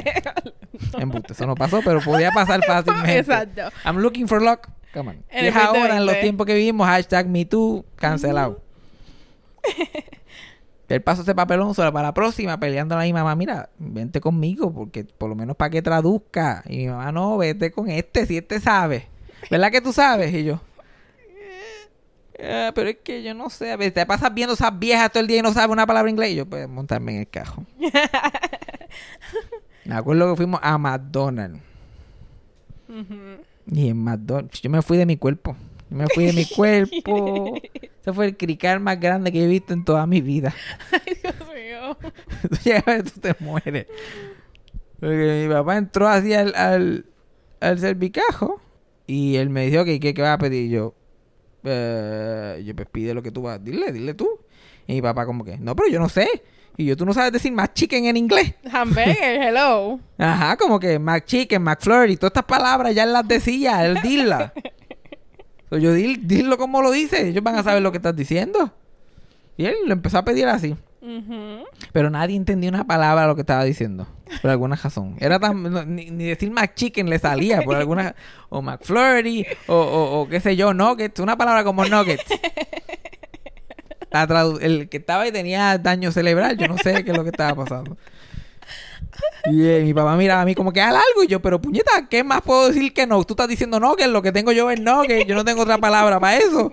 Embuste, 0.99 1.33
eso 1.33 1.47
no 1.47 1.55
pasó, 1.55 1.81
pero 1.85 2.01
podía 2.01 2.31
pasar 2.33 2.61
fácilmente. 2.67 3.19
Exacto. 3.19 3.63
I'm 3.85 3.99
looking 3.99 4.29
for 4.29 4.43
luck. 4.43 4.69
Come 4.93 5.11
on. 5.11 5.25
En 5.31 5.45
Y 5.45 5.49
es 5.49 5.57
ahora, 5.57 5.97
en 5.97 6.07
los 6.07 6.15
2020. 6.15 6.21
tiempos 6.23 6.47
que 6.47 6.55
vivimos, 6.55 6.87
hashtag 6.87 7.29
MeToo, 7.29 7.85
cancelado. 7.97 8.63
El 10.89 11.03
paso 11.05 11.23
ese 11.23 11.35
papelón 11.35 11.75
solo 11.75 11.93
para 11.93 12.09
la 12.09 12.15
próxima, 12.15 12.59
peleando 12.59 12.97
a 12.99 13.03
mi 13.03 13.13
mamá, 13.13 13.35
mira, 13.35 13.69
vente 13.79 14.21
conmigo, 14.21 14.73
porque 14.73 15.05
por 15.05 15.29
lo 15.29 15.35
menos 15.35 15.57
para 15.57 15.71
que 15.71 15.83
traduzca. 15.83 16.63
Y 16.67 16.79
mi 16.79 16.87
mamá, 16.89 17.13
no, 17.13 17.37
vete 17.37 17.71
con 17.73 17.91
este, 17.91 18.27
si 18.27 18.39
este 18.39 18.61
sabe. 18.61 19.09
¿Verdad 19.51 19.71
que 19.71 19.81
tú 19.81 19.93
sabes? 19.93 20.33
Y 20.33 20.45
yo, 20.45 20.61
"Ah, 22.43 22.73
pero 22.75 22.91
es 22.91 22.97
que 23.03 23.23
yo 23.23 23.35
no 23.35 23.51
sé, 23.51 23.73
a 23.73 23.77
ver, 23.77 23.93
te 23.93 24.05
pasas 24.07 24.33
viendo 24.35 24.55
esas 24.55 24.79
viejas 24.79 25.11
todo 25.11 25.21
el 25.21 25.27
día 25.27 25.39
y 25.39 25.43
no 25.43 25.53
sabes 25.53 25.71
una 25.71 25.87
palabra 25.87 26.11
inglés. 26.11 26.31
Y 26.31 26.37
yo, 26.37 26.47
pues, 26.47 26.69
montarme 26.69 27.13
en 27.13 27.19
el 27.21 27.29
cajo. 27.29 27.65
Me 29.85 29.95
acuerdo 29.95 30.31
que 30.31 30.37
fuimos 30.37 30.61
a 30.63 30.79
McDonald's. 30.79 31.61
Y 33.71 33.89
en 33.89 34.03
McDonald's, 34.03 34.61
yo 34.63 34.71
me 34.71 34.83
fui 34.83 34.97
de 34.97 35.07
mi 35.07 35.17
cuerpo. 35.17 35.57
Yo 35.91 35.97
me 35.97 36.07
fui 36.09 36.27
de 36.27 36.33
mi 36.33 36.45
cuerpo. 36.45 37.55
Ese 38.01 38.13
fue 38.13 38.27
el 38.27 38.37
crical 38.37 38.81
más 38.81 38.99
grande 39.01 39.33
que 39.33 39.45
he 39.45 39.47
visto 39.47 39.73
en 39.73 39.85
toda 39.85 40.07
mi 40.07 40.21
vida. 40.21 40.55
Ay, 40.93 41.17
Dios 41.23 41.35
mío. 41.55 41.97
Tú 42.49 42.57
llegas 42.65 43.13
tú 43.13 43.21
te 43.21 43.35
mueres. 43.41 43.87
Porque 44.99 45.45
mi 45.47 45.53
papá 45.53 45.77
entró 45.77 46.09
así 46.09 46.33
al, 46.33 46.55
al, 46.55 47.07
al 47.61 47.79
servicajo 47.79 48.61
y 49.07 49.37
él 49.37 49.51
me 49.51 49.67
dijo 49.67 49.85
que 49.85 50.01
qué, 50.01 50.15
qué 50.15 50.23
vas 50.23 50.35
a 50.35 50.39
pedir. 50.39 50.67
Y 50.67 50.71
yo, 50.71 50.95
eh, 51.67 52.63
yo 52.65 52.75
pues 52.75 52.89
pide 52.91 53.15
lo 53.15 53.23
que 53.23 53.31
tú 53.31 53.43
vas. 53.43 53.63
Dile, 53.63 53.93
dile 53.93 54.15
tú. 54.15 54.29
Y 54.87 54.95
mi 54.95 55.03
papá 55.03 55.27
como 55.27 55.45
que, 55.45 55.59
no, 55.59 55.75
pero 55.75 55.89
yo 55.89 55.99
no 55.99 56.09
sé. 56.09 56.29
Y 56.77 56.85
yo, 56.85 56.97
tú 56.97 57.07
no 57.07 57.15
sabes 57.15 57.33
decir 57.33 57.53
más 57.53 57.73
chicken 57.73 58.05
en 58.05 58.17
inglés. 58.17 58.55
Hamburger, 58.71 59.43
hello. 59.43 59.99
Ajá, 60.19 60.57
como 60.57 60.79
que 60.79 60.99
McChicken, 60.99 61.63
McFlurry, 61.63 62.17
todas 62.17 62.31
estas 62.31 62.45
palabras 62.45 62.95
ya 62.95 63.05
él 63.05 63.13
las 63.13 63.27
decía, 63.27 63.85
él 63.85 63.99
dila. 64.03 64.53
So, 65.69 65.79
yo 65.79 65.93
dil, 65.93 66.29
dilo 66.29 66.59
como 66.59 66.81
lo 66.81 66.93
dice, 66.93 67.27
ellos 67.27 67.43
van 67.43 67.57
a 67.57 67.65
saber 67.65 67.83
lo 67.83 67.91
que 67.91 67.97
estás 67.97 68.15
diciendo. 68.15 68.73
Y 69.57 69.65
él 69.65 69.75
lo 69.85 69.95
empezó 69.95 70.19
a 70.19 70.25
pedir 70.25 70.47
así. 70.47 70.77
Ujú. 71.01 71.65
Pero 71.93 72.11
nadie 72.11 72.37
entendía 72.37 72.71
una 72.71 72.87
palabra 72.87 73.23
de 73.23 73.29
lo 73.29 73.35
que 73.35 73.43
estaba 73.43 73.65
diciendo. 73.65 74.07
Por 74.43 74.51
alguna 74.51 74.77
razón. 74.77 75.17
Era 75.21 75.39
tan. 75.39 75.95
ni, 75.95 76.11
decir 76.11 76.51
McChicken 76.51 77.09
le 77.09 77.19
salía 77.19 77.63
por 77.63 77.77
alguna. 77.77 78.15
O 78.49 78.63
McFlurry. 78.63 79.47
O, 79.67 79.77
o, 79.77 80.29
qué 80.29 80.41
sé 80.41 80.57
yo, 80.57 80.75
Nuggets. 80.75 81.21
Una 81.21 81.37
palabra 81.37 81.65
como 81.65 81.85
Nuggets. 81.85 82.25
El 84.61 84.89
que 84.89 84.97
estaba 84.97 85.25
ahí 85.25 85.33
tenía 85.33 85.79
daño 85.79 86.11
cerebral. 86.11 86.57
Yo 86.57 86.69
no 86.69 86.79
sé 86.79 87.05
qué 87.05 87.11
es 87.11 87.17
lo 87.17 87.23
que 87.23 87.31
estaba 87.31 87.55
pasando. 87.55 87.97
Y 89.47 89.53
mi 89.53 89.95
papá 89.95 90.17
miraba 90.17 90.43
a 90.43 90.45
mí 90.45 90.55
como 90.55 90.73
que 90.73 90.81
haz 90.81 90.95
algo. 90.95 91.23
Y 91.25 91.29
yo, 91.29 91.41
pero 91.41 91.61
puñeta, 91.61 92.09
¿qué 92.09 92.25
más 92.25 92.43
puedo 92.43 92.69
decir 92.69 92.93
que 92.93 93.07
no? 93.07 93.23
Tú 93.25 93.35
estás 93.35 93.49
diciendo 93.49 93.79
no, 93.79 93.95
que 93.95 94.07
lo 94.07 94.23
que 94.23 94.33
tengo 94.33 94.53
yo 94.53 94.71
es 94.71 94.81
no, 94.81 95.03
que 95.03 95.25
yo 95.25 95.35
no 95.35 95.45
tengo 95.45 95.63
otra 95.63 95.79
palabra 95.79 96.19
para 96.19 96.39
eso. 96.39 96.73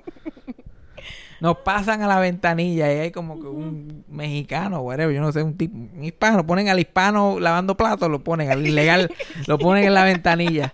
Nos 1.39 1.57
pasan 1.57 2.01
a 2.01 2.07
la 2.07 2.19
ventanilla 2.19 2.93
y 2.93 2.99
hay 2.99 3.11
como 3.11 3.39
que 3.39 3.47
un 3.47 4.05
mexicano, 4.07 4.81
whatever, 4.81 5.13
yo 5.13 5.21
no 5.21 5.31
sé, 5.31 5.43
un 5.43 5.57
tipo, 5.57 5.75
un 5.75 6.03
hispano, 6.03 6.45
ponen 6.45 6.69
al 6.69 6.79
hispano 6.79 7.39
lavando 7.39 7.75
platos, 7.75 8.09
lo 8.09 8.23
ponen 8.23 8.51
al 8.51 8.65
ilegal, 8.65 9.09
lo 9.47 9.57
ponen 9.57 9.85
en 9.85 9.93
la 9.93 10.03
ventanilla. 10.03 10.73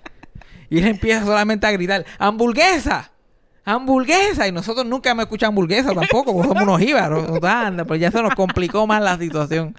Y 0.69 0.79
él 0.79 0.87
empieza 0.87 1.25
solamente 1.25 1.65
a 1.65 1.71
gritar, 1.71 2.05
¡hamburguesa! 2.19 3.11
¡hamburguesa! 3.65 4.47
Y 4.47 4.51
nosotros 4.51 4.85
nunca 4.85 5.11
hemos 5.11 5.23
escuchado 5.23 5.49
hamburguesa 5.49 5.93
tampoco, 5.93 6.33
porque 6.33 6.47
somos 6.47 6.63
unos 6.63 6.81
íbaros. 6.81 7.43
Anda, 7.43 7.85
pero 7.85 7.95
ya 7.95 8.11
se 8.11 8.21
nos 8.21 8.35
complicó 8.35 8.85
más 8.85 9.01
la 9.01 9.17
situación. 9.17 9.75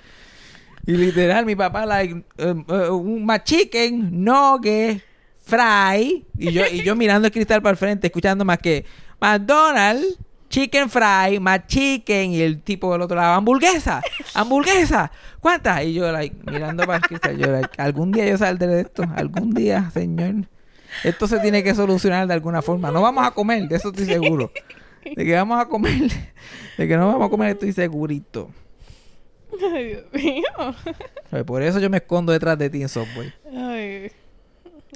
Y 0.86 0.92
literal, 0.92 1.46
mi 1.46 1.54
papá, 1.54 1.86
like, 1.86 2.24
eh, 2.38 2.54
eh, 2.68 2.88
un 2.88 3.30
chicken, 3.44 4.24
nugget, 4.24 5.02
fry. 5.44 6.26
Y 6.38 6.52
yo, 6.52 6.64
y 6.66 6.82
yo 6.82 6.96
mirando 6.96 7.26
el 7.26 7.32
cristal 7.32 7.62
para 7.62 7.72
el 7.72 7.76
frente, 7.76 8.06
escuchando 8.06 8.44
más 8.44 8.58
que 8.58 8.84
McDonald's, 9.20 10.18
chicken 10.50 10.90
fry, 10.90 11.40
más 11.40 11.66
chicken. 11.66 12.32
Y 12.32 12.42
el 12.42 12.60
tipo 12.60 12.92
del 12.92 13.00
otro 13.00 13.16
lado, 13.16 13.32
hamburguesa, 13.32 14.02
hamburguesa. 14.34 15.10
¿Cuántas? 15.40 15.82
Y 15.84 15.94
yo, 15.94 16.12
like, 16.12 16.36
mirando 16.44 16.84
para 16.84 17.00
cristal, 17.00 17.38
yo, 17.38 17.46
like, 17.50 17.80
algún 17.80 18.12
día 18.12 18.26
yo 18.26 18.36
saldré 18.36 18.66
de 18.66 18.80
esto. 18.82 19.04
Algún 19.16 19.54
día, 19.54 19.90
señor. 19.94 20.46
Esto 21.04 21.26
se 21.26 21.38
tiene 21.38 21.62
que 21.62 21.74
solucionar 21.74 22.26
de 22.26 22.34
alguna 22.34 22.60
forma. 22.60 22.90
No 22.90 23.00
vamos 23.00 23.26
a 23.26 23.30
comer, 23.30 23.66
de 23.68 23.76
eso 23.76 23.88
estoy 23.88 24.04
seguro. 24.04 24.50
De 25.02 25.24
que 25.24 25.34
vamos 25.34 25.58
a 25.58 25.66
comer, 25.66 26.10
de 26.76 26.88
que 26.88 26.96
no 26.96 27.06
vamos 27.06 27.26
a 27.26 27.30
comer, 27.30 27.52
estoy 27.52 27.72
segurito. 27.72 28.50
Ay, 29.72 29.86
Dios 29.86 30.04
mío. 30.12 31.44
Por 31.46 31.62
eso 31.62 31.78
yo 31.78 31.88
me 31.88 31.96
escondo 31.98 32.32
detrás 32.32 32.58
de 32.58 32.68
ti 32.68 32.82
en 32.82 32.88
Subway. 32.88 33.32
Ay. 33.56 34.12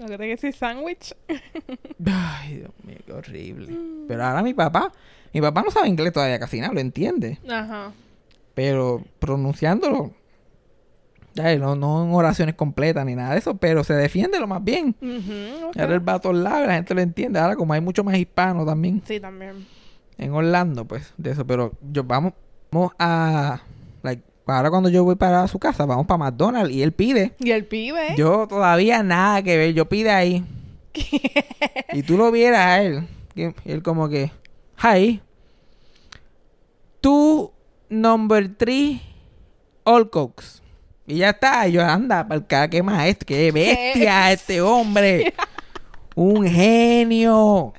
Lo 0.01 0.07
que 0.07 0.13
te 0.19 0.25
que 0.25 0.29
decir 0.31 0.53
sándwich. 0.55 1.15
Ay, 2.07 2.57
Dios 2.59 2.71
mío, 2.85 2.97
qué 3.07 3.13
horrible. 3.13 3.75
Pero 4.09 4.25
ahora 4.25 4.43
mi 4.43 4.55
papá, 4.55 4.93
mi 5.33 5.41
papá 5.41 5.63
no 5.63 5.71
sabe 5.71 5.89
inglés 5.89 6.13
todavía 6.13 6.39
casi 6.39 6.61
nada, 6.61 6.73
lo 6.75 6.81
entiende. 6.81 7.39
Ajá. 7.49 7.93
Pero 8.55 9.03
pronunciándolo, 9.19 10.13
ya, 11.35 11.57
no, 11.59 11.75
no 11.75 12.05
en 12.05 12.13
oraciones 12.15 12.55
completas 12.55 13.05
ni 13.05 13.17
nada 13.17 13.33
de 13.33 13.39
eso, 13.39 13.57
pero 13.57 13.83
se 13.83 13.95
defiende 13.95 14.39
lo 14.39 14.47
más 14.47 14.63
bien. 14.63 14.95
Ujú, 15.01 15.67
ok. 15.69 15.77
Ahora 15.79 15.95
él 15.95 16.09
va 16.09 16.15
a 16.15 16.21
todos 16.21 16.37
lados, 16.37 16.67
la 16.69 16.75
gente 16.75 16.95
lo 16.95 17.01
entiende. 17.01 17.39
Ahora 17.41 17.57
como 17.57 17.73
hay 17.73 17.81
mucho 17.81 18.05
más 18.05 18.17
hispanos 18.17 18.67
también 18.67 19.03
Sí, 19.07 19.19
también. 19.19 19.67
en 20.19 20.33
Orlando, 20.33 20.85
pues, 20.85 21.13
de 21.17 21.33
eso. 21.33 21.45
Pero 21.45 21.73
yo 21.93 22.05
vamos, 22.05 22.35
vamos 22.71 22.93
a, 23.01 23.63
ahora 24.47 24.71
cuando 24.71 24.89
yo 24.89 25.05
voy 25.05 25.15
para 25.17 25.47
su 25.49 25.59
casa, 25.59 25.87
vamos 25.87 26.07
para 26.07 26.19
McDonald's 26.19 26.73
y 26.75 26.83
él 26.83 26.93
pide. 26.93 27.33
Y 27.39 27.51
el 27.51 27.65
pibe. 27.65 28.15
Yo 28.17 28.47
todavía 28.49 29.03
nada 29.03 29.43
que 29.43 29.57
ver. 29.57 29.75
Yo 29.75 29.89
pide 29.89 30.11
ahí. 30.11 30.45
y 31.93 32.03
tú 32.03 32.17
lo 32.17 32.31
vieras 32.31 32.61
a 32.61 32.83
él. 32.83 33.09
que- 33.35 33.55
él 33.65 33.83
como 33.83 34.09
que... 34.09 34.31
Hi. 34.83 35.21
Two 37.01 37.53
number 37.89 38.49
three 38.57 39.01
all 39.85 40.09
cokes. 40.11 40.63
Y 41.07 41.17
ya 41.19 41.31
está. 41.31 41.67
Y 41.69 41.73
yo 41.73 41.83
anda, 41.85 42.27
para 42.27 42.43
el 42.65 42.71
que 42.71 42.83
maestro. 42.83 43.27
Qué 43.27 43.53
bestia 43.53 44.33
este 44.33 44.61
hombre. 44.61 45.35
Un 46.15 46.47
genio. 46.49 47.75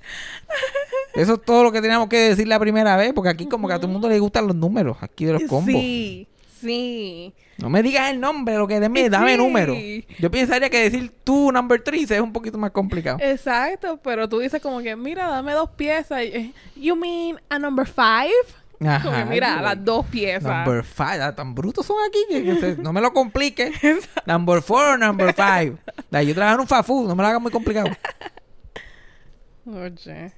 Eso 1.13 1.36
es 1.36 1.41
todo 1.43 1.63
lo 1.63 1.71
que 1.71 1.82
teníamos 1.82 2.08
que 2.10 2.17
decir 2.17 2.47
la 2.47 2.60
primera 2.60 2.95
vez. 2.97 3.13
Porque 3.13 3.30
aquí 3.30 3.45
como 3.47 3.67
que 3.67 3.73
a 3.73 3.78
todo 3.78 3.88
el 3.88 3.93
mundo 3.93 4.10
le 4.10 4.19
gustan 4.19 4.45
los 4.47 4.56
números. 4.56 4.97
Aquí 5.01 5.25
de 5.25 5.34
los 5.34 5.43
combos. 5.43 5.73
Sí, 5.73 6.28
sí. 6.65 7.34
No 7.58 7.69
me 7.69 7.82
digas 7.82 8.12
el 8.12 8.19
nombre, 8.19 8.58
lo 8.58 8.67
que 8.67 8.80
deme, 8.82 9.10
dame 9.10 9.32
Sí. 9.34 9.38
número. 9.38 9.73
Yo 10.19 10.30
pensaría 10.30 10.69
que 10.69 10.89
decir 10.89 11.10
tu 11.23 11.51
number 11.54 11.82
three 11.82 12.04
es 12.04 12.19
un 12.19 12.34
poquito 12.34 12.58
más 12.58 12.71
complicado. 12.71 13.17
Exacto, 13.21 13.97
pero 14.04 14.28
tú 14.28 14.39
dices 14.39 14.62
como 14.62 14.82
que, 14.82 14.95
mira, 14.97 15.28
dame 15.30 15.54
dos 15.54 15.69
piezas. 15.69 16.19
eh, 16.21 16.51
You 16.75 16.95
mean 16.97 17.39
a 17.49 17.58
number 17.58 17.88
five? 17.88 18.34
Ajá. 18.82 19.01
Como 19.06 19.15
que, 19.15 19.25
mira, 19.25 19.62
las 19.62 19.86
dos 19.86 20.06
piezas. 20.08 20.43
Number 20.65 20.84
five, 20.84 21.21
ah, 21.21 21.34
tan 21.34 21.56
brutos 21.56 21.86
son 21.86 21.95
aquí 22.06 22.19
que, 22.28 22.43
que 22.43 22.56
se- 22.60 22.75
no 22.78 22.91
me 22.91 22.99
lo 22.99 23.13
complique. 23.13 23.71
number 24.25 24.62
four 24.62 24.99
number 24.99 25.34
five. 25.34 25.78
La, 26.10 26.21
yo 26.23 26.36
trabajo 26.36 26.56
en 26.56 26.62
un 26.62 26.67
fast 26.67 26.89
no 26.89 27.15
me 27.15 27.23
lo 27.23 27.30
hagas 27.30 27.41
muy 27.41 27.51
complicado. 27.51 27.88
Oye. 29.65 30.34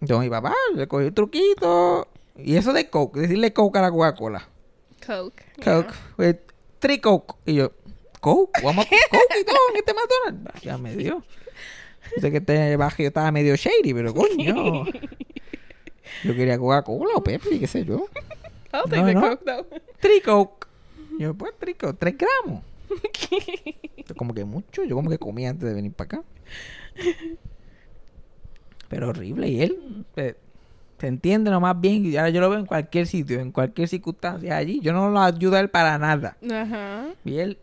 Yo, 0.00 0.18
mi 0.20 0.28
papá, 0.28 0.52
le 0.74 0.86
cogí 0.86 1.06
el 1.06 1.14
truquito. 1.14 2.08
Y 2.36 2.56
eso 2.56 2.72
de 2.72 2.90
Coke, 2.90 3.20
decirle 3.20 3.52
Coke 3.52 3.78
a 3.78 3.82
la 3.82 3.90
Coca-Cola. 3.90 4.48
Coke. 5.06 5.42
Coke, 5.62 5.94
with 6.18 6.36
three 6.78 6.98
Coke. 6.98 7.36
Y 7.46 7.54
yo, 7.54 7.72
Coke, 8.20 8.60
vamos 8.62 8.86
a 8.86 8.88
Coke 9.10 9.40
y 9.40 9.44
todo 9.44 9.56
en 9.70 9.76
este 9.76 9.92
McDonald's. 9.94 10.62
Ya 10.62 10.78
me 10.78 10.96
dio. 10.96 11.22
Yo 12.14 12.20
sé 12.20 12.30
que 12.30 12.38
este 12.38 12.76
barrio 12.76 13.08
estaba 13.08 13.30
medio 13.32 13.56
shady, 13.56 13.94
pero 13.94 14.12
coño. 14.14 14.84
Yo 16.22 16.34
quería 16.34 16.58
Coca-Cola 16.58 17.14
o 17.16 17.22
Pepsi, 17.22 17.58
qué 17.58 17.66
sé 17.66 17.84
yo. 17.84 18.06
I'll 18.72 18.84
take 18.84 18.96
No, 19.00 19.06
the 19.06 19.14
no. 19.14 19.20
Coke, 19.20 19.44
though. 19.44 19.66
Three 20.00 20.20
Coke. 20.20 20.66
Yo, 21.18 21.34
pues, 21.34 21.52
three 21.58 21.74
Coke, 21.74 21.96
tres 21.98 22.14
gramos. 22.16 22.62
Esto 23.96 24.14
como 24.14 24.34
que 24.34 24.44
mucho. 24.44 24.84
Yo 24.84 24.94
como 24.96 25.10
que 25.10 25.18
comí 25.18 25.46
antes 25.46 25.66
de 25.68 25.74
venir 25.74 25.92
para 25.92 26.18
acá. 26.18 26.22
Pero 28.88 29.08
horrible. 29.08 29.48
Y 29.48 29.62
él 29.62 30.04
eh, 30.16 30.34
se 30.98 31.06
entiende 31.06 31.50
lo 31.50 31.60
más 31.60 31.80
bien. 31.80 32.06
Y 32.06 32.16
ahora 32.16 32.30
yo 32.30 32.40
lo 32.40 32.50
veo 32.50 32.58
en 32.58 32.66
cualquier 32.66 33.06
sitio, 33.06 33.40
en 33.40 33.52
cualquier 33.52 33.88
circunstancia 33.88 34.56
allí. 34.56 34.80
Yo 34.80 34.92
no 34.92 35.10
lo 35.10 35.20
ayudo 35.20 35.56
a 35.56 35.60
él 35.60 35.70
para 35.70 35.98
nada. 35.98 36.36
Ajá. 36.50 37.08
Y 37.24 37.38
él 37.38 37.58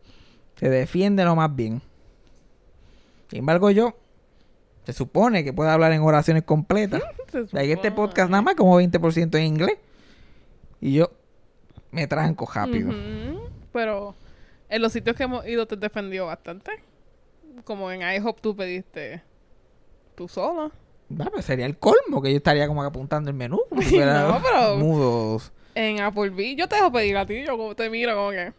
se 0.56 0.70
defiende 0.70 1.24
lo 1.24 1.36
más 1.36 1.56
bien. 1.56 1.82
Sin 3.30 3.40
embargo, 3.40 3.72
yo 3.72 3.96
se 4.86 4.94
supone 4.94 5.44
que 5.44 5.54
puedo 5.54 5.70
hablar 5.70 5.92
en 5.94 6.02
oraciones 6.02 6.44
completas. 6.44 7.02
Que 7.32 7.72
este 7.72 7.92
podcast 7.92 8.30
nada 8.30 8.42
más 8.42 8.56
como 8.56 8.78
20% 8.82 9.38
en 9.38 9.46
inglés. 9.46 9.78
Y 10.82 10.96
yo 10.96 11.12
me 11.92 12.06
tranco 12.06 12.46
rápido. 12.54 12.92
Pero 13.72 14.16
en 14.68 14.82
los 14.82 14.92
sitios 14.92 15.16
que 15.16 15.24
hemos 15.24 15.48
ido 15.48 15.66
te 15.66 15.78
defendió 15.78 16.26
bastante. 16.26 16.72
Como 17.64 17.90
en 17.90 18.02
IHOP 18.02 18.42
tú 18.42 18.54
pediste 18.54 19.22
tú 20.16 20.28
sola. 20.28 20.72
Ah, 21.20 21.30
pues 21.32 21.46
sería 21.46 21.66
el 21.66 21.78
colmo 21.78 22.22
que 22.22 22.32
yo 22.32 22.38
estaría 22.38 22.68
como 22.68 22.84
apuntando 22.84 23.30
el 23.30 23.36
menú. 23.36 23.60
Como 23.70 23.82
si 23.82 23.96
fuera 23.96 24.24
No, 24.28 24.42
pero- 24.42 24.78
mudos. 24.78 25.52
En 25.74 26.02
Applebee's 26.02 26.58
yo 26.58 26.68
te 26.68 26.76
dejo 26.76 26.92
pedir 26.92 27.16
a 27.18 27.26
ti. 27.26 27.44
Yo 27.46 27.58
como 27.58 27.76
te 27.76 27.90
miro 27.90 28.16
como 28.16 28.32
que... 28.32 28.52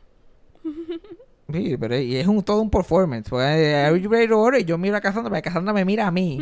Sí, 1.53 1.77
pero 1.77 1.99
y 1.99 2.17
es 2.17 2.27
un, 2.27 2.43
todo 2.43 2.63
un 2.63 2.71
performance. 2.71 3.31
Eh, 3.33 3.85
Are 3.87 4.01
you 4.01 4.09
ready 4.09 4.27
to 4.29 4.39
order? 4.41 4.61
Y 4.61 4.65
yo 4.65 4.79
miro 4.79 4.97
a 4.97 5.01
Cassandra, 5.03 5.31
pero 5.31 5.43
Cassandra 5.43 5.75
me 5.75 5.85
mira 5.85 6.07
a 6.07 6.11
mí. 6.11 6.39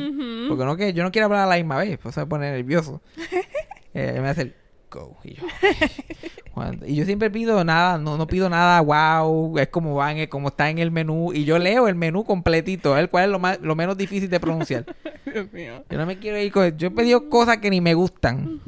Porque 0.48 0.64
no 0.64 0.76
que 0.76 0.92
yo 0.92 1.02
no 1.02 1.10
quiero 1.10 1.26
hablar 1.26 1.40
a 1.40 1.46
la 1.48 1.56
misma 1.56 1.78
vez, 1.78 1.98
pues 2.00 2.14
se 2.14 2.24
pone 2.26 2.50
nervioso. 2.50 3.00
Eh, 3.92 4.20
me 4.22 4.28
hace 4.28 4.42
el 4.42 4.54
go. 4.90 5.16
Y 5.24 5.34
yo, 5.34 5.44
y 6.86 6.94
yo 6.96 7.04
siempre 7.04 7.30
pido 7.30 7.64
nada, 7.64 7.96
no, 7.98 8.18
no 8.18 8.26
pido 8.26 8.50
nada, 8.50 8.80
wow, 8.80 9.58
es 9.58 9.68
como 9.68 9.94
van, 9.94 10.18
es 10.18 10.28
como 10.28 10.48
está 10.48 10.68
en 10.68 10.78
el 10.78 10.90
menú. 10.90 11.32
Y 11.32 11.44
yo 11.44 11.58
leo 11.58 11.88
el 11.88 11.94
menú 11.94 12.24
completito, 12.24 12.98
el 12.98 13.08
cual 13.08 13.24
es 13.24 13.30
lo, 13.30 13.38
más, 13.38 13.60
lo 13.60 13.74
menos 13.74 13.96
difícil 13.96 14.28
de 14.28 14.40
pronunciar. 14.40 14.84
Dios 15.24 15.50
mío. 15.52 15.84
Yo 15.88 15.98
no 15.98 16.06
me 16.06 16.18
quiero 16.18 16.38
ir 16.38 16.52
con... 16.52 16.76
Yo 16.76 16.88
he 16.88 16.90
pedido 16.90 17.28
cosas 17.30 17.58
que 17.58 17.70
ni 17.70 17.80
me 17.80 17.94
gustan. 17.94 18.60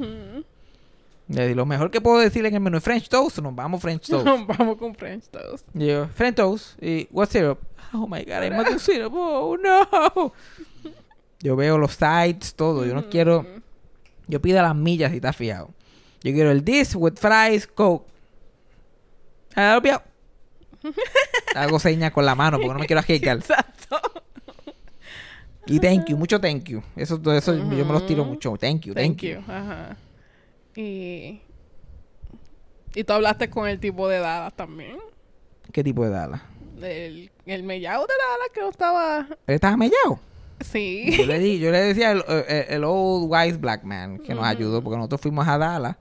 Y 1.27 1.53
lo 1.53 1.65
mejor 1.65 1.89
que 1.89 2.01
puedo 2.01 2.19
decir 2.19 2.45
en 2.45 2.53
el 2.53 2.61
menú 2.61 2.77
es 2.77 2.83
French 2.83 3.09
toast, 3.09 3.39
nos 3.39 3.55
vamos 3.55 3.81
French 3.81 4.07
toast. 4.07 4.25
Vamos 4.25 4.77
con 4.77 4.95
French 4.95 5.25
toast. 5.29 5.67
Y 5.73 5.87
yo, 5.87 6.07
French 6.07 6.35
toast, 6.35 6.81
y 6.81 7.07
what 7.11 7.29
syrup? 7.29 7.59
Oh 7.93 8.07
my 8.07 8.23
god, 8.23 8.41
hay 8.41 8.51
más 8.51 8.65
de 8.65 8.79
syrup, 8.79 9.13
oh 9.15 9.57
no. 9.57 10.33
Yo 11.39 11.55
veo 11.55 11.77
los 11.77 11.93
sides, 11.93 12.53
todo, 12.55 12.85
yo 12.85 12.93
no 12.93 13.09
quiero... 13.09 13.45
Yo 14.27 14.41
pido 14.41 14.61
las 14.61 14.75
millas 14.75 15.11
si 15.11 15.17
estás 15.17 15.35
fijado. 15.35 15.69
Yo 16.23 16.31
quiero 16.33 16.51
el 16.51 16.63
this 16.63 16.95
with 16.95 17.13
fries, 17.17 17.67
coke. 17.67 18.07
Ah. 19.55 19.79
Hago 21.55 21.79
señas 21.79 22.11
con 22.11 22.25
la 22.25 22.35
mano 22.35 22.57
porque 22.57 22.73
no 22.73 22.79
me 22.79 22.85
quiero 22.87 22.99
arriesgar. 23.01 23.37
Exacto. 23.37 23.99
Y 25.65 25.79
thank 25.79 26.07
you, 26.07 26.17
mucho 26.17 26.41
thank 26.41 26.63
you. 26.65 26.81
Eso, 26.95 27.19
todo 27.21 27.35
eso 27.37 27.53
yo 27.55 27.63
me 27.65 27.83
los 27.93 28.05
tiro 28.05 28.25
mucho. 28.25 28.55
Thank 28.57 28.81
you, 28.85 28.93
thank, 28.93 29.17
Thank 29.17 29.21
you. 29.21 29.29
you. 29.35 29.39
Ajá. 29.51 29.97
Y. 30.75 31.41
Y 32.95 33.03
tú 33.05 33.13
hablaste 33.13 33.49
con 33.49 33.67
el 33.67 33.79
tipo 33.79 34.07
de 34.09 34.19
Dallas 34.19 34.53
también. 34.55 34.97
¿Qué 35.71 35.83
tipo 35.83 36.03
de 36.03 36.11
Dallas? 36.11 36.41
El, 36.81 37.31
el 37.45 37.63
mellado 37.63 38.05
de 38.05 38.13
Dallas 38.13 38.49
que 38.53 38.61
no 38.61 38.69
estaba. 38.69 39.27
¿Él 39.47 39.55
estaba 39.55 39.77
mellado? 39.77 40.19
Sí. 40.59 41.15
Yo 41.17 41.25
le, 41.25 41.39
di, 41.39 41.59
yo 41.59 41.71
le 41.71 41.79
decía 41.79 42.11
el, 42.11 42.23
el- 42.27 42.65
el 42.69 42.83
old 42.83 43.27
wise 43.29 43.57
black 43.57 43.83
man 43.83 44.19
que 44.19 44.33
nos 44.35 44.43
ayudó 44.45 44.81
porque 44.83 44.97
nosotros 44.97 45.21
fuimos 45.21 45.47
a 45.47 45.57
Dallas 45.57 45.95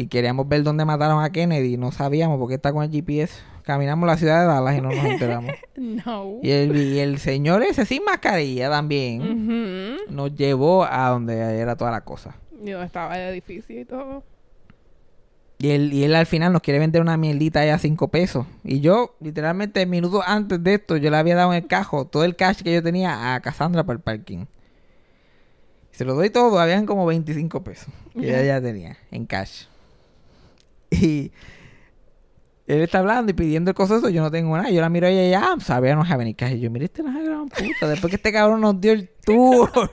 y 0.00 0.06
queríamos 0.06 0.48
ver 0.48 0.62
dónde 0.62 0.84
mataron 0.84 1.24
a 1.24 1.32
Kennedy 1.32 1.74
y 1.74 1.76
no 1.76 1.90
sabíamos 1.90 2.38
porque 2.38 2.54
está 2.54 2.72
con 2.72 2.84
el 2.84 2.90
GPS. 2.92 3.40
Caminamos 3.64 4.06
la 4.06 4.16
ciudad 4.16 4.42
de 4.42 4.46
Dallas 4.46 4.78
y 4.78 4.80
no 4.80 4.90
nos 4.90 5.04
enteramos. 5.04 5.52
No. 5.76 6.38
y, 6.40 6.50
el, 6.50 6.76
y 6.76 6.98
el 7.00 7.18
señor 7.18 7.62
ese 7.64 7.84
sin 7.84 8.04
mascarilla 8.04 8.70
también 8.70 9.96
nos 10.08 10.34
llevó 10.36 10.84
a 10.84 11.08
donde 11.08 11.34
era 11.34 11.74
toda 11.74 11.90
la 11.90 12.02
cosa. 12.02 12.36
Y 12.52 12.70
donde 12.70 12.86
estaba 12.86 13.18
el 13.18 13.32
edificio 13.32 13.80
y 13.80 13.84
todo. 13.84 14.22
Y 15.58 15.70
él, 15.70 15.92
y 15.92 16.04
él 16.04 16.14
al 16.14 16.26
final 16.26 16.52
nos 16.52 16.62
quiere 16.62 16.78
vender 16.78 17.02
una 17.02 17.16
mierdita 17.16 17.60
ahí 17.60 17.70
a 17.70 17.78
cinco 17.78 18.06
pesos. 18.06 18.46
Y 18.62 18.78
yo, 18.78 19.16
literalmente, 19.18 19.84
minutos 19.86 20.22
antes 20.26 20.62
de 20.62 20.74
esto, 20.74 20.96
yo 20.96 21.10
le 21.10 21.16
había 21.16 21.34
dado 21.34 21.52
en 21.52 21.62
el 21.62 21.66
cajo 21.66 22.06
todo 22.06 22.22
el 22.22 22.36
cash 22.36 22.62
que 22.62 22.72
yo 22.72 22.84
tenía 22.84 23.34
a 23.34 23.40
Cassandra 23.40 23.82
para 23.82 23.96
el 23.96 24.02
parking. 24.02 24.44
Se 25.90 26.04
lo 26.04 26.14
doy 26.14 26.30
todo, 26.30 26.60
habían 26.60 26.86
como 26.86 27.04
25 27.06 27.64
pesos. 27.64 27.92
Que 28.14 28.28
ella 28.28 28.44
ya 28.44 28.62
tenía 28.62 28.96
en 29.10 29.26
cash. 29.26 29.64
Y 32.68 32.72
él 32.74 32.82
está 32.82 32.98
hablando 32.98 33.30
y 33.30 33.34
pidiendo 33.34 33.70
el 33.70 33.74
coso 33.74 34.10
yo 34.10 34.20
no 34.20 34.30
tengo 34.30 34.54
nada. 34.54 34.70
Yo 34.70 34.82
la 34.82 34.90
miro 34.90 35.06
a 35.06 35.10
ella 35.10 35.22
y 35.22 35.26
ella, 35.28 35.42
ah, 35.42 35.56
sabía, 35.58 35.94
no 35.94 36.02
have 36.02 36.22
any 36.22 36.34
cash. 36.34 36.52
Y 36.52 36.60
yo, 36.60 36.70
mira, 36.70 36.84
este 36.84 37.02
no 37.02 37.10
gran 37.10 37.48
puta. 37.48 37.88
Después 37.88 38.10
que 38.10 38.16
este 38.16 38.30
cabrón 38.30 38.60
nos 38.60 38.78
dio 38.78 38.92
el 38.92 39.08
tour. 39.24 39.70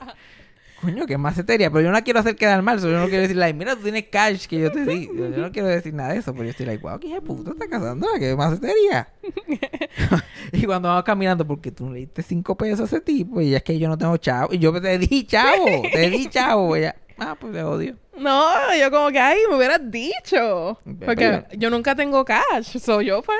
Coño, 0.82 1.06
que 1.06 1.16
macetería. 1.16 1.70
Pero 1.70 1.80
yo 1.80 1.86
no 1.86 1.94
la 1.94 2.02
quiero 2.02 2.20
hacer 2.20 2.36
quedar 2.36 2.60
mal. 2.60 2.78
so 2.78 2.90
yo 2.90 2.98
no 3.00 3.06
quiero 3.06 3.22
decirle, 3.22 3.40
like, 3.40 3.58
mira, 3.58 3.76
tú 3.76 3.82
tienes 3.84 4.04
cash 4.08 4.46
que 4.46 4.60
yo 4.60 4.70
te 4.70 4.84
di. 4.84 5.06
Yo, 5.06 5.30
yo 5.30 5.38
no 5.38 5.50
quiero 5.50 5.68
decir 5.68 5.94
nada 5.94 6.12
de 6.12 6.18
eso. 6.18 6.32
Pero 6.32 6.44
yo 6.44 6.50
estoy 6.50 6.66
like, 6.66 6.82
wow, 6.82 6.98
que 7.00 7.06
hija 7.06 7.22
puta 7.22 7.52
está 7.52 7.66
casando. 7.66 8.06
Que 8.18 8.36
macetería. 8.36 9.08
y 10.52 10.64
cuando 10.66 10.88
vamos 10.88 11.04
caminando, 11.04 11.46
porque 11.46 11.72
tú 11.72 11.90
le 11.90 12.00
diste 12.00 12.22
cinco 12.22 12.58
pesos 12.58 12.80
a 12.80 12.84
ese 12.84 13.00
tipo. 13.00 13.40
Y 13.40 13.54
es 13.54 13.62
que 13.62 13.78
yo 13.78 13.88
no 13.88 13.96
tengo 13.96 14.18
chavo. 14.18 14.52
Y 14.52 14.58
yo 14.58 14.78
te 14.82 14.98
di 14.98 15.24
chavo. 15.24 15.64
te 15.90 16.10
di 16.10 16.26
chavo. 16.28 16.76
Ella, 16.76 16.94
ah, 17.18 17.36
pues 17.38 17.52
te 17.52 17.62
odio. 17.62 17.96
No, 18.18 18.74
yo 18.74 18.90
como 18.90 19.10
que, 19.10 19.18
ay, 19.18 19.38
me 19.48 19.56
hubieras 19.56 19.80
dicho. 19.90 20.78
Porque 21.04 21.44
yo 21.56 21.70
nunca 21.70 21.94
tengo 21.94 22.24
cash. 22.24 22.78
So 22.78 23.00
yo, 23.00 23.22
pues, 23.22 23.38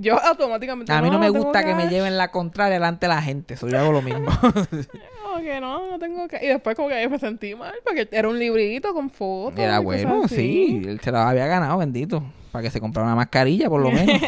yo 0.00 0.18
automáticamente. 0.18 0.92
A 0.92 1.00
mí 1.02 1.10
no, 1.10 1.18
me 1.18 1.30
gusta 1.30 1.64
que 1.64 1.74
me 1.74 1.88
lleven 1.88 2.16
la 2.16 2.30
contraria 2.30 2.74
delante 2.74 3.06
de 3.06 3.14
la 3.14 3.22
gente. 3.22 3.54
Eso 3.54 3.68
yo 3.68 3.78
hago 3.78 3.92
lo 3.92 4.02
mismo. 4.02 4.26
Como 5.22 5.42
que 5.42 5.60
no, 5.60 5.90
no 5.90 5.98
tengo 5.98 6.28
cash. 6.28 6.42
Y 6.42 6.48
después, 6.48 6.76
como 6.76 6.88
que 6.88 7.08
me 7.08 7.18
sentí 7.18 7.54
mal. 7.54 7.74
Porque 7.84 8.08
era 8.12 8.28
un 8.28 8.38
librito 8.38 8.92
con 8.92 9.08
fotos. 9.08 9.58
Era 9.58 9.78
bueno, 9.78 10.28
sí. 10.28 10.82
Él 10.86 11.00
se 11.00 11.10
lo 11.10 11.18
había 11.18 11.46
ganado, 11.46 11.78
bendito. 11.78 12.22
Para 12.50 12.62
que 12.64 12.70
se 12.70 12.80
comprara 12.80 13.06
una 13.06 13.16
mascarilla, 13.16 13.70
por 13.70 13.80
lo 13.80 13.90
menos. 13.92 14.20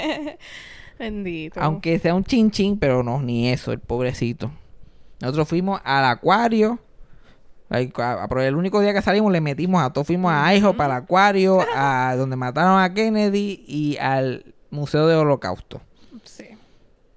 Bendito. 0.98 1.60
Aunque 1.60 1.98
sea 1.98 2.14
un 2.14 2.24
chin 2.24 2.50
chin, 2.50 2.78
pero 2.78 3.02
no, 3.02 3.20
ni 3.20 3.50
eso, 3.50 3.72
el 3.72 3.80
pobrecito. 3.80 4.50
Nosotros 5.20 5.48
fuimos 5.48 5.80
al 5.84 6.06
acuario. 6.06 6.78
El 7.74 8.56
único 8.56 8.80
día 8.80 8.92
que 8.92 9.02
salimos 9.02 9.32
le 9.32 9.40
metimos 9.40 9.82
a 9.82 9.92
todos. 9.92 10.06
Fuimos 10.06 10.32
a 10.32 10.54
IHOP, 10.54 10.80
al 10.80 10.92
acuario, 10.92 11.58
a 11.74 12.14
donde 12.16 12.36
mataron 12.36 12.80
a 12.80 12.92
Kennedy 12.92 13.64
y 13.66 13.96
al 13.98 14.54
Museo 14.70 15.06
de 15.06 15.16
Holocausto. 15.16 15.80
Sí. 16.24 16.46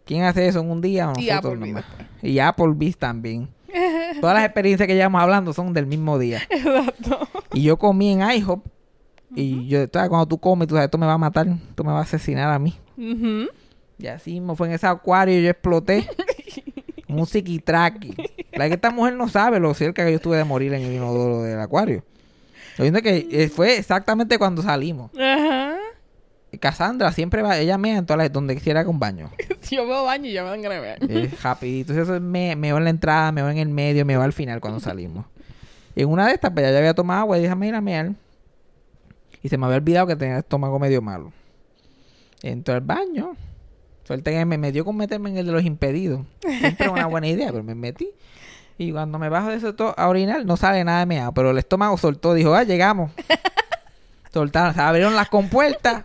¿Quién 0.06 0.24
hace 0.24 0.48
eso 0.48 0.60
en 0.60 0.72
un 0.72 0.82
día? 0.82 1.12
Y 1.18 1.28
Nosotros 1.28 1.54
Applebee's 1.54 1.74
nomás. 1.74 1.86
Y 2.22 2.40
Applebee's 2.40 2.98
también. 2.98 3.50
Todas 4.22 4.36
las 4.36 4.46
experiencias 4.46 4.88
que 4.88 4.96
llevamos 4.96 5.22
hablando 5.22 5.54
son 5.54 5.74
del 5.74 5.86
mismo 5.86 6.18
día. 6.18 6.42
Exacto. 6.50 7.28
Y 7.54 7.64
yo 7.64 7.78
comí 7.78 8.12
en 8.12 8.22
IHOP. 8.22 8.66
Y 9.36 9.68
yo, 9.68 9.86
¿sabes? 9.92 10.10
cuando 10.10 10.26
tú 10.26 10.38
comes, 10.38 10.68
tú 10.68 10.76
sabes, 10.76 10.86
esto 10.86 10.98
me 10.98 11.06
va 11.06 11.14
a 11.14 11.18
matar, 11.18 11.48
esto 11.48 11.84
me 11.84 11.92
va 11.92 12.00
a 12.00 12.04
asesinar 12.04 12.50
a 12.50 12.58
mí. 12.58 12.74
Y 14.00 14.08
así 14.08 14.32
mismo 14.32 14.56
fue 14.56 14.68
en 14.68 14.74
ese 14.74 14.88
acuario 14.88 15.38
y 15.38 15.44
yo 15.44 15.50
exploté. 15.50 16.08
un 17.08 17.26
psiquitraqui. 17.26 18.16
La 18.58 18.68
que 18.68 18.76
esta 18.76 18.90
mujer 18.92 19.16
no 19.16 19.28
sabe 19.30 19.60
lo 19.60 19.74
cerca 19.74 20.04
que 20.04 20.12
yo 20.12 20.16
estuve 20.18 20.38
de 20.38 20.44
morir 20.44 20.74
en 20.74 20.84
el 20.84 20.92
inodoro 20.92 21.44
del 21.44 21.60
acuario. 21.60 22.04
Lo 22.78 22.86
es 22.86 23.02
que 23.02 23.28
eh, 23.32 23.50
fue 23.50 23.78
exactamente 23.78 24.38
cuando 24.38 24.62
salimos. 24.62 25.12
Ajá. 25.18 25.76
Cassandra 26.60 27.12
siempre 27.12 27.42
va, 27.42 27.58
ella 27.58 27.78
mea 27.78 27.98
en 27.98 28.06
todas 28.06 28.18
las, 28.18 28.32
donde 28.32 28.56
quisiera 28.56 28.86
con 28.86 29.00
baño. 29.00 29.30
Yo 29.70 29.86
veo 29.88 30.06
baño 30.06 30.28
y 30.28 30.34
ya 30.34 30.44
me 30.44 30.50
dan 30.50 30.62
ganas. 30.62 30.98
Es 31.10 31.44
rapidito. 31.44 31.94
Eso 31.94 32.16
es 32.16 32.22
me, 32.22 32.56
meo 32.56 32.78
en 32.78 32.84
la 32.86 32.90
entrada, 32.90 33.32
meo 33.32 33.50
en 33.50 33.58
el 33.58 33.70
medio, 33.70 34.06
meo 34.06 34.22
al 34.22 34.34
final 34.34 34.62
cuando 34.62 34.80
salimos. 34.80 35.26
Y 35.96 36.04
en 36.04 36.10
una 36.10 36.28
de 36.28 36.34
estas, 36.34 36.52
pues 36.52 36.64
ya 36.64 36.78
había 36.78 36.94
tomado 36.94 37.22
agua 37.22 37.38
y 37.38 37.42
dije, 37.42 37.50
déjame 37.50 37.68
ir 37.68 37.76
a 37.76 37.82
mear. 37.82 38.12
Y 39.44 39.50
se 39.50 39.58
me 39.58 39.66
había 39.66 39.78
olvidado 39.78 40.08
que 40.08 40.16
tenía 40.16 40.36
el 40.36 40.40
estómago 40.40 40.80
medio 40.80 41.02
malo. 41.02 41.34
Entró 42.42 42.76
al 42.76 42.82
baño. 42.82 43.36
Suerte 44.08 44.32
que 44.32 44.46
me, 44.46 44.58
me 44.58 44.72
dio 44.72 44.86
con 44.86 44.96
meterme 44.96 45.30
en 45.32 45.36
el 45.36 45.46
de 45.46 45.52
los 45.52 45.66
impedidos. 45.66 46.22
Siempre 46.40 46.88
una 46.88 47.08
buena 47.08 47.28
idea, 47.28 47.52
pero 47.52 47.62
me 47.62 47.76
metí. 47.76 48.08
Y 48.78 48.94
cuando 48.94 49.20
me 49.20 49.28
bajo 49.28 49.50
de 49.50 49.58
eso 49.58 49.76
todo 49.76 49.94
a 50.00 50.08
orinar, 50.08 50.46
no 50.46 50.56
sale 50.56 50.82
nada 50.86 51.00
de 51.00 51.06
meado. 51.06 51.34
Pero 51.34 51.52
el 51.52 51.58
estómago 51.58 51.98
soltó, 51.98 52.34
dijo, 52.34 52.56
ah, 52.56 52.64
llegamos. 52.64 53.12
Soltaron, 54.34 54.74
se 54.74 54.80
abrieron 54.80 55.14
las 55.14 55.28
compuertas 55.28 56.04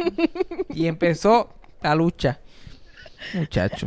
y 0.70 0.88
empezó 0.88 1.54
la 1.80 1.94
lucha. 1.94 2.40
Muchacho. 3.34 3.86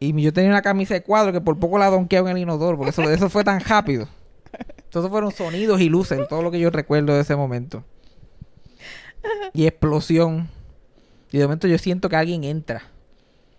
Y 0.00 0.20
yo 0.20 0.32
tenía 0.32 0.50
una 0.50 0.62
camisa 0.62 0.94
de 0.94 1.04
cuadro 1.04 1.32
que 1.32 1.40
por 1.40 1.56
poco 1.60 1.78
la 1.78 1.90
donqueo 1.90 2.26
en 2.26 2.36
el 2.36 2.42
inodoro, 2.42 2.76
porque 2.76 2.90
eso, 2.90 3.08
eso 3.08 3.30
fue 3.30 3.44
tan 3.44 3.60
rápido. 3.60 4.08
Entonces 4.78 5.12
fueron 5.12 5.30
sonidos 5.30 5.80
y 5.80 5.88
luces, 5.88 6.26
todo 6.28 6.42
lo 6.42 6.50
que 6.50 6.58
yo 6.58 6.70
recuerdo 6.70 7.14
de 7.14 7.20
ese 7.20 7.36
momento. 7.36 7.84
Y 9.52 9.68
explosión. 9.68 10.48
Y 11.34 11.38
de 11.38 11.44
momento 11.46 11.66
yo 11.66 11.76
siento 11.78 12.08
que 12.08 12.14
alguien 12.14 12.44
entra. 12.44 12.82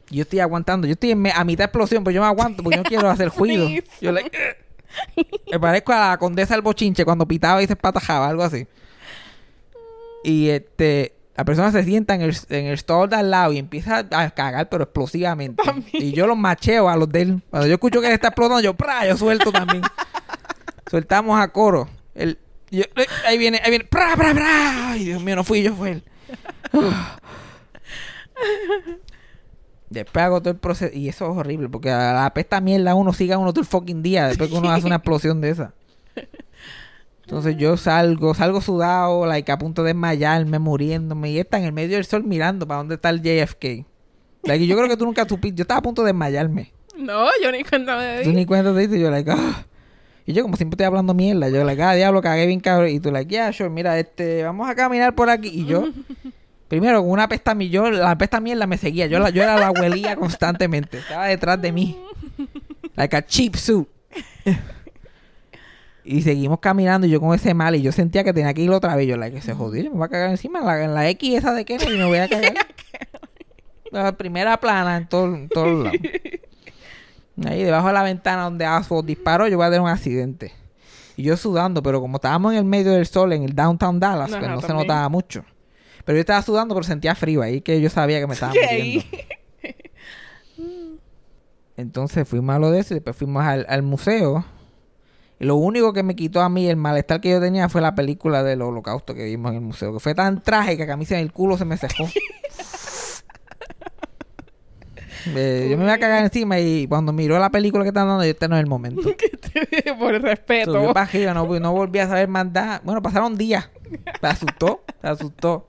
Yo 0.10 0.22
estoy 0.22 0.40
aguantando. 0.40 0.88
Yo 0.88 0.94
estoy 0.94 1.12
en 1.12 1.28
a 1.28 1.44
mitad 1.44 1.64
de 1.64 1.66
explosión, 1.66 2.06
pero 2.06 2.16
yo 2.16 2.22
me 2.22 2.28
aguanto 2.28 2.64
porque 2.64 2.78
yo 2.78 2.84
no 2.84 2.88
quiero 2.90 3.10
hacer 3.10 3.30
ruido. 3.36 3.68
Yo 4.00 4.14
like, 4.14 4.32
me 5.52 5.60
parezco 5.60 5.92
a 5.92 6.12
la 6.12 6.18
condesa 6.18 6.54
del 6.54 6.62
bochinche 6.62 7.04
cuando 7.04 7.28
pitaba 7.28 7.62
y 7.62 7.68
se 7.68 7.74
espatajaba, 7.74 8.30
algo 8.30 8.44
así. 8.44 8.66
Y 10.24 10.48
este, 10.48 11.16
la 11.36 11.44
persona 11.44 11.70
se 11.74 11.84
sienta 11.84 12.16
en 12.16 12.22
el, 12.22 12.34
en 12.48 12.68
el 12.68 12.78
stall 12.78 13.10
de 13.10 13.18
al 13.18 13.30
lado 13.30 13.52
y 13.52 13.58
empieza 13.58 13.98
a 14.10 14.30
cagar, 14.30 14.70
pero 14.70 14.84
explosivamente. 14.86 15.62
Y 15.92 16.14
yo 16.14 16.28
los 16.28 16.38
macheo 16.38 16.88
a 16.88 16.96
los 16.96 17.10
de 17.10 17.24
él. 17.24 17.42
Cuando 17.50 17.68
yo 17.68 17.74
escucho 17.74 18.00
que 18.00 18.08
él 18.08 18.14
está 18.14 18.30
explotando, 18.30 18.62
yo, 18.62 18.74
¡pra! 18.74 19.06
Yo 19.06 19.18
suelto 19.18 19.52
también. 19.52 19.84
Soltamos 20.90 21.38
a 21.38 21.50
coro. 21.50 21.90
El, 22.14 22.40
yo- 22.72 22.84
eh, 22.96 23.06
ahí 23.28 23.38
viene, 23.38 23.60
ahí 23.62 23.70
viene, 23.72 23.84
¡pra, 23.84 24.16
pra, 24.16 24.34
pra! 24.34 24.92
Ay, 24.92 25.04
Dios 25.04 25.22
mío, 25.22 25.36
no 25.36 25.44
fui 25.44 25.62
yo, 25.62 25.76
fue 25.76 25.92
él. 25.92 26.04
Después 29.90 30.26
hago 30.26 30.42
todo 30.42 30.52
el 30.52 30.58
proceso. 30.60 30.96
Y 30.96 31.08
eso 31.10 31.32
es 31.32 31.38
horrible, 31.38 31.70
porque 31.70 31.92
a 31.92 32.14
la 32.14 32.34
pesta 32.34 32.60
mierda 32.60 32.96
uno 32.96 33.14
siga 33.14 33.38
uno 33.38 33.52
todo 33.54 33.62
el 33.62 33.68
fucking 33.68 34.02
día 34.02 34.28
después 34.28 34.50
que 34.50 34.56
uno 34.56 34.70
hace 34.72 34.86
una 34.88 34.96
explosión 34.98 35.42
de 35.42 35.50
esa. 35.52 35.74
Entonces 37.24 37.58
yo 37.58 37.76
salgo, 37.76 38.34
salgo 38.36 38.62
sudado, 38.62 39.26
like 39.26 39.52
a 39.52 39.58
punto 39.58 39.82
de 39.84 39.90
desmayarme, 39.94 40.60
muriéndome. 40.60 41.32
Y 41.32 41.40
está 41.40 41.58
en 41.58 41.66
el 41.66 41.74
medio 41.74 41.96
del 41.96 42.06
sol 42.06 42.24
mirando 42.24 42.68
para 42.68 42.80
dónde 42.80 42.96
está 42.96 43.10
el 43.10 43.22
JFK. 43.22 43.86
Like, 44.44 44.68
yo 44.68 44.76
creo 44.76 44.88
que 44.88 44.98
tú 44.98 45.06
nunca 45.06 45.28
supiste. 45.28 45.58
Yo 45.58 45.62
estaba 45.64 45.80
a 45.80 45.82
punto 45.82 46.04
de 46.04 46.08
desmayarme. 46.08 46.72
No, 46.96 47.26
yo 47.42 47.52
ni 47.52 47.64
cuenta 47.64 47.98
me 47.98 48.22
Tú 48.24 48.30
di. 48.30 48.36
ni 48.36 48.46
cuenta 48.46 48.74
te 48.74 48.80
diste. 48.80 49.00
Yo, 49.00 49.10
like, 49.10 49.30
ah. 49.32 49.66
Y 50.28 50.34
yo, 50.34 50.44
como 50.44 50.56
siempre 50.56 50.76
estoy 50.76 50.86
hablando 50.86 51.14
mierda. 51.16 51.50
Yo, 51.50 51.64
like, 51.64 51.82
ah, 51.82 51.94
diablo, 51.96 52.22
cagué 52.22 52.46
bien 52.46 52.60
cabrón. 52.60 52.90
Y 52.90 53.00
tú, 53.00 53.12
like, 53.12 53.30
yeah, 53.30 53.52
sure, 53.52 53.70
mira, 53.72 53.98
este, 53.98 54.44
vamos 54.44 54.70
a 54.70 54.76
caminar 54.76 55.16
por 55.16 55.32
aquí. 55.32 55.50
Y 55.50 55.66
yo, 55.66 55.88
Primero, 56.68 57.02
con 57.02 57.12
una 57.12 57.28
pesta 57.28 57.54
yo, 57.54 57.92
la 57.92 58.18
pesta 58.18 58.40
mierda 58.40 58.66
me 58.66 58.78
seguía. 58.78 59.06
Yo, 59.06 59.20
la, 59.20 59.30
yo 59.30 59.44
era 59.44 59.58
la 59.58 59.68
abuelía 59.68 60.16
constantemente. 60.16 60.98
Estaba 60.98 61.28
detrás 61.28 61.62
de 61.62 61.72
mí. 61.72 62.00
Like 62.96 63.16
a 63.16 63.26
cheap 63.26 63.56
suit. 63.56 63.88
y 66.04 66.22
seguimos 66.22 66.60
caminando 66.60 67.06
y 67.06 67.10
yo 67.10 67.20
con 67.20 67.36
ese 67.36 67.54
mal 67.54 67.76
y 67.76 67.82
yo 67.82 67.92
sentía 67.92 68.24
que 68.24 68.34
tenía 68.34 68.54
que 68.54 68.62
ir 68.62 68.72
otra 68.72 68.96
vez. 68.96 69.08
Yo, 69.08 69.18
la 69.18 69.30
que 69.30 69.42
se 69.42 69.54
jodió, 69.54 69.84
me 69.84 69.98
voy 69.98 70.06
a 70.06 70.10
cagar 70.10 70.30
encima 70.32 70.60
en 70.60 70.66
la, 70.66 70.84
en 70.84 70.94
la 70.94 71.10
X 71.10 71.38
esa 71.38 71.54
de 71.54 71.66
Kennedy 71.66 71.94
y 71.94 71.98
me 71.98 72.06
voy 72.06 72.18
a 72.18 72.28
cagar. 72.28 72.54
la 73.92 74.12
primera 74.14 74.60
plana 74.60 74.98
en, 74.98 75.08
todo, 75.08 75.36
en 75.36 75.50
todos 75.50 75.84
lados. 75.84 76.00
Ahí 77.46 77.64
debajo 77.64 77.88
de 77.88 77.94
la 77.94 78.04
ventana 78.04 78.44
donde 78.44 78.66
Asphalt 78.66 79.06
disparó, 79.06 79.48
yo 79.48 79.58
voy 79.58 79.66
a 79.66 79.70
tener 79.70 79.82
un 79.82 79.90
accidente. 79.90 80.54
Y 81.18 81.24
yo 81.24 81.38
sudando, 81.38 81.84
pero 81.84 82.02
como 82.02 82.18
estábamos 82.18 82.54
en 82.54 82.60
el 82.60 82.66
medio 82.66 82.92
del 82.92 83.06
sol, 83.06 83.34
en 83.34 83.44
el 83.44 83.54
downtown 83.54 84.00
Dallas, 84.00 84.30
pues 84.30 84.44
Ajá, 84.44 84.56
no 84.56 84.62
se 84.62 84.74
notaba 84.74 85.08
mucho. 85.10 85.46
Pero 86.06 86.18
yo 86.18 86.20
estaba 86.22 86.42
sudando, 86.42 86.76
pero 86.76 86.84
sentía 86.84 87.16
frío 87.16 87.42
ahí, 87.42 87.62
que 87.62 87.82
yo 87.82 87.90
sabía 87.90 88.20
que 88.20 88.28
me 88.28 88.34
estaba 88.34 88.54
¿Qué 88.54 89.04
muriendo. 90.58 91.02
Entonces 91.78 92.28
fuimos 92.28 92.56
a 92.56 92.60
lo 92.60 92.72
de 92.72 92.80
eso 92.80 92.94
y 92.94 92.96
después 92.96 93.16
fuimos 93.18 93.44
al, 93.44 93.66
al 93.68 93.82
museo. 93.82 94.46
Y 95.40 95.46
lo 95.46 95.56
único 95.56 95.92
que 95.92 96.04
me 96.04 96.16
quitó 96.16 96.42
a 96.42 96.48
mí 96.48 96.68
el 96.70 96.78
malestar 96.78 97.20
que 97.20 97.30
yo 97.32 97.42
tenía 97.42 97.68
fue 97.68 97.82
la 97.82 97.96
película 97.96 98.44
del 98.44 98.62
holocausto 98.62 99.14
que 99.14 99.26
vimos 99.26 99.50
en 99.50 99.56
el 99.58 99.62
museo. 99.62 99.92
Que 99.92 100.00
fue 100.00 100.16
tan 100.16 100.42
trágica 100.42 100.86
que 100.86 100.92
a 100.92 100.98
mí 100.98 101.06
se 101.06 101.20
el 101.20 101.34
culo 101.34 101.58
se 101.58 101.66
me 101.66 101.76
secó. 101.78 102.08
Eh, 105.36 105.70
yo 105.72 105.78
me 105.78 105.86
iba 105.86 105.94
a 105.94 105.98
cagar 105.98 106.24
encima 106.24 106.60
y 106.60 106.86
cuando 106.88 107.12
miró 107.12 107.40
la 107.40 107.50
película 107.50 107.84
que 107.84 107.88
están 107.88 108.08
dando, 108.08 108.24
yo 108.24 108.30
este 108.30 108.48
no 108.48 108.58
es 108.58 108.62
el 108.62 108.68
momento. 108.68 109.02
Por 110.00 110.22
respeto. 110.22 110.74
Subió 110.74 110.94
para 110.94 111.08
arriba, 111.08 111.34
no, 111.34 111.48
no 111.60 111.74
volví 111.74 111.98
a 111.98 112.08
saber 112.08 112.28
más 112.28 112.52
nada. 112.52 112.82
Bueno, 112.84 113.02
pasaron 113.02 113.36
días. 113.36 113.70
Me 114.22 114.30
asustó, 114.30 114.84
me 115.02 115.10
asustó. 115.10 115.68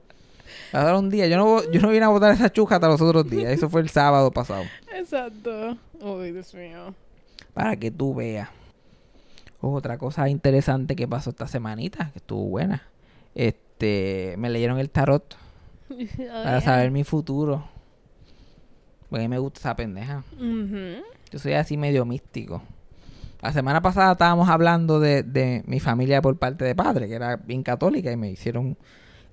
Pasaron 0.76 1.08
días. 1.08 1.30
Yo 1.30 1.38
no, 1.38 1.70
yo 1.70 1.80
no 1.80 1.88
vine 1.88 2.04
a 2.04 2.08
botar 2.08 2.32
esa 2.32 2.52
chuja 2.52 2.74
hasta 2.74 2.86
los 2.86 3.00
otros 3.00 3.30
días. 3.30 3.50
Eso 3.50 3.70
fue 3.70 3.80
el 3.80 3.88
sábado 3.88 4.30
pasado. 4.30 4.64
Exacto. 4.94 5.78
Uy, 6.02 6.32
Dios 6.32 6.52
mío. 6.52 6.94
Para 7.54 7.76
que 7.76 7.90
tú 7.90 8.14
veas. 8.14 8.50
Otra 9.62 9.96
cosa 9.96 10.28
interesante 10.28 10.94
que 10.94 11.08
pasó 11.08 11.30
esta 11.30 11.48
semanita, 11.48 12.10
que 12.12 12.18
estuvo 12.18 12.44
buena. 12.44 12.82
Este, 13.34 14.34
me 14.36 14.50
leyeron 14.50 14.78
el 14.78 14.90
tarot 14.90 15.34
para 16.44 16.60
saber 16.60 16.90
mi 16.90 17.04
futuro. 17.04 17.66
Porque 19.08 19.24
a 19.24 19.28
mí 19.28 19.30
me 19.30 19.38
gusta 19.38 19.60
esa 19.60 19.76
pendeja. 19.76 20.24
Yo 21.30 21.38
soy 21.38 21.54
así 21.54 21.78
medio 21.78 22.04
místico. 22.04 22.62
La 23.40 23.54
semana 23.54 23.80
pasada 23.80 24.12
estábamos 24.12 24.50
hablando 24.50 25.00
de, 25.00 25.22
de 25.22 25.62
mi 25.64 25.80
familia 25.80 26.20
por 26.20 26.36
parte 26.36 26.66
de 26.66 26.74
padre, 26.74 27.08
que 27.08 27.14
era 27.14 27.36
bien 27.36 27.62
católica, 27.62 28.12
y 28.12 28.16
me 28.18 28.30
hicieron 28.30 28.76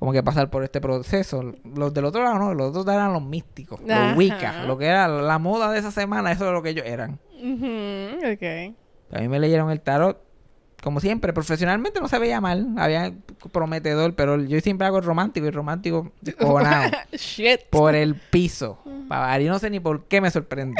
como 0.03 0.11
que 0.11 0.21
pasar 0.21 0.49
por 0.49 0.65
este 0.65 0.81
proceso. 0.81 1.53
Los 1.63 1.93
del 1.93 2.03
otro 2.03 2.21
lado 2.21 2.37
no, 2.37 2.53
los 2.53 2.75
otros 2.75 2.93
eran 2.93 3.13
los 3.13 3.23
místicos, 3.23 3.79
Ajá. 3.89 4.09
los 4.09 4.17
Wicca, 4.17 4.63
lo 4.65 4.77
que 4.77 4.87
era 4.87 5.07
la 5.07 5.39
moda 5.39 5.71
de 5.71 5.79
esa 5.79 5.91
semana, 5.91 6.29
eso 6.33 6.45
es 6.45 6.51
lo 6.51 6.61
que 6.61 6.71
ellos 6.71 6.85
eran. 6.85 7.19
Ujú, 7.41 8.33
Ok. 8.33 8.75
A 9.15 9.21
mí 9.21 9.29
me 9.29 9.39
leyeron 9.39 9.71
el 9.71 9.79
tarot. 9.79 10.21
Como 10.83 10.99
siempre, 10.99 11.31
profesionalmente 11.31 12.01
no 12.01 12.09
se 12.09 12.19
veía 12.19 12.41
mal, 12.41 12.67
había 12.77 13.13
prometedor, 13.53 14.13
pero 14.15 14.35
yo 14.41 14.59
siempre 14.59 14.85
hago 14.87 14.97
el 14.97 15.05
romántico 15.05 15.47
y 15.47 15.51
romántico 15.51 16.11
descojonado 16.19 16.91
Shit. 17.13 17.61
por 17.69 17.95
el 17.95 18.15
piso. 18.15 18.79
Para 19.07 19.39
yo 19.39 19.49
no 19.49 19.57
sé 19.59 19.69
ni 19.69 19.79
por 19.79 20.03
qué 20.03 20.19
me 20.19 20.29
sorprende. 20.31 20.75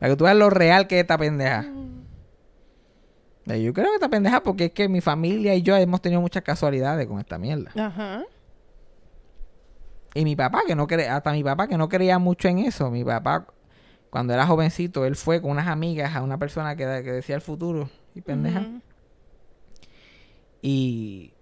Para 0.00 0.10
que 0.10 0.16
tú 0.16 0.24
veas 0.24 0.36
lo 0.36 0.50
real 0.50 0.88
que 0.88 0.96
es 0.96 1.02
esta 1.02 1.16
pendeja. 1.16 1.64
Yo 3.46 3.72
creo 3.72 3.86
que 3.90 3.94
esta 3.94 4.08
pendeja 4.08 4.42
porque 4.42 4.66
es 4.66 4.72
que 4.72 4.88
mi 4.88 5.00
familia 5.00 5.54
y 5.54 5.62
yo 5.62 5.76
hemos 5.76 6.00
tenido 6.02 6.20
muchas 6.20 6.42
casualidades 6.42 7.06
con 7.06 7.20
esta 7.20 7.38
mierda. 7.38 7.70
Ajá. 7.76 8.24
Y 10.14 10.24
mi 10.24 10.34
papá, 10.34 10.62
que 10.66 10.74
no 10.74 10.86
creía, 10.86 11.14
hasta 11.16 11.30
mi 11.32 11.44
papá 11.44 11.68
que 11.68 11.76
no 11.78 11.88
creía 11.88 12.18
mucho 12.18 12.48
en 12.48 12.58
eso. 12.60 12.90
Mi 12.90 13.04
papá, 13.04 13.46
cuando 14.10 14.32
era 14.32 14.46
jovencito, 14.46 15.04
él 15.04 15.14
fue 15.14 15.40
con 15.40 15.52
unas 15.52 15.68
amigas 15.68 16.16
a 16.16 16.22
una 16.22 16.38
persona 16.38 16.74
que, 16.74 16.84
que 17.04 17.12
decía 17.12 17.34
el 17.36 17.40
futuro. 17.42 17.88
Y 18.14 18.20
pendeja. 18.22 18.66
Y 20.62 21.32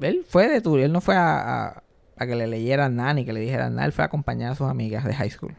él 0.00 0.24
fue 0.28 0.48
de 0.48 0.60
tour, 0.60 0.80
él 0.80 0.92
no 0.92 1.00
fue 1.00 1.14
a, 1.16 1.66
a- 1.66 1.82
a 2.16 2.26
que 2.26 2.34
le 2.36 2.46
leyeran 2.46 2.96
nada 2.96 3.14
ni 3.14 3.24
que 3.24 3.32
le 3.32 3.40
dijeran 3.40 3.74
nada, 3.74 3.86
él 3.86 3.92
fue 3.92 4.04
a 4.04 4.06
acompañar 4.06 4.52
a 4.52 4.54
sus 4.54 4.68
amigas 4.68 5.04
de 5.04 5.14
high 5.14 5.30
school. 5.30 5.54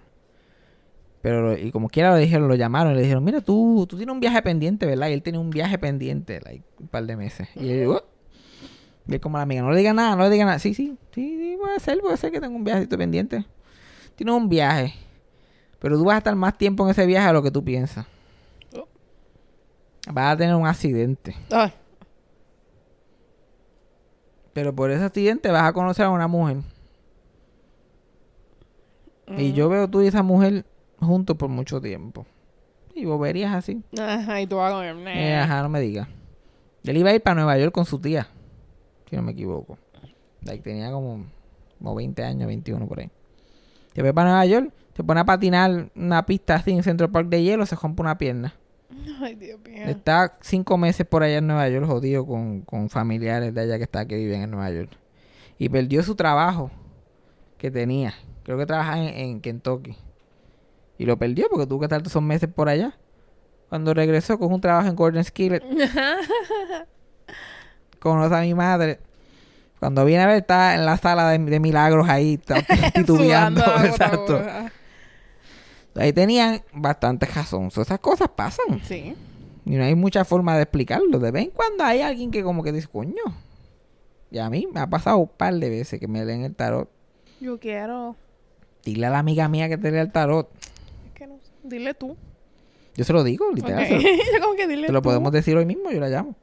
Pero, 1.25 1.57
y 1.57 1.71
como 1.71 1.89
quiera 1.89 2.11
lo 2.11 2.17
dijeron, 2.17 2.47
lo 2.47 2.53
llamaron 2.53 2.93
y 2.93 2.97
le 2.97 3.01
dijeron, 3.01 3.23
mira, 3.23 3.41
tú, 3.41 3.87
tú 3.89 3.97
tienes 3.97 4.13
un 4.13 4.19
viaje 4.19 4.43
pendiente, 4.43 4.85
¿verdad? 4.85 5.07
Y 5.07 5.13
él 5.13 5.23
tenía 5.23 5.39
un 5.39 5.49
viaje 5.49 5.79
pendiente, 5.79 6.39
like, 6.41 6.63
un 6.79 6.87
par 6.87 7.03
de 7.03 7.17
meses. 7.17 7.47
Y 7.55 7.67
él 7.67 7.79
dijo, 7.79 8.03
y 9.07 9.13
él 9.15 9.19
como 9.19 9.37
la 9.37 9.41
amiga, 9.41 9.63
no 9.63 9.71
le 9.71 9.79
diga 9.79 9.91
nada, 9.91 10.15
no 10.15 10.21
le 10.21 10.29
diga 10.29 10.45
nada. 10.45 10.59
Sí, 10.59 10.75
sí, 10.75 10.95
sí, 11.15 11.35
sí, 11.35 11.57
puede 11.59 11.79
ser, 11.79 11.99
puede 11.99 12.15
ser 12.17 12.31
que 12.31 12.39
tenga 12.39 12.55
un 12.55 12.63
viajecito 12.63 12.95
pendiente. 12.95 13.43
Tienes 14.15 14.35
un 14.35 14.47
viaje. 14.47 14.93
Pero 15.79 15.97
tú 15.97 16.05
vas 16.05 16.13
a 16.13 16.17
estar 16.19 16.35
más 16.35 16.55
tiempo 16.59 16.85
en 16.85 16.91
ese 16.91 17.07
viaje 17.07 17.25
de 17.25 17.33
lo 17.33 17.41
que 17.41 17.49
tú 17.49 17.63
piensas. 17.63 18.05
Oh. 18.75 18.87
Vas 20.11 20.35
a 20.35 20.37
tener 20.37 20.53
un 20.53 20.67
accidente. 20.67 21.35
Ay. 21.51 21.73
Pero 24.53 24.75
por 24.75 24.91
ese 24.91 25.03
accidente 25.03 25.49
vas 25.49 25.63
a 25.63 25.73
conocer 25.73 26.05
a 26.05 26.11
una 26.11 26.27
mujer. 26.27 26.57
Y 29.39 29.53
yo 29.53 29.69
veo 29.69 29.89
tú 29.89 30.03
y 30.03 30.07
esa 30.07 30.21
mujer 30.21 30.65
juntos 30.99 31.37
por 31.37 31.49
mucho 31.49 31.81
tiempo. 31.81 32.25
Y 32.93 33.05
vos 33.05 33.19
verías 33.19 33.53
así. 33.53 33.83
Ajá, 33.99 34.41
y 34.41 34.47
tú 34.47 34.55
vas 34.55 34.71
con. 34.71 35.07
Eh, 35.07 35.35
ajá, 35.35 35.61
no 35.63 35.69
me 35.69 35.81
digas. 35.81 36.07
Él 36.83 36.97
iba 36.97 37.09
a 37.09 37.15
ir 37.15 37.21
para 37.21 37.35
Nueva 37.35 37.57
York 37.57 37.73
con 37.73 37.85
su 37.85 37.99
tía. 37.99 38.27
Si 39.09 39.15
no 39.15 39.21
me 39.21 39.33
equivoco. 39.33 39.77
Like, 40.43 40.63
tenía 40.63 40.91
como, 40.91 41.25
como 41.77 41.95
20 41.95 42.23
años, 42.23 42.47
21 42.47 42.87
por 42.87 42.99
ahí. 42.99 43.09
Se 43.93 44.01
fue 44.01 44.13
para 44.13 44.29
Nueva 44.29 44.45
York, 44.45 44.73
se 44.95 45.03
pone 45.03 45.19
a 45.19 45.25
patinar 45.25 45.89
una 45.95 46.25
pista 46.25 46.55
así 46.55 46.71
en 46.71 46.83
Central 46.83 47.11
Park 47.11 47.27
de 47.29 47.41
hielo, 47.43 47.65
se 47.65 47.75
rompe 47.75 48.01
una 48.01 48.17
pierna. 48.17 48.53
Ay, 49.21 49.35
Dios 49.35 49.59
mío. 49.59 49.83
Está 49.85 50.37
cinco 50.41 50.77
meses 50.77 51.05
por 51.05 51.23
allá 51.23 51.39
en 51.39 51.47
Nueva 51.47 51.67
York, 51.69 51.87
jodido 51.87 52.25
con, 52.25 52.61
con 52.61 52.89
familiares 52.89 53.53
de 53.53 53.61
allá 53.61 53.77
que 53.77 53.83
está 53.83 54.05
que 54.05 54.15
viven 54.17 54.43
en 54.43 54.51
Nueva 54.51 54.71
York. 54.71 54.91
Y 55.57 55.69
perdió 55.69 56.03
su 56.03 56.15
trabajo 56.15 56.71
que 57.57 57.71
tenía. 57.71 58.13
Creo 58.43 58.57
que 58.57 58.65
trabajaba 58.65 58.99
en, 58.99 59.15
en 59.15 59.41
Kentucky. 59.41 59.95
Y 60.97 61.05
lo 61.05 61.17
perdió 61.17 61.47
porque 61.49 61.67
tuvo 61.67 61.79
que 61.79 61.85
estar 61.85 62.01
todos 62.01 62.11
esos 62.11 62.23
meses 62.23 62.49
por 62.53 62.69
allá. 62.69 62.97
Cuando 63.69 63.93
regresó 63.93 64.39
con 64.39 64.53
un 64.53 64.61
trabajo 64.61 64.87
en 64.87 64.95
Gordon 64.95 65.23
Skillet. 65.23 65.63
Conoce 67.99 68.35
a 68.35 68.41
mi 68.41 68.53
madre. 68.53 68.99
Cuando 69.79 70.05
viene 70.05 70.23
a 70.23 70.27
ver, 70.27 70.37
está 70.37 70.75
en 70.75 70.85
la 70.85 70.97
sala 70.97 71.29
de, 71.29 71.39
de 71.39 71.59
milagros 71.59 72.07
ahí, 72.07 72.35
está 72.35 72.61
titubeando. 72.93 73.61
Exacto. 73.83 74.41
Ahí 75.95 76.13
tenían 76.13 76.61
bastante 76.73 77.25
razón. 77.25 77.67
Esas 77.67 77.99
cosas 77.99 78.29
pasan. 78.35 78.81
Sí. 78.83 79.15
Y 79.65 79.75
no 79.75 79.83
hay 79.83 79.95
mucha 79.95 80.25
forma 80.25 80.55
de 80.55 80.63
explicarlo. 80.63 81.19
De 81.19 81.31
vez 81.31 81.45
en 81.45 81.51
cuando 81.51 81.83
hay 81.83 82.01
alguien 82.01 82.31
que 82.31 82.43
como 82.43 82.63
que 82.63 82.71
dice, 82.71 82.87
coño. 82.87 83.23
Y 84.29 84.39
a 84.39 84.49
mí 84.49 84.67
me 84.73 84.79
ha 84.79 84.87
pasado 84.87 85.17
un 85.17 85.27
par 85.27 85.53
de 85.55 85.69
veces 85.69 85.99
que 85.99 86.07
me 86.07 86.23
leen 86.25 86.43
el 86.43 86.55
tarot. 86.55 86.89
Yo 87.39 87.59
quiero... 87.59 88.15
Dile 88.83 89.07
a 89.07 89.09
la 89.09 89.19
amiga 89.19 89.47
mía 89.47 89.67
que 89.67 89.77
te 89.77 89.91
lea 89.91 90.01
el 90.01 90.11
tarot. 90.11 90.49
Es 91.07 91.13
que 91.13 91.25
no 91.25 91.39
sé. 91.39 91.51
Dile 91.65 91.93
tú. 91.93 92.15
Yo 92.95 93.03
se 93.03 93.11
lo 93.13 93.23
digo, 93.23 93.51
literal. 93.53 93.85
Se 93.87 94.39
lo- 94.39 94.55
que 94.55 94.67
dile 94.67 94.87
Te 94.87 94.93
lo 94.93 95.01
tú. 95.01 95.05
podemos 95.09 95.31
decir 95.31 95.57
hoy 95.57 95.65
mismo, 95.65 95.91
yo 95.91 95.99
la 95.99 96.09
llamo. 96.09 96.35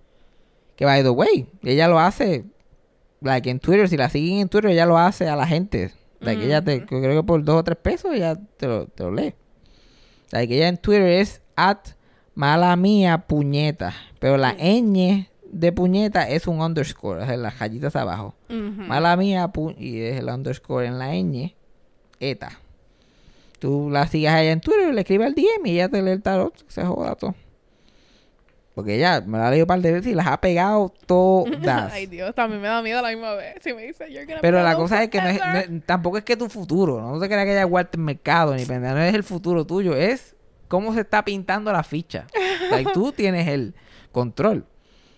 Que 0.76 0.84
by 0.84 1.02
the 1.02 1.10
way, 1.10 1.46
ella 1.62 1.88
lo 1.88 1.98
hace, 1.98 2.44
like 3.20 3.48
en 3.48 3.58
Twitter, 3.60 3.88
si 3.88 3.96
la 3.96 4.08
siguen 4.10 4.40
en 4.40 4.48
Twitter, 4.48 4.70
ella 4.70 4.84
lo 4.86 4.98
hace 4.98 5.28
a 5.28 5.36
la 5.36 5.46
gente. 5.46 5.92
Like 6.20 6.44
ella 6.44 6.62
te, 6.62 6.84
creo 6.86 7.20
que 7.22 7.26
por 7.26 7.42
dos 7.42 7.56
o 7.56 7.64
tres 7.64 7.76
pesos 7.78 8.12
ella 8.14 8.36
te 8.56 8.66
lo, 8.66 8.86
te 8.86 9.02
lo 9.02 9.10
lee. 9.12 9.34
Like 10.30 10.54
ella 10.54 10.68
en 10.68 10.76
Twitter 10.78 11.02
es 11.08 11.40
at 11.56 11.78
mala 12.34 12.74
mía 12.76 13.18
puñeta. 13.26 13.92
Pero 14.18 14.36
la 14.36 14.54
ñ 14.56 15.28
de 15.50 15.72
puñeta 15.72 16.28
es 16.28 16.46
un 16.46 16.60
underscore, 16.60 17.22
o 17.22 17.26
sea, 17.26 17.36
las 17.36 17.58
rayitas 17.58 17.96
abajo. 17.96 18.34
Mala 18.48 19.16
mía 19.16 19.52
pu- 19.52 19.74
y 19.78 20.00
es 20.00 20.18
el 20.20 20.28
underscore 20.28 20.86
en 20.86 20.98
la 20.98 21.12
ñ, 21.14 21.54
eta. 22.20 22.60
Tú 23.62 23.88
la 23.88 24.08
sigues 24.08 24.28
allá 24.28 24.50
en 24.50 24.60
Twitter, 24.60 24.92
le 24.92 25.02
escribes 25.02 25.24
al 25.24 25.34
DM 25.36 25.66
y 25.66 25.74
ella 25.74 25.88
te 25.88 26.02
lee 26.02 26.10
el 26.10 26.20
tarot, 26.20 26.52
se 26.66 26.84
joda 26.84 27.14
todo. 27.14 27.36
Porque 28.74 28.96
ella 28.96 29.20
me 29.24 29.38
la 29.38 29.46
ha 29.46 29.50
leído 29.52 29.66
un 29.66 29.68
par 29.68 29.80
de 29.80 29.92
veces 29.92 30.10
y 30.10 30.16
las 30.16 30.26
ha 30.26 30.40
pegado 30.40 30.92
todas. 31.06 31.92
Ay, 31.92 32.06
Dios, 32.06 32.34
también 32.34 32.60
me 32.60 32.66
da 32.66 32.82
miedo 32.82 32.98
a 32.98 33.02
la 33.02 33.10
misma 33.10 33.34
vez. 33.34 33.58
Si 33.60 33.72
me 33.72 33.82
dice, 33.82 34.12
you're 34.12 34.26
gonna 34.26 34.40
Pero 34.40 34.60
la 34.64 34.74
cosa 34.74 35.00
es 35.04 35.10
que 35.10 35.22
no 35.22 35.28
es, 35.28 35.70
no 35.70 35.80
tampoco 35.86 36.18
es 36.18 36.24
que 36.24 36.36
tu 36.36 36.48
futuro, 36.48 37.00
no 37.00 37.20
te 37.20 37.28
creas 37.28 37.44
que 37.44 37.52
ella 37.52 37.62
guarda 37.62 37.90
el 37.92 38.00
mercado 38.00 38.52
ni 38.56 38.64
pendeja, 38.64 38.94
no 38.94 39.00
es 39.00 39.14
el 39.14 39.22
futuro 39.22 39.64
tuyo, 39.64 39.94
es 39.94 40.34
cómo 40.66 40.92
se 40.92 41.02
está 41.02 41.24
pintando 41.24 41.70
la 41.70 41.84
ficha. 41.84 42.26
Like, 42.68 42.90
tú 42.92 43.12
tienes 43.16 43.46
el 43.46 43.76
control. 44.10 44.66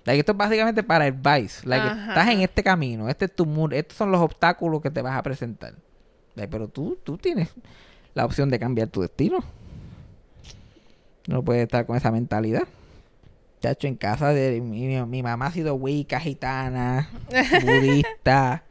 Like, 0.05 0.21
esto 0.21 0.33
es 0.33 0.37
básicamente 0.37 0.83
para 0.83 1.07
advice. 1.07 1.67
Like, 1.67 1.87
Ajá. 1.87 2.09
estás 2.11 2.29
en 2.29 2.43
este 2.43 2.63
camino, 2.63 3.09
este 3.09 3.25
es 3.25 3.35
tu 3.35 3.47
muro, 3.47 3.75
estos 3.75 3.97
son 3.97 4.13
los 4.13 4.21
obstáculos 4.21 4.83
que 4.83 4.91
te 4.91 5.01
vas 5.01 5.17
a 5.17 5.23
presentar. 5.23 5.77
Like, 6.35 6.51
pero 6.51 6.69
tú, 6.69 6.99
tú 7.03 7.17
tienes 7.17 7.49
la 8.15 8.25
opción 8.25 8.49
de 8.51 8.59
cambiar 8.59 8.89
tu 8.89 9.01
destino. 9.03 9.39
No 11.27 11.43
puedes 11.43 11.63
estar 11.63 11.87
con 11.87 11.97
esa 11.97 12.11
mentalidad. 12.11 12.65
Chacho, 13.61 13.87
en 13.87 13.97
casa 13.97 14.29
de 14.29 14.61
mi, 14.61 14.87
mi- 14.87 15.03
mi 15.07 15.23
mamá 15.23 15.47
ha 15.47 15.51
sido 15.51 15.75
wicca, 15.75 16.21
gitana, 16.21 17.09
budista. 17.65 18.63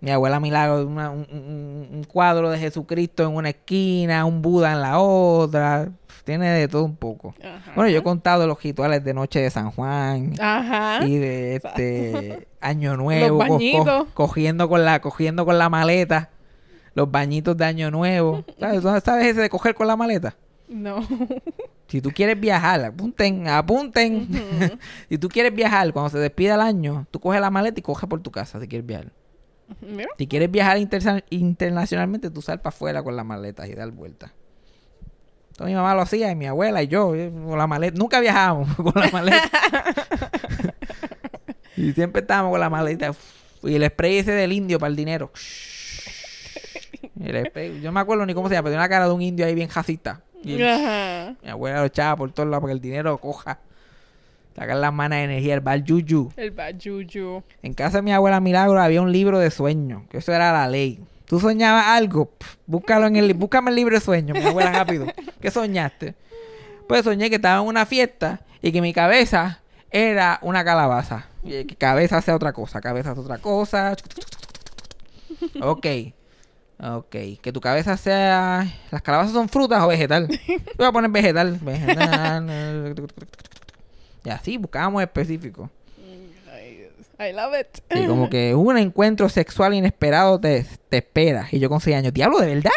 Mi 0.00 0.10
abuela 0.10 0.38
Milagro, 0.40 0.86
una- 0.86 1.10
un, 1.10 1.26
un- 1.32 1.88
un 1.96 2.04
cuadro 2.04 2.50
de 2.50 2.58
Jesucristo 2.58 3.24
en 3.24 3.34
una 3.34 3.48
esquina, 3.48 4.24
un 4.26 4.42
Buda 4.42 4.72
en 4.72 4.82
la 4.82 4.98
otra. 5.00 5.88
Tiene 6.24 6.50
de 6.50 6.68
todo 6.68 6.84
un 6.84 6.94
poco. 6.96 7.34
Ajá. 7.42 7.72
Bueno, 7.74 7.88
yo 7.90 8.00
he 8.00 8.02
contado 8.02 8.46
los 8.46 8.62
rituales 8.62 9.02
de 9.02 9.14
Noche 9.14 9.40
de 9.40 9.48
San 9.48 9.70
Juan 9.70 10.34
Ajá. 10.38 11.04
y 11.06 11.16
de 11.16 11.56
este 11.56 12.46
Año 12.60 12.98
Nuevo, 12.98 13.38
co- 13.38 13.58
co- 13.84 14.06
cogiendo 14.12 14.68
con 14.68 14.84
la 14.84 15.00
cogiendo 15.00 15.46
con 15.46 15.56
la 15.56 15.70
maleta, 15.70 16.28
los 16.98 17.10
bañitos 17.10 17.56
de 17.56 17.64
Año 17.64 17.90
Nuevo. 17.90 18.44
¿Sabes, 18.58 18.82
¿Sabes 19.04 19.26
ese 19.26 19.40
de 19.40 19.48
coger 19.48 19.74
con 19.74 19.86
la 19.86 19.96
maleta? 19.96 20.34
No. 20.68 21.06
Si 21.86 22.02
tú 22.02 22.10
quieres 22.10 22.38
viajar, 22.38 22.84
apunten, 22.84 23.48
apunten. 23.48 24.28
si 25.08 25.16
tú 25.16 25.28
quieres 25.28 25.54
viajar, 25.54 25.92
cuando 25.92 26.10
se 26.10 26.18
despida 26.18 26.56
el 26.56 26.60
año, 26.60 27.06
tú 27.10 27.20
coges 27.20 27.40
la 27.40 27.50
maleta 27.50 27.78
y 27.80 27.82
coges 27.82 28.08
por 28.08 28.20
tu 28.20 28.30
casa 28.30 28.60
si 28.60 28.68
quieres 28.68 28.86
viajar. 28.86 29.12
Mira. 29.80 30.08
Si 30.18 30.26
quieres 30.26 30.50
viajar 30.50 30.76
intersa- 30.78 31.24
internacionalmente, 31.30 32.30
tú 32.30 32.42
sal 32.42 32.60
para 32.60 32.74
afuera 32.74 33.02
con 33.02 33.16
la 33.16 33.24
maleta 33.24 33.66
y 33.66 33.74
dar 33.74 33.90
vuelta. 33.92 34.32
Entonces 35.50 35.72
mi 35.72 35.74
mamá 35.76 35.94
lo 35.94 36.02
hacía 36.02 36.30
y 36.30 36.36
mi 36.36 36.46
abuela 36.46 36.82
y 36.82 36.88
yo, 36.88 37.14
eh, 37.14 37.30
con 37.30 37.56
la 37.58 37.66
maleta. 37.66 37.96
Nunca 37.98 38.20
viajábamos 38.20 38.74
con 38.76 38.92
la 39.00 39.08
maleta. 39.10 39.50
y 41.76 41.92
siempre 41.92 42.22
estábamos 42.22 42.50
con 42.50 42.60
la 42.60 42.70
maleta. 42.70 43.12
Y 43.62 43.74
el 43.74 43.86
spray 43.86 44.18
ese 44.18 44.32
del 44.32 44.52
indio 44.52 44.78
para 44.78 44.90
el 44.90 44.96
dinero. 44.96 45.30
El 47.20 47.80
yo 47.80 47.88
no 47.88 47.92
me 47.92 48.00
acuerdo 48.00 48.26
ni 48.26 48.34
cómo 48.34 48.48
se 48.48 48.54
llama, 48.54 48.64
pero 48.64 48.72
tenía 48.72 48.80
una 48.80 48.88
cara 48.88 49.06
de 49.06 49.12
un 49.12 49.22
indio 49.22 49.46
ahí 49.46 49.54
bien 49.54 49.68
jacita. 49.68 50.20
Y 50.42 50.62
Ajá. 50.62 51.34
mi 51.42 51.50
abuela 51.50 51.80
lo 51.80 51.86
echaba 51.86 52.16
por 52.16 52.30
todos 52.32 52.48
lados 52.48 52.62
para 52.62 52.70
que 52.72 52.76
el 52.76 52.80
dinero 52.80 53.18
coja. 53.18 53.58
Sacar 54.54 54.76
las 54.76 54.92
manos 54.92 55.18
de 55.18 55.24
energía, 55.24 55.54
el 55.54 55.60
bar 55.60 55.84
yuyu. 55.84 56.32
El 56.36 56.50
bad 56.50 56.74
juju. 56.82 57.44
En 57.62 57.74
casa 57.74 57.98
de 57.98 58.02
mi 58.02 58.12
abuela 58.12 58.40
Milagro 58.40 58.80
había 58.80 59.00
un 59.00 59.12
libro 59.12 59.38
de 59.38 59.50
sueños, 59.52 60.02
que 60.10 60.18
eso 60.18 60.32
era 60.32 60.52
la 60.52 60.66
ley. 60.66 60.98
Tú 61.26 61.38
soñabas 61.38 61.86
algo, 61.86 62.32
búscalo 62.66 63.06
en 63.06 63.16
el, 63.16 63.34
búscame 63.34 63.70
el 63.70 63.76
libro 63.76 63.94
de 63.94 64.00
sueños, 64.00 64.36
mi 64.36 64.44
abuela 64.44 64.72
rápido. 64.72 65.06
¿Qué 65.40 65.50
soñaste? 65.50 66.14
Pues 66.88 67.04
soñé 67.04 67.28
que 67.28 67.36
estaba 67.36 67.60
en 67.60 67.68
una 67.68 67.86
fiesta 67.86 68.40
y 68.62 68.72
que 68.72 68.80
mi 68.80 68.92
cabeza 68.92 69.60
era 69.90 70.38
una 70.42 70.64
calabaza. 70.64 71.26
Y 71.44 71.64
que 71.64 71.76
cabeza 71.76 72.16
hace 72.16 72.32
otra 72.32 72.52
cosa, 72.52 72.80
cabeza 72.80 73.12
hace 73.12 73.20
otra 73.20 73.38
cosa. 73.38 73.94
Ok. 75.60 75.86
Ok. 76.80 77.16
Que 77.40 77.52
tu 77.52 77.60
cabeza 77.60 77.96
sea. 77.96 78.66
¿Las 78.90 79.02
calabazas 79.02 79.32
son 79.32 79.48
frutas 79.48 79.82
o 79.82 79.88
vegetal? 79.88 80.28
Yo 80.46 80.56
voy 80.76 80.86
a 80.86 80.92
poner 80.92 81.10
vegetal. 81.10 81.58
Vegetal. 81.60 82.94
Y 84.24 84.30
así 84.30 84.56
buscábamos 84.58 85.02
específico. 85.02 85.70
I 87.20 87.32
love 87.32 87.52
it. 87.60 87.80
Y 87.90 88.06
como 88.06 88.30
que 88.30 88.54
un 88.54 88.78
encuentro 88.78 89.28
sexual 89.28 89.74
inesperado 89.74 90.38
te, 90.38 90.64
te 90.88 90.98
espera. 90.98 91.48
Y 91.50 91.58
yo 91.58 91.68
con 91.68 91.80
seis 91.80 91.96
años, 91.96 92.14
diablo, 92.14 92.38
de 92.38 92.54
verdad. 92.54 92.70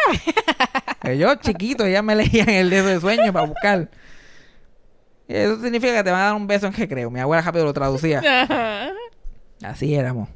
Que 1.00 1.16
yo 1.18 1.32
chiquito 1.36 1.86
ya 1.86 2.02
me 2.02 2.16
leía 2.16 2.42
en 2.42 2.50
el 2.50 2.70
dedo 2.70 2.88
de 2.88 3.00
sueño 3.00 3.32
para 3.32 3.46
buscar. 3.46 3.88
Y 5.28 5.34
eso 5.34 5.60
significa 5.62 5.94
que 5.94 6.02
te 6.02 6.10
van 6.10 6.20
a 6.20 6.24
dar 6.24 6.34
un 6.34 6.48
beso 6.48 6.66
en 6.66 6.72
recreo. 6.72 7.08
Mi 7.08 7.20
abuela 7.20 7.40
rápido 7.40 7.64
lo 7.64 7.72
traducía. 7.72 8.20
Así 9.62 9.94
éramos. 9.94 10.28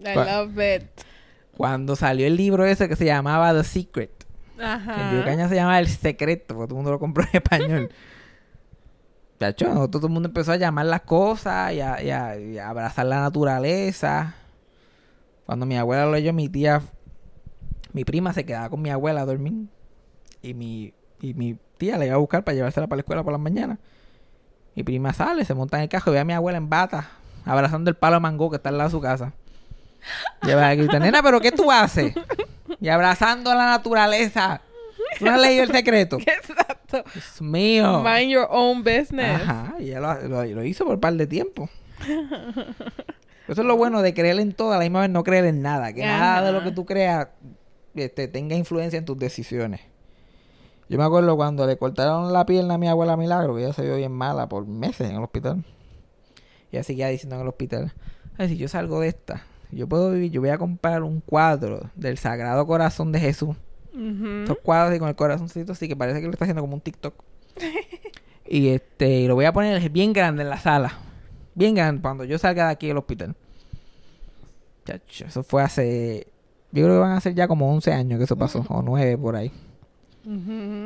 I 0.00 0.14
love 0.14 0.58
it. 0.58 0.84
Cuando 1.58 1.94
salió 1.96 2.26
el 2.26 2.36
libro 2.36 2.64
ese 2.64 2.88
que 2.88 2.96
se 2.96 3.04
llamaba 3.04 3.52
The 3.52 3.64
Secret. 3.64 4.10
Que 4.56 4.62
en 4.62 4.68
Ajá. 4.70 5.12
Viecaña 5.12 5.48
se 5.50 5.56
llama 5.56 5.78
El 5.78 5.88
Secreto, 5.88 6.54
porque 6.54 6.68
todo 6.68 6.74
el 6.76 6.76
mundo 6.76 6.90
lo 6.92 6.98
compró 6.98 7.24
en 7.24 7.30
español. 7.36 7.90
Chacho, 9.38 9.66
nosotros 9.68 9.90
todo 10.00 10.06
el 10.06 10.12
mundo 10.12 10.28
empezó 10.28 10.52
a 10.52 10.56
llamar 10.56 10.86
las 10.86 11.02
cosas 11.02 11.72
y 11.72 11.80
a, 11.80 12.02
y 12.02 12.10
a- 12.10 12.38
y 12.38 12.58
a 12.58 12.70
abrazar 12.70 13.06
la 13.06 13.20
naturaleza. 13.20 14.34
Cuando 15.46 15.64
mi 15.66 15.76
abuela 15.76 16.06
lo 16.06 16.12
leyó, 16.12 16.32
mi 16.32 16.48
tía, 16.48 16.82
mi 17.92 18.04
prima 18.04 18.32
se 18.32 18.44
quedaba 18.44 18.68
con 18.70 18.82
mi 18.82 18.90
abuela 18.90 19.20
a 19.20 19.26
dormir. 19.26 19.66
Y 20.42 20.54
mi, 20.54 20.92
y 21.20 21.34
mi 21.34 21.56
tía 21.76 21.98
la 21.98 22.06
iba 22.06 22.14
a 22.14 22.18
buscar 22.18 22.42
para 22.44 22.54
llevársela 22.56 22.86
para 22.88 22.98
la 22.98 23.00
escuela 23.00 23.22
por 23.22 23.32
las 23.32 23.40
mañanas. 23.40 23.78
Mi 24.74 24.82
prima 24.82 25.12
sale, 25.12 25.44
se 25.44 25.54
monta 25.54 25.76
en 25.76 25.84
el 25.84 25.88
carro 25.88 26.12
y 26.12 26.14
ve 26.14 26.20
a 26.20 26.24
mi 26.24 26.32
abuela 26.32 26.58
en 26.58 26.68
bata, 26.68 27.08
abrazando 27.44 27.90
el 27.90 27.96
palo 27.96 28.14
de 28.16 28.20
mango 28.20 28.50
que 28.50 28.56
está 28.56 28.68
al 28.68 28.78
lado 28.78 28.90
de 28.90 28.92
su 28.92 29.00
casa. 29.00 29.32
Ella 30.42 30.74
grita, 30.74 30.98
nena, 30.98 31.22
¿pero 31.22 31.40
qué 31.40 31.52
tú 31.52 31.70
haces? 31.70 32.14
Y 32.80 32.88
abrazando 32.88 33.50
a 33.50 33.54
la 33.54 33.66
naturaleza. 33.66 34.60
¿Tú 35.18 35.24
no 35.24 35.32
has 35.32 35.40
leído 35.40 35.64
el 35.64 35.72
secreto? 35.72 36.18
Exacto. 36.26 37.02
Dios 37.12 37.40
mío. 37.42 38.02
Mind 38.02 38.30
your 38.30 38.46
own 38.50 38.82
business. 38.82 39.42
Ajá, 39.42 39.74
y 39.78 39.88
ella 39.90 40.00
lo, 40.00 40.28
lo- 40.28 40.44
lo 40.44 40.64
hizo 40.64 40.84
por 40.84 40.94
un 40.94 41.00
par 41.00 41.14
de 41.14 41.26
tiempo. 41.26 41.68
Eso 43.48 43.62
es 43.62 43.66
lo 43.66 43.76
bueno 43.76 44.02
de 44.02 44.12
creer 44.12 44.38
en 44.40 44.52
todo, 44.52 44.72
a 44.72 44.76
la 44.76 44.82
misma 44.82 45.00
vez 45.00 45.10
no 45.10 45.24
creer 45.24 45.46
en 45.46 45.62
nada. 45.62 45.92
Que 45.92 46.04
nada 46.04 46.42
de 46.46 46.52
lo 46.52 46.62
que 46.62 46.70
tú 46.70 46.84
creas 46.84 47.28
este, 47.94 48.28
tenga 48.28 48.54
influencia 48.54 48.98
en 48.98 49.04
tus 49.06 49.18
decisiones. 49.18 49.80
Yo 50.90 50.98
me 50.98 51.04
acuerdo 51.04 51.36
cuando 51.36 51.66
le 51.66 51.76
cortaron 51.78 52.32
la 52.32 52.44
pierna 52.46 52.74
a 52.74 52.78
mi 52.78 52.88
abuela 52.88 53.16
Milagro, 53.16 53.54
que 53.56 53.64
ella 53.64 53.72
se 53.72 53.82
vio 53.82 53.96
bien 53.96 54.12
mala 54.12 54.48
por 54.48 54.66
meses 54.66 55.08
en 55.08 55.16
el 55.16 55.22
hospital. 55.22 55.64
Y 56.70 56.76
ella 56.76 56.82
seguía 56.84 57.08
diciendo 57.08 57.36
en 57.36 57.42
el 57.42 57.48
hospital, 57.48 57.92
ay, 58.38 58.48
si 58.48 58.56
yo 58.58 58.68
salgo 58.68 59.00
de 59.00 59.08
esta, 59.08 59.42
yo 59.70 59.88
puedo 59.88 60.10
vivir, 60.12 60.30
yo 60.30 60.40
voy 60.40 60.50
a 60.50 60.58
comprar 60.58 61.02
un 61.02 61.20
cuadro 61.20 61.90
del 61.94 62.18
Sagrado 62.18 62.66
Corazón 62.66 63.12
de 63.12 63.20
Jesús. 63.20 63.56
Ujú. 63.92 64.26
Estos 64.40 64.58
cuadros 64.62 64.96
y 64.96 64.98
con 64.98 65.08
el 65.08 65.16
corazoncito 65.16 65.72
así 65.72 65.88
que 65.88 65.96
parece 65.96 66.20
que 66.20 66.26
lo 66.26 66.32
está 66.32 66.44
haciendo 66.44 66.62
como 66.62 66.74
un 66.74 66.80
TikTok. 66.80 67.14
y 68.46 68.68
este, 68.68 69.20
y 69.20 69.26
lo 69.28 69.34
voy 69.34 69.44
a 69.44 69.52
poner 69.52 69.90
bien 69.90 70.12
grande 70.12 70.42
en 70.42 70.50
la 70.50 70.58
sala. 70.58 70.92
Bien 71.54 71.74
grande 71.74 72.00
cuando 72.00 72.24
yo 72.24 72.38
salga 72.38 72.66
de 72.66 72.72
aquí 72.72 72.86
del 72.86 72.98
hospital. 72.98 73.34
Chacho, 74.84 75.26
eso 75.26 75.42
fue 75.42 75.62
hace. 75.62 76.28
Yo 76.70 76.84
creo 76.84 76.96
que 76.96 77.00
van 77.00 77.12
a 77.12 77.20
ser 77.20 77.34
ya 77.34 77.48
como 77.48 77.72
11 77.72 77.92
años 77.92 78.18
que 78.18 78.24
eso 78.24 78.36
pasó, 78.36 78.64
o 78.68 78.82
9 78.82 79.18
por 79.18 79.36
ahí. 79.36 79.52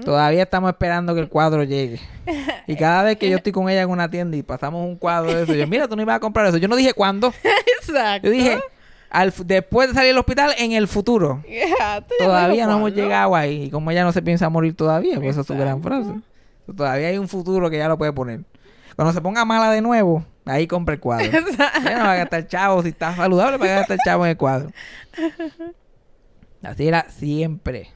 Todavía 0.04 0.42
estamos 0.44 0.70
esperando 0.70 1.14
que 1.14 1.20
el 1.20 1.28
cuadro 1.28 1.64
llegue. 1.64 2.00
Y 2.68 2.76
cada 2.76 3.02
vez 3.02 3.18
que 3.18 3.28
yo 3.28 3.36
estoy 3.36 3.50
con 3.50 3.68
ella 3.68 3.82
en 3.82 3.90
una 3.90 4.08
tienda 4.08 4.36
y 4.36 4.42
pasamos 4.44 4.86
un 4.86 4.96
cuadro 4.96 5.34
de 5.34 5.42
eso, 5.42 5.52
yo, 5.52 5.66
mira, 5.66 5.88
tú 5.88 5.96
no 5.96 6.02
ibas 6.02 6.16
a 6.16 6.20
comprar 6.20 6.46
eso. 6.46 6.58
Yo 6.58 6.68
no 6.68 6.76
dije 6.76 6.94
cuándo. 6.94 7.34
Exacto. 7.80 8.28
Yo 8.28 8.32
dije, 8.32 8.60
al, 9.10 9.34
después 9.44 9.88
de 9.88 9.94
salir 9.94 10.10
del 10.10 10.18
hospital, 10.18 10.54
en 10.56 10.72
el 10.72 10.86
futuro. 10.86 11.42
Yeah, 11.48 12.04
Todavía 12.20 12.66
no 12.66 12.76
hemos 12.76 12.94
llegado 12.94 13.34
ahí. 13.34 13.64
Y 13.64 13.70
como 13.70 13.90
ella 13.90 14.04
no 14.04 14.12
se 14.12 14.22
piensa 14.22 14.48
morir 14.48 14.76
todavía, 14.76 15.16
pues 15.16 15.30
esa 15.30 15.40
es 15.40 15.46
su 15.48 15.56
gran 15.56 15.82
frase. 15.82 16.12
Todavía 16.74 17.08
hay 17.08 17.18
un 17.18 17.28
futuro 17.28 17.68
que 17.68 17.78
ya 17.78 17.88
lo 17.88 17.98
puede 17.98 18.12
poner. 18.12 18.42
Cuando 18.94 19.12
se 19.12 19.20
ponga 19.20 19.44
mala 19.44 19.72
de 19.72 19.80
nuevo, 19.80 20.24
ahí 20.44 20.68
compra 20.68 20.94
el 20.94 21.00
cuadro. 21.00 21.26
ya 21.30 21.98
no 21.98 22.04
va 22.04 22.12
a 22.12 22.16
gastar 22.16 22.46
chavo. 22.46 22.82
Si 22.82 22.90
está 22.90 23.16
saludable, 23.16 23.56
va 23.56 23.64
a 23.64 23.78
gastar 23.80 23.98
chavo 24.04 24.24
en 24.24 24.30
el 24.30 24.36
cuadro. 24.36 24.70
Así 26.62 26.86
era 26.86 27.06
siempre. 27.10 27.90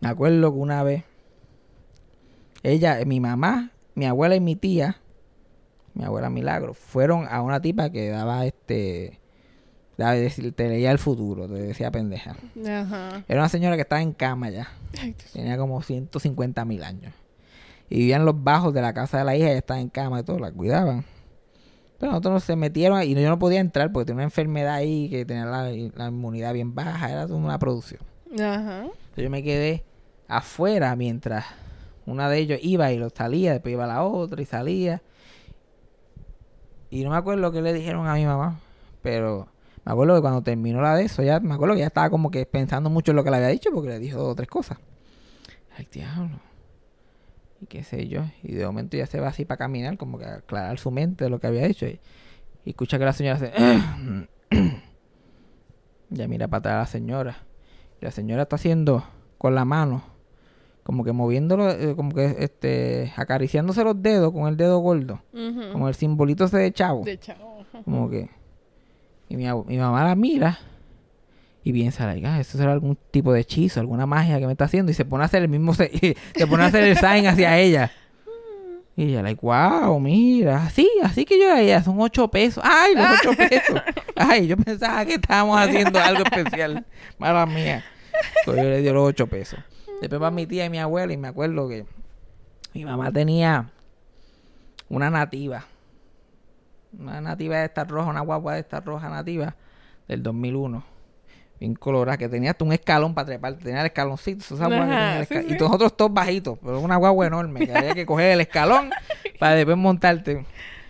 Me 0.00 0.08
acuerdo 0.08 0.52
que 0.52 0.58
una 0.58 0.82
vez, 0.82 1.04
ella, 2.62 2.98
mi 3.04 3.20
mamá, 3.20 3.72
mi 3.94 4.06
abuela 4.06 4.36
y 4.36 4.40
mi 4.40 4.54
tía, 4.54 5.00
mi 5.94 6.04
abuela 6.04 6.30
Milagro, 6.30 6.74
fueron 6.74 7.26
a 7.28 7.42
una 7.42 7.60
tipa 7.60 7.90
que 7.90 8.08
daba 8.08 8.46
este. 8.46 9.18
te 9.96 10.68
leía 10.68 10.92
el 10.92 10.98
futuro, 10.98 11.48
te 11.48 11.54
decía 11.54 11.90
pendeja. 11.90 12.36
Ajá. 12.64 13.24
Era 13.26 13.40
una 13.40 13.48
señora 13.48 13.74
que 13.74 13.82
estaba 13.82 14.00
en 14.00 14.12
cama 14.12 14.50
ya. 14.50 14.68
Tenía 15.32 15.58
como 15.58 15.82
150 15.82 16.64
mil 16.64 16.84
años. 16.84 17.12
Y 17.90 17.98
vivía 17.98 18.16
en 18.16 18.24
los 18.24 18.44
bajos 18.44 18.72
de 18.74 18.82
la 18.82 18.94
casa 18.94 19.18
de 19.18 19.24
la 19.24 19.34
hija. 19.34 19.48
Ella 19.48 19.58
estaba 19.58 19.80
en 19.80 19.88
cama 19.88 20.20
y 20.20 20.22
todo. 20.22 20.38
La 20.38 20.52
cuidaban. 20.52 21.04
Pero 21.98 22.12
nosotros 22.12 22.44
se 22.44 22.54
metieron 22.54 23.02
y 23.02 23.14
yo 23.14 23.28
no 23.28 23.38
podía 23.40 23.58
entrar 23.58 23.90
porque 23.90 24.06
tenía 24.06 24.18
una 24.18 24.24
enfermedad 24.24 24.74
ahí 24.74 25.08
que 25.10 25.24
tenía 25.24 25.46
la, 25.46 25.64
la 25.64 26.08
inmunidad 26.08 26.52
bien 26.52 26.76
baja. 26.76 27.10
Era 27.10 27.26
una 27.26 27.58
producción. 27.58 28.00
Ajá. 28.34 28.82
Entonces 28.82 29.24
yo 29.24 29.30
me 29.30 29.42
quedé 29.42 29.87
afuera 30.28 30.94
mientras 30.94 31.46
una 32.06 32.28
de 32.28 32.38
ellos 32.38 32.58
iba 32.62 32.92
y 32.92 32.98
lo 32.98 33.10
salía. 33.10 33.52
Después 33.52 33.72
iba 33.72 33.86
la 33.86 34.04
otra 34.04 34.40
y 34.40 34.44
salía. 34.44 35.02
Y 36.90 37.04
no 37.04 37.10
me 37.10 37.16
acuerdo 37.16 37.50
qué 37.52 37.60
le 37.60 37.72
dijeron 37.72 38.06
a 38.06 38.14
mi 38.14 38.24
mamá. 38.24 38.60
Pero 39.02 39.48
me 39.84 39.92
acuerdo 39.92 40.14
que 40.14 40.20
cuando 40.20 40.42
terminó 40.42 40.80
la 40.80 40.94
de 40.94 41.04
eso, 41.04 41.22
ya 41.22 41.40
me 41.40 41.54
acuerdo 41.54 41.74
que 41.74 41.80
ya 41.80 41.86
estaba 41.86 42.10
como 42.10 42.30
que 42.30 42.46
pensando 42.46 42.90
mucho 42.90 43.12
en 43.12 43.16
lo 43.16 43.24
que 43.24 43.30
le 43.30 43.36
había 43.36 43.48
dicho 43.48 43.70
porque 43.72 43.88
le 43.88 43.98
dijo 43.98 44.18
dos 44.18 44.32
o 44.32 44.34
tres 44.34 44.48
cosas. 44.48 44.78
Ay, 45.76 45.86
diablo. 45.92 46.40
Y 47.60 47.66
qué 47.66 47.82
sé 47.82 48.08
yo. 48.08 48.22
Y 48.42 48.54
de 48.54 48.64
momento 48.66 48.96
ya 48.96 49.06
se 49.06 49.20
va 49.20 49.28
así 49.28 49.44
para 49.44 49.58
caminar, 49.58 49.96
como 49.96 50.18
que 50.18 50.26
aclarar 50.26 50.78
su 50.78 50.90
mente 50.90 51.24
de 51.24 51.30
lo 51.30 51.40
que 51.40 51.46
había 51.46 51.66
dicho. 51.66 51.86
Y, 51.86 52.00
escucha 52.64 52.98
que 52.98 53.04
la 53.04 53.12
señora 53.12 53.36
hace. 53.36 53.52
ya 56.10 56.28
mira 56.28 56.48
para 56.48 56.58
atrás 56.58 56.74
a 56.74 56.78
la 56.78 56.86
señora. 56.86 57.36
La 58.00 58.10
señora 58.10 58.42
está 58.42 58.56
haciendo 58.56 59.04
con 59.38 59.54
la 59.54 59.64
mano, 59.64 60.02
como 60.88 61.04
que 61.04 61.12
moviéndolo, 61.12 61.70
eh, 61.70 61.94
como 61.94 62.14
que 62.14 62.34
este, 62.38 63.12
acariciándose 63.14 63.84
los 63.84 64.00
dedos 64.02 64.32
con 64.32 64.48
el 64.48 64.56
dedo 64.56 64.78
gordo, 64.78 65.20
Ujú. 65.34 65.72
como 65.72 65.86
el 65.86 65.94
simbolito 65.94 66.44
ese 66.44 66.56
de 66.56 66.72
chavo. 66.72 67.04
De 67.04 67.18
chavo. 67.18 67.62
Como 67.84 68.08
que. 68.08 68.30
Y 69.28 69.36
mi, 69.36 69.44
mi 69.66 69.76
mamá 69.76 70.02
la 70.02 70.14
mira 70.14 70.58
y 71.62 71.74
piensa, 71.74 72.06
like, 72.06 72.26
ah, 72.26 72.40
eso 72.40 72.56
será 72.56 72.72
algún 72.72 72.96
tipo 73.10 73.34
de 73.34 73.40
hechizo, 73.40 73.80
alguna 73.80 74.06
magia 74.06 74.38
que 74.38 74.46
me 74.46 74.52
está 74.52 74.64
haciendo. 74.64 74.90
Y 74.90 74.94
se 74.94 75.04
pone 75.04 75.24
a 75.24 75.26
hacer 75.26 75.42
el 75.42 75.50
mismo. 75.50 75.74
Se, 75.74 75.90
se 76.34 76.46
pone 76.46 76.62
a 76.62 76.66
hacer 76.68 76.84
el 76.84 76.96
sign 76.96 77.26
hacia 77.26 77.58
ella. 77.58 77.92
Y 78.96 79.10
ella, 79.10 79.20
like, 79.20 79.40
wow, 79.44 80.00
mira. 80.00 80.64
Así, 80.64 80.88
así 81.02 81.26
que 81.26 81.38
yo 81.38 81.54
ella, 81.54 81.82
son 81.82 82.00
ocho 82.00 82.28
pesos. 82.28 82.64
¡Ay, 82.66 82.94
los 82.94 83.06
ocho 83.20 83.36
pesos! 83.36 83.82
Ay, 84.16 84.46
yo 84.46 84.56
pensaba 84.56 85.04
que 85.04 85.16
estábamos 85.16 85.60
haciendo 85.60 85.98
algo 86.00 86.22
especial. 86.24 86.86
Mala 87.18 87.44
mía. 87.44 87.84
Entonces 88.40 88.64
yo 88.64 88.70
le 88.70 88.80
dio 88.80 88.94
los 88.94 89.06
ocho 89.06 89.26
pesos. 89.26 89.60
Después 90.00 90.18
para 90.20 90.30
mi 90.30 90.46
tía 90.46 90.64
y 90.66 90.70
mi 90.70 90.78
abuela, 90.78 91.12
y 91.12 91.16
me 91.16 91.28
acuerdo 91.28 91.68
que 91.68 91.84
mi 92.74 92.84
mamá 92.84 93.10
tenía 93.12 93.70
una 94.88 95.10
nativa. 95.10 95.64
Una 96.98 97.20
nativa 97.20 97.58
de 97.58 97.66
esta 97.66 97.84
roja, 97.84 98.08
una 98.10 98.20
guagua 98.20 98.54
de 98.54 98.60
esta 98.60 98.80
roja 98.80 99.08
nativa 99.08 99.54
del 100.06 100.22
2001. 100.22 100.82
Bien 101.60 101.74
colorada, 101.74 102.16
que 102.16 102.28
tenía 102.28 102.52
hasta 102.52 102.64
un 102.64 102.72
escalón 102.72 103.14
para 103.14 103.26
trepar. 103.26 103.54
Tenía 103.54 103.80
el 103.80 103.86
escaloncito, 103.86 104.56
¿sabes? 104.56 104.78
Ajá, 104.78 104.88
tenía 104.88 105.18
el 105.20 105.26
sí, 105.26 105.34
esca- 105.34 105.42
sí. 105.48 105.54
Y 105.54 105.58
nosotros 105.58 105.96
todos 105.96 106.14
bajitos, 106.14 106.58
pero 106.62 106.78
una 106.80 106.96
guagua 106.96 107.26
enorme, 107.26 107.66
que 107.66 107.72
había 107.76 107.94
que 107.94 108.06
coger 108.06 108.32
el 108.32 108.40
escalón 108.40 108.90
para 109.40 109.54
después 109.54 109.76
montarte. 109.76 110.46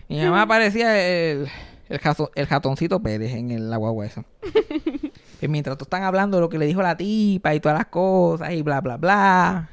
Mi 0.09 0.21
mamá 0.23 0.47
parecía 0.49 0.97
el, 1.01 1.49
el, 1.89 1.99
jaso- 2.01 2.31
el 2.35 2.47
jatoncito 2.47 3.01
Pérez 3.01 3.33
en 3.33 3.51
el, 3.51 3.71
la 3.71 3.79
guagua 3.79 4.05
esa. 4.07 4.25
Y 5.41 5.49
mientras 5.49 5.79
tú 5.79 5.85
están 5.85 6.03
hablando 6.03 6.37
de 6.37 6.41
lo 6.41 6.49
que 6.49 6.59
le 6.59 6.67
dijo 6.67 6.83
la 6.83 6.97
tipa 6.97 7.55
y 7.55 7.61
todas 7.61 7.79
las 7.79 7.87
cosas 7.87 8.53
y 8.53 8.63
bla, 8.63 8.81
bla, 8.81 8.97
bla. 8.97 9.71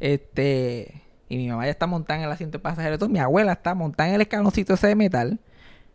Este. 0.00 1.02
Y 1.28 1.36
mi 1.36 1.48
mamá 1.48 1.64
ya 1.64 1.70
está 1.70 1.86
montada 1.86 2.18
en 2.18 2.26
el 2.26 2.32
asiento 2.32 2.58
de 2.58 2.62
pasajero. 2.62 2.94
Entonces 2.94 3.12
mi 3.12 3.18
abuela 3.18 3.52
está 3.52 3.74
montada 3.74 4.08
en 4.08 4.16
el 4.16 4.20
escaloncito 4.22 4.74
ese 4.74 4.88
de 4.88 4.94
metal. 4.94 5.40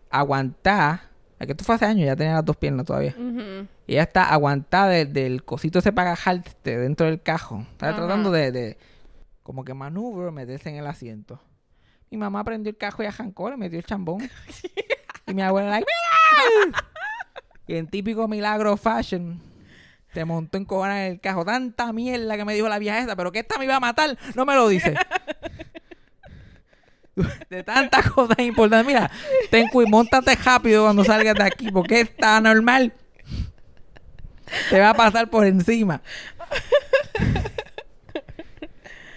Aguantada. 0.09 1.03
Es 1.39 1.45
que 1.45 1.53
esto 1.53 1.63
fue 1.63 1.75
hace 1.75 1.85
años, 1.85 2.07
ya 2.07 2.15
tenía 2.15 2.33
las 2.33 2.45
dos 2.45 2.57
piernas 2.57 2.85
todavía. 2.87 3.15
Y 3.85 3.93
ella 3.93 4.03
está 4.03 4.33
aguantada 4.33 4.87
del, 4.87 5.13
del 5.13 5.43
cosito 5.43 5.79
ese 5.79 5.91
para 5.91 6.11
agajarte 6.11 6.77
dentro 6.79 7.05
del 7.05 7.21
cajo. 7.21 7.63
Está 7.73 7.95
tratando 7.95 8.31
de, 8.31 8.51
de 8.51 8.77
como 9.43 9.63
que 9.63 9.75
maneuver, 9.75 10.31
meterse 10.31 10.69
en 10.69 10.77
el 10.77 10.87
asiento. 10.87 11.39
Mi 12.09 12.17
mamá 12.17 12.43
prendió 12.43 12.71
el 12.71 12.77
cajo 12.77 13.03
y 13.03 13.05
arrancó, 13.05 13.49
le 13.49 13.57
metió 13.57 13.77
el 13.77 13.85
chambón. 13.85 14.27
y 15.27 15.33
mi 15.33 15.41
abuela, 15.43 15.69
like, 15.69 15.85
¡mira! 16.65 16.87
Y 17.67 17.75
en 17.75 17.87
típico 17.87 18.27
milagro 18.27 18.77
fashion, 18.77 19.41
se 20.13 20.25
montó 20.25 20.57
en 20.57 20.65
cobra 20.65 21.05
en 21.05 21.11
el 21.13 21.19
cajo. 21.19 21.45
Tanta 21.45 21.91
mierda 21.93 22.37
que 22.37 22.45
me 22.45 22.53
dijo 22.53 22.69
la 22.69 22.79
vieja 22.79 22.99
esa, 22.99 23.15
pero 23.15 23.31
que 23.31 23.39
esta 23.39 23.57
me 23.57 23.65
iba 23.65 23.75
a 23.75 23.79
matar, 23.79 24.17
no 24.35 24.45
me 24.45 24.55
lo 24.55 24.67
dice. 24.67 24.95
de 27.49 27.63
tantas 27.63 28.09
cosas 28.11 28.39
importantes. 28.39 28.87
Mira, 28.87 29.11
ten 29.49 29.67
cuidado, 29.67 29.91
montate 29.91 30.35
rápido 30.35 30.83
cuando 30.83 31.03
salgas 31.03 31.35
de 31.35 31.43
aquí, 31.43 31.71
porque 31.71 32.01
está 32.01 32.39
normal. 32.39 32.93
Te 34.69 34.79
va 34.79 34.91
a 34.91 34.93
pasar 34.93 35.29
por 35.29 35.45
encima. 35.45 36.01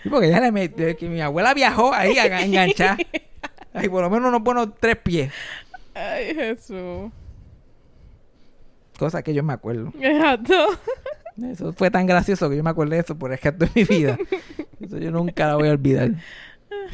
Sí, 0.03 0.09
porque 0.09 0.29
ella 0.29 0.41
le 0.41 0.51
metió, 0.51 0.97
que 0.97 1.09
mi 1.09 1.21
abuela 1.21 1.55
viajó 1.55 1.93
ahí 1.93 2.19
a 2.19 2.43
enganchar. 2.43 2.97
Ay, 3.75 3.89
por 3.89 4.03
lo 4.03 4.11
menos 4.11 4.29
unos 4.29 4.43
buenos 4.43 4.71
tres 4.81 4.97
pies. 4.97 5.33
Ay, 5.95 6.35
Jesús. 6.35 7.13
Cosa 9.01 9.23
que 9.23 9.33
yo 9.35 9.43
me 9.43 9.55
acuerdo. 9.55 9.93
Exacto. 9.99 10.55
Eso 11.43 11.73
fue 11.73 11.91
tan 11.91 12.07
gracioso 12.07 12.51
que 12.51 12.57
yo 12.59 12.63
me 12.63 12.69
acuerdo 12.69 12.93
de 12.95 13.01
eso 13.01 13.17
por 13.17 13.33
el 13.33 13.39
resto 13.39 13.65
de 13.65 13.71
mi 13.75 13.85
vida. 13.85 14.19
Eso 14.79 14.99
yo 14.99 15.11
nunca 15.11 15.51
lo 15.51 15.59
voy 15.59 15.69
a 15.69 15.73
olvidar. 15.73 16.11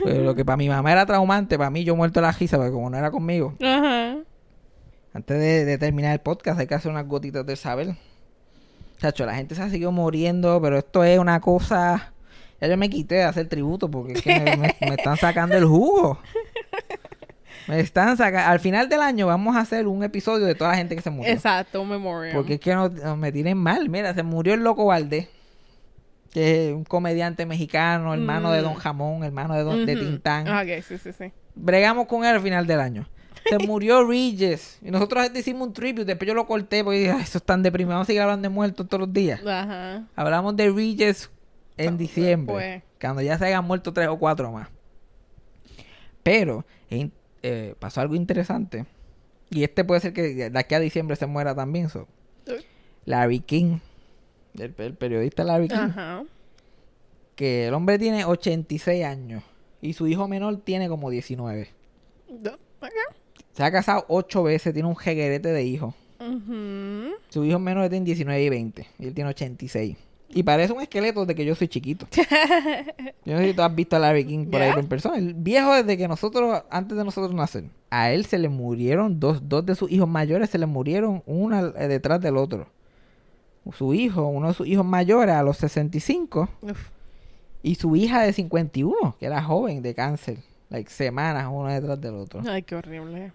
Pero 0.04 0.22
lo 0.22 0.34
que 0.36 0.44
para 0.44 0.57
mi 0.57 0.68
mamá 0.68 0.92
era 0.92 1.04
traumante, 1.04 1.59
para 1.59 1.68
mí 1.70 1.82
yo 1.82 1.96
muerto 1.96 2.20
de 2.20 2.26
la 2.26 2.32
risa, 2.32 2.57
porque 2.57 2.70
como 2.70 2.88
no 2.90 2.96
era 2.96 3.11
conmigo. 3.11 3.54
Ajá. 3.61 4.18
Antes 5.12 5.38
de, 5.40 5.64
de 5.64 5.78
terminar 5.78 6.12
el 6.12 6.20
podcast 6.20 6.61
hay 6.61 6.66
que 6.68 6.74
hacer 6.76 6.92
unas 6.92 7.09
gotitas 7.09 7.44
del 7.44 7.57
saber. 7.57 7.96
Chacho, 8.98 9.26
la 9.26 9.34
gente 9.34 9.54
se 9.57 9.62
ha 9.62 9.68
seguido 9.68 9.90
muriendo, 9.90 10.61
pero 10.62 10.78
esto 10.78 11.02
es 11.02 11.18
una 11.18 11.40
cosa... 11.40 12.12
Ya 12.61 12.68
yo 12.68 12.76
me 12.78 12.88
quité 12.88 13.16
de 13.16 13.24
hacer 13.24 13.48
tributo 13.48 13.90
porque 13.90 14.12
es 14.14 14.22
que 14.22 14.38
me, 14.40 14.57
me- 14.57 14.76
me 14.80 14.94
están 14.94 15.16
sacando 15.18 15.57
el 15.57 15.64
jugo. 15.66 16.18
Me 17.69 17.81
están 17.81 18.17
sacando... 18.17 18.49
Al 18.51 18.61
final 18.61 18.89
del 18.89 19.01
año 19.01 19.27
vamos 19.27 19.57
a 19.57 19.61
hacer 19.61 19.87
un 19.87 20.05
episodio 20.05 20.47
de 20.47 20.55
toda 20.55 20.71
la 20.71 20.77
gente 20.77 20.95
que 20.97 21.03
se 21.03 21.11
murió. 21.11 21.33
Exacto, 21.33 21.83
un 21.83 21.89
memorial. 21.91 22.35
Porque 22.35 22.55
es 22.55 22.61
que 22.61 22.75
no, 22.75 22.89
no 22.89 23.17
me 23.17 23.33
tienen 23.33 23.59
mal. 23.59 23.89
Mira, 23.89 24.14
se 24.14 24.23
murió 24.23 24.55
el 24.55 24.61
Loco 24.61 24.87
Valdés, 24.87 25.29
que 26.33 26.69
es 26.69 26.75
un 26.75 26.85
comediante 26.85 27.45
mexicano, 27.47 28.14
hermano 28.14 28.51
de 28.53 28.61
Mm. 28.61 28.64
Don 28.64 28.75
Jamón, 28.75 29.25
hermano 29.25 29.55
de, 29.55 29.62
Don, 29.62 29.87
de 29.87 29.95
Ujú. 29.97 30.05
Tintán. 30.05 30.47
Ah, 30.49 30.62
Ok, 30.62 30.83
sí, 30.87 30.99
sí, 30.99 31.11
sí. 31.12 31.33
Bregamos 31.55 32.07
con 32.07 32.25
él 32.25 32.35
al 32.37 32.41
final 32.41 32.67
del 32.67 32.81
año. 32.81 33.09
Se 33.49 33.59
murió 33.59 34.05
Regis. 34.07 34.79
Y 34.83 34.91
nosotros 34.91 35.31
hicimos 35.35 35.69
un 35.69 35.73
tribute. 35.73 36.05
Después 36.05 36.27
yo 36.27 36.35
lo 36.35 36.47
corté 36.47 36.83
porque 36.85 36.99
dije, 36.99 37.12
"Ay, 37.12 37.23
eso 37.23 37.39
es 37.39 37.45
tan 37.45 37.62
deprimido. 37.62 37.91
Vamos 37.95 38.07
a 38.07 38.09
seguir 38.09 38.23
hablando 38.23 38.43
de 38.49 38.55
muertos 38.55 38.89
todos 38.89 39.01
los 39.03 39.12
días. 39.12 39.41
Ajá. 39.47 40.05
Hablamos 40.17 40.57
de 40.57 40.71
Regis 40.71 41.31
en 41.77 41.97
diciembre. 41.97 42.55
Pues. 42.55 42.83
Cuando 43.01 43.23
ya 43.23 43.39
se 43.39 43.47
hayan 43.47 43.64
muerto 43.64 43.93
tres 43.93 44.09
o 44.09 44.19
cuatro 44.19 44.51
más. 44.51 44.69
Pero 46.23 46.64
eh, 46.91 47.09
eh, 47.47 47.74
pasó 47.78 48.01
algo 48.01 48.14
interesante. 48.14 48.86
Y 49.51 49.62
este 49.62 49.84
puede 49.84 50.01
ser 50.01 50.12
que 50.12 50.51
de 50.51 50.59
aquí 50.59 50.74
a 50.74 50.80
diciembre 50.80 51.16
se 51.16 51.26
muera 51.26 51.55
también. 51.55 51.88
so. 51.88 52.07
Larry 53.05 53.40
King. 53.40 53.78
El, 54.59 54.74
el 54.78 54.94
periodista 54.94 55.44
Larry 55.44 55.68
King. 55.68 55.76
Ajá. 55.76 56.24
Que 57.36 57.68
el 57.68 57.74
hombre 57.74 57.99
tiene 57.99 58.24
86 58.24 59.05
años. 59.05 59.42
Y 59.80 59.92
su 59.92 60.07
hijo 60.09 60.26
menor 60.26 60.57
tiene 60.59 60.88
como 60.88 61.11
19. 61.11 61.68
Do- 62.28 62.55
ok. 62.80 62.88
Se 63.53 63.62
ha 63.62 63.70
casado 63.70 64.05
ocho 64.09 64.42
veces, 64.42 64.72
tiene 64.74 64.88
un 64.88 64.97
jeguerete 64.97 65.51
de 65.51 65.62
hijos. 65.64 65.94
Su 67.28 67.44
hijo 67.44 67.59
menor 67.59 67.88
tiene 67.88 68.05
19 68.07 68.42
y 68.42 68.49
20. 68.49 68.86
Y 68.99 69.07
él 69.07 69.14
tiene 69.14 69.30
86. 69.30 69.97
Y 70.29 70.43
parece 70.43 70.72
un 70.72 70.81
esqueleto 70.81 71.20
desde 71.20 71.35
que 71.35 71.45
yo 71.45 71.55
soy 71.55 71.68
chiquito. 71.68 72.07
yo 73.24 73.33
no 73.35 73.39
sé 73.39 73.49
si 73.49 73.55
tú 73.55 73.62
has 73.62 73.74
visto 73.74 73.97
a 73.97 73.99
Larry 73.99 74.24
King 74.24 74.47
por 74.47 74.61
ahí 74.61 74.72
en 74.77 74.89
persona. 74.89 75.16
El 75.16 75.35
viejo 75.35 75.72
desde 75.72 75.97
que 75.97 76.09
nosotros, 76.09 76.62
antes 76.70 76.97
de 76.97 77.05
nosotros 77.05 77.33
nacer. 77.35 77.64
A 77.91 78.11
él 78.11 78.27
se 78.27 78.39
le 78.39 78.49
murieron 78.49 79.20
dos, 79.20 79.49
dos 79.49 79.64
de 79.64 79.74
sus 79.74 79.91
hijos 79.91 80.09
mayores, 80.09 80.51
se 80.51 80.59
le 80.59 80.66
murieron 80.66 81.22
una 81.27 81.72
eh, 81.77 81.89
detrás 81.89 82.20
del 82.20 82.37
otro. 82.37 82.66
Su 83.72 83.95
hijo, 83.95 84.27
uno 84.27 84.49
de 84.49 84.55
sus 84.55 84.66
hijos 84.66 84.85
mayores 84.85 85.35
a 85.35 85.43
los 85.43 85.57
65. 85.59 86.49
Uf. 86.62 86.91
Y 87.62 87.77
su 87.77 87.97
hija 87.97 88.22
de 88.22 88.33
51, 88.33 89.16
que 89.18 89.27
era 89.27 89.43
joven 89.43 89.83
de 89.83 89.95
cáncer. 89.95 90.39
Like 90.68 90.91
semanas 90.91 91.49
uno 91.51 91.68
detrás 91.68 92.01
del 92.01 92.14
otro. 92.14 92.43
Ay, 92.49 92.62
qué 92.62 92.74
horrible. 92.74 93.33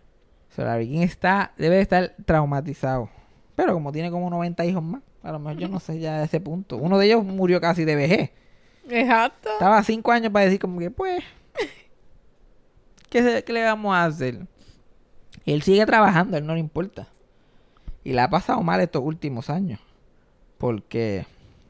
So, 0.55 0.63
Larry 0.63 0.89
King 0.89 1.01
está, 1.01 1.53
debe 1.57 1.77
de 1.77 1.81
estar 1.81 2.15
traumatizado. 2.25 3.09
Pero 3.55 3.73
como 3.73 3.91
tiene 3.91 4.11
como 4.11 4.29
90 4.29 4.65
hijos 4.65 4.83
más, 4.83 5.01
a 5.23 5.31
lo 5.31 5.39
mejor 5.39 5.59
yo 5.59 5.67
no 5.67 5.79
sé 5.79 5.99
ya 5.99 6.15
a 6.17 6.23
ese 6.23 6.39
punto. 6.39 6.77
Uno 6.77 6.97
de 6.97 7.05
ellos 7.07 7.23
murió 7.23 7.59
casi 7.61 7.85
de 7.85 7.95
vejez. 7.95 8.31
Exacto. 8.89 9.49
Estaba 9.51 9.81
5 9.83 10.11
años 10.11 10.31
para 10.31 10.45
decir 10.45 10.59
como 10.59 10.79
que, 10.79 10.89
pues, 10.91 11.23
¿qué, 13.09 13.21
se- 13.21 13.43
qué 13.43 13.53
le 13.53 13.63
vamos 13.63 13.93
a 13.95 14.05
hacer? 14.05 14.47
Y 15.45 15.53
él 15.53 15.61
sigue 15.61 15.85
trabajando, 15.85 16.37
él 16.37 16.45
no 16.45 16.53
le 16.53 16.59
importa. 16.59 17.07
Y 18.03 18.13
le 18.13 18.21
ha 18.21 18.29
pasado 18.29 18.61
mal 18.61 18.79
estos 18.81 19.03
últimos 19.03 19.49
años. 19.49 19.79
Porque 20.57 21.25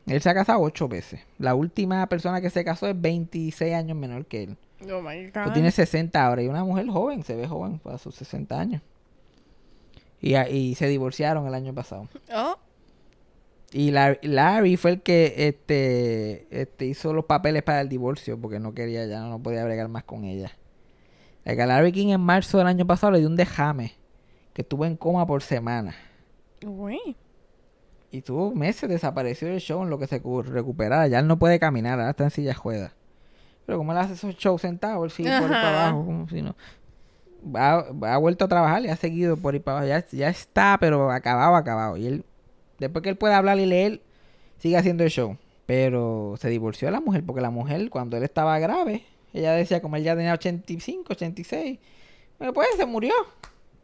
él 0.05 0.21
se 0.21 0.29
ha 0.29 0.33
casado 0.33 0.59
ocho 0.61 0.87
veces. 0.87 1.21
La 1.37 1.55
última 1.55 2.05
persona 2.07 2.41
que 2.41 2.49
se 2.49 2.63
casó 2.63 2.87
es 2.87 2.99
26 2.99 3.73
años 3.73 3.97
menor 3.97 4.25
que 4.25 4.43
él. 4.43 4.57
Oh 4.91 5.01
my 5.01 5.31
Tú 5.31 5.39
God. 5.45 5.53
tienes 5.53 5.75
60 5.75 6.25
ahora 6.25 6.41
y 6.41 6.47
una 6.47 6.63
mujer 6.63 6.87
joven, 6.87 7.23
se 7.23 7.35
ve 7.35 7.47
joven 7.47 7.79
para 7.79 7.97
sus 7.97 8.15
60 8.15 8.59
años. 8.59 8.81
Y, 10.19 10.35
y 10.35 10.75
se 10.75 10.87
divorciaron 10.87 11.47
el 11.47 11.53
año 11.53 11.73
pasado. 11.73 12.07
Oh, 12.33 12.57
Y 13.73 13.91
Larry, 13.91 14.19
Larry 14.27 14.75
fue 14.77 14.91
el 14.91 15.01
que 15.01 15.33
este, 15.47 16.45
este 16.61 16.85
hizo 16.87 17.13
los 17.13 17.25
papeles 17.25 17.63
para 17.63 17.81
el 17.81 17.87
divorcio 17.89 18.37
porque 18.39 18.59
no 18.59 18.73
quería 18.73 19.05
ya, 19.05 19.21
no 19.21 19.39
podía 19.41 19.63
bregar 19.63 19.87
más 19.87 20.03
con 20.03 20.25
ella. 20.25 20.51
El 21.45 21.55
que 21.55 21.65
Larry 21.65 21.91
King 21.91 22.09
en 22.09 22.21
marzo 22.21 22.57
del 22.57 22.67
año 22.67 22.85
pasado 22.85 23.11
le 23.13 23.19
dio 23.19 23.27
un 23.29 23.35
dejame 23.37 23.93
que 24.53 24.61
estuvo 24.63 24.85
en 24.85 24.97
coma 24.97 25.25
por 25.25 25.41
semana. 25.41 25.95
güey. 26.63 27.15
Y 28.13 28.21
tuvo 28.23 28.53
meses, 28.53 28.89
desapareció 28.89 29.47
del 29.47 29.61
show 29.61 29.81
en 29.83 29.89
lo 29.89 29.97
que 29.97 30.05
se 30.05 30.21
cu- 30.21 30.41
recuperara. 30.43 31.07
Ya 31.07 31.19
él 31.19 31.27
no 31.27 31.39
puede 31.39 31.57
caminar, 31.59 31.93
ahora 31.97 32.09
está 32.09 32.25
en 32.25 32.29
silla 32.31 32.53
ruedas. 32.61 32.91
Pero 33.65 33.77
como 33.77 33.93
él 33.93 33.97
hace 33.99 34.13
esos 34.13 34.35
shows 34.35 34.59
sentados, 34.61 35.05
él 35.05 35.11
sigue 35.11 35.29
por 35.39 35.43
ahí 35.43 35.49
para 35.61 35.83
abajo, 35.87 36.05
como 36.05 36.27
si 36.27 36.41
no. 36.41 36.53
Va, 37.55 37.85
ha 38.13 38.17
vuelto 38.17 38.43
a 38.43 38.47
trabajar 38.49 38.81
y 38.83 38.89
ha 38.89 38.97
seguido 38.97 39.37
por 39.37 39.53
ahí 39.53 39.61
para 39.61 39.77
abajo. 39.77 39.87
Ya, 39.89 40.05
ya 40.17 40.27
está, 40.29 40.75
pero 40.77 41.09
acabado, 41.09 41.55
acabado. 41.55 41.95
Y 41.95 42.05
él, 42.05 42.25
después 42.81 43.03
que 43.03 43.09
él 43.09 43.15
puede 43.17 43.33
hablar 43.33 43.59
y 43.59 43.65
leer, 43.65 44.01
sigue 44.57 44.77
haciendo 44.77 45.03
el 45.03 45.09
show. 45.09 45.37
Pero 45.65 46.35
se 46.39 46.49
divorció 46.49 46.87
de 46.87 46.91
la 46.91 46.99
mujer, 46.99 47.23
porque 47.25 47.41
la 47.41 47.49
mujer, 47.49 47.89
cuando 47.89 48.17
él 48.17 48.23
estaba 48.23 48.59
grave, 48.59 49.03
ella 49.33 49.53
decía, 49.53 49.81
como 49.81 49.95
él 49.95 50.03
ya 50.03 50.15
tenía 50.15 50.33
85, 50.33 51.13
86, 51.13 51.79
bueno, 52.37 52.53
pues 52.53 52.67
se 52.75 52.85
murió. 52.85 53.13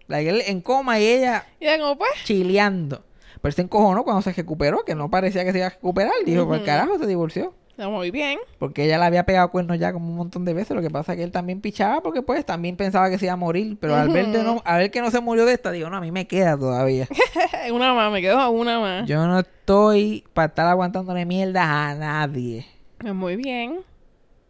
La 0.07 0.19
él 0.21 0.41
en 0.45 0.61
coma 0.61 0.99
y 0.99 1.05
ella 1.07 1.45
Y 1.59 1.65
pues. 1.97 2.09
chileando. 2.23 3.03
Pero 3.41 3.51
se 3.51 3.61
encojonó 3.61 4.03
cuando 4.03 4.21
se 4.21 4.33
recuperó, 4.33 4.83
que 4.83 4.95
no 4.95 5.09
parecía 5.09 5.43
que 5.45 5.51
se 5.51 5.59
iba 5.59 5.67
a 5.67 5.71
recuperar. 5.71 6.13
Dijo, 6.25 6.47
pues 6.47 6.59
Ujú. 6.59 6.65
carajo, 6.65 6.97
se 6.97 7.07
divorció. 7.07 7.53
Muy 7.77 8.11
bien. 8.11 8.39
Porque 8.57 8.85
ella 8.85 8.97
le 8.97 9.05
había 9.05 9.23
pegado 9.23 9.49
cuernos 9.49 9.77
ya 9.77 9.93
como 9.93 10.09
un 10.09 10.15
montón 10.15 10.45
de 10.45 10.53
veces. 10.53 10.75
Lo 10.75 10.81
que 10.81 10.89
pasa 10.89 11.13
es 11.13 11.17
que 11.17 11.23
él 11.23 11.31
también 11.31 11.61
pichaba 11.61 12.01
porque 12.01 12.21
pues 12.21 12.45
también 12.45 12.75
pensaba 12.75 13.09
que 13.09 13.19
se 13.19 13.25
iba 13.25 13.33
a 13.33 13.37
morir. 13.37 13.77
Pero 13.79 13.95
al, 13.95 14.09
ver 14.09 14.27
de 14.27 14.43
no, 14.43 14.61
al 14.65 14.79
ver 14.79 14.91
que 14.91 15.01
no 15.01 15.11
se 15.11 15.21
murió 15.21 15.45
de 15.45 15.53
esta, 15.53 15.71
digo, 15.71 15.89
no, 15.89 15.97
a 15.97 16.01
mí 16.01 16.11
me 16.11 16.27
queda 16.27 16.57
todavía. 16.57 17.07
una 17.71 17.93
más, 17.93 18.11
me 18.11 18.21
quedo 18.21 18.39
a 18.39 18.49
una 18.49 18.79
más. 18.79 19.07
Yo 19.07 19.27
no 19.27 19.39
estoy 19.39 20.23
para 20.33 20.47
estar 20.47 20.67
aguantándole 20.67 21.25
mierda 21.25 21.89
a 21.89 21.95
nadie. 21.95 22.65
Muy 23.03 23.35
bien. 23.35 23.79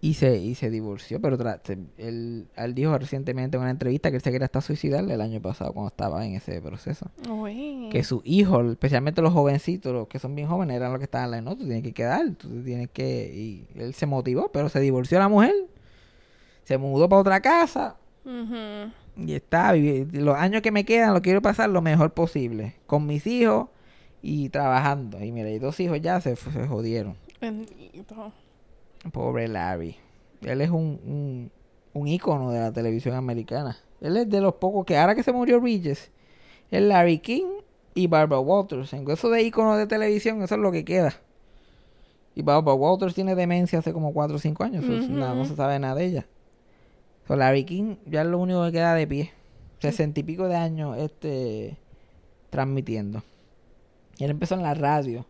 Y 0.08 0.14
se, 0.14 0.38
y 0.38 0.56
se 0.56 0.70
divorció, 0.70 1.20
pero 1.20 1.38
tra- 1.38 1.60
él, 1.98 2.48
él 2.56 2.74
dijo 2.74 2.98
recientemente 2.98 3.58
en 3.58 3.62
una 3.64 3.72
entrevista 3.72 4.10
que 4.10 4.16
él 4.16 4.22
se 4.22 4.32
quería 4.32 4.46
hasta 4.46 4.62
suicidar 4.62 5.04
el 5.10 5.20
año 5.20 5.42
pasado 5.42 5.74
cuando 5.74 5.90
estaba 5.90 6.26
en 6.26 6.34
ese 6.36 6.62
proceso. 6.62 7.08
Uy. 7.30 7.90
Que 7.92 8.04
sus 8.06 8.22
hijos, 8.24 8.66
especialmente 8.72 9.22
los 9.22 9.34
jovencitos, 9.34 9.92
los 9.92 10.08
que 10.08 10.20
son 10.20 10.34
bien 10.34 10.48
jóvenes, 10.48 10.78
eran 10.78 10.92
los 10.92 11.00
que 11.00 11.04
estaban 11.06 11.32
like, 11.32 11.44
no, 11.44 11.58
tú 11.58 11.66
tienes 11.66 11.84
que 11.84 11.92
quedar, 11.94 12.30
tú 12.36 12.64
tienes 12.64 12.90
que... 12.92 13.34
Y 13.36 13.68
él 13.76 13.94
se 13.94 14.06
motivó, 14.06 14.50
pero 14.52 14.70
se 14.70 14.80
divorció 14.80 15.20
la 15.20 15.28
mujer, 15.28 15.54
se 16.64 16.78
mudó 16.78 17.10
para 17.10 17.20
otra 17.22 17.42
casa 17.42 17.98
Ujú. 18.24 18.92
y 19.26 19.34
está, 19.34 19.74
los 19.76 20.36
años 20.38 20.62
que 20.62 20.72
me 20.72 20.86
quedan 20.86 21.12
los 21.14 21.22
quiero 21.22 21.42
pasar 21.42 21.70
lo 21.70 21.82
mejor 21.82 22.14
posible, 22.14 22.76
con 22.86 23.06
mis 23.06 23.28
hijos 23.28 23.68
y 24.22 24.48
trabajando. 24.50 25.22
Y 25.22 25.34
mira, 25.34 25.50
y 25.50 25.60
dos 25.60 25.78
hijos 25.82 26.00
ya 26.02 26.22
se, 26.22 26.38
se 26.38 26.66
jodieron. 26.66 27.16
Bendito. 27.42 28.32
Pobre 29.12 29.48
Larry. 29.48 29.96
Él 30.42 30.62
es 30.62 30.70
un, 30.70 31.00
un, 31.06 31.52
un 31.94 32.08
ícono 32.08 32.52
de 32.52 32.60
la 32.60 32.72
televisión 32.72 33.16
americana. 33.16 33.78
Él 34.02 34.18
es 34.18 34.30
de 34.30 34.42
los 34.42 34.56
pocos 34.56 34.86
que 34.86 34.98
ahora 34.98 35.16
que 35.16 35.24
se 35.24 35.32
murió 35.32 35.60
Bridges, 35.60 36.12
es 36.70 36.82
Larry 36.82 37.20
King 37.20 37.62
y 37.96 38.08
Barbara 38.08 38.40
Walters. 38.40 38.94
En 38.94 39.10
eso 39.10 39.30
de 39.30 39.42
ícono 39.42 39.76
de 39.78 39.88
televisión, 39.88 40.42
eso 40.44 40.56
es 40.56 40.62
lo 40.62 40.72
que 40.72 40.86
queda. 40.86 41.16
Y 42.36 42.44
Barbara 42.44 42.76
Walters 42.76 43.16
tiene 43.16 43.34
demencia 43.34 43.80
hace 43.80 43.94
como 43.94 44.14
4 44.14 44.36
o 44.36 44.40
5 44.40 44.64
años. 44.64 44.84
nada, 45.10 45.34
no 45.34 45.46
se 45.46 45.56
sabe 45.56 45.80
nada 45.80 45.96
de 45.96 46.06
ella. 46.06 46.28
So, 47.28 47.36
Larry 47.36 47.66
King 47.66 47.96
ya 48.06 48.22
es 48.22 48.28
lo 48.28 48.38
único 48.38 48.64
que 48.66 48.74
queda 48.74 48.94
de 48.94 49.08
pie. 49.08 49.32
Sesenta 49.80 50.20
y 50.20 50.24
pico 50.24 50.48
de 50.48 50.56
años 50.56 50.98
este 50.98 51.78
transmitiendo. 52.50 53.24
Y 54.18 54.24
él 54.24 54.32
empezó 54.32 54.56
en 54.56 54.64
la 54.64 54.74
radio. 54.74 55.26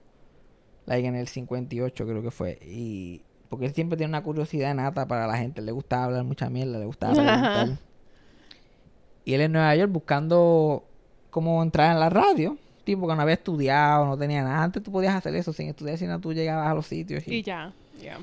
Like 0.86 1.08
en 1.08 1.16
el 1.16 1.28
58 1.28 2.06
creo 2.06 2.22
que 2.22 2.32
fue. 2.32 2.60
Y 2.62 3.22
porque 3.50 3.66
él 3.68 3.74
siempre 3.74 3.98
tiene 3.98 4.10
una 4.12 4.24
curiosidad 4.24 4.74
nata 4.76 5.08
para 5.08 5.28
la 5.28 5.38
gente. 5.38 5.62
Le 5.62 5.72
gustaba 5.72 6.06
hablar 6.06 6.24
mucha 6.24 6.50
mierda, 6.50 6.78
le 6.80 6.86
gustaba 6.86 7.14
Ajá. 7.14 7.54
preguntar. 7.54 7.80
Y 9.26 9.34
él 9.34 9.42
en 9.42 9.52
Nueva 9.52 9.76
York 9.76 9.92
buscando 9.92 10.86
cómo 11.30 11.62
entrar 11.64 11.92
en 11.92 12.00
la 12.00 12.10
radio. 12.10 12.58
Tipo 12.84 13.08
que 13.08 13.16
no 13.16 13.22
había 13.22 13.34
estudiado, 13.34 14.06
no 14.06 14.18
tenía 14.18 14.44
nada. 14.44 14.64
Antes 14.64 14.82
tú 14.82 14.92
podías 14.92 15.14
hacer 15.16 15.36
eso 15.36 15.52
sin 15.52 15.68
estudiar, 15.68 15.98
sino 15.98 16.20
tú 16.22 16.34
llegabas 16.34 16.68
a 16.70 16.74
los 16.74 16.88
sitios. 16.88 17.28
Y 17.28 17.44
ya. 17.44 17.74
Ya. 18.02 18.18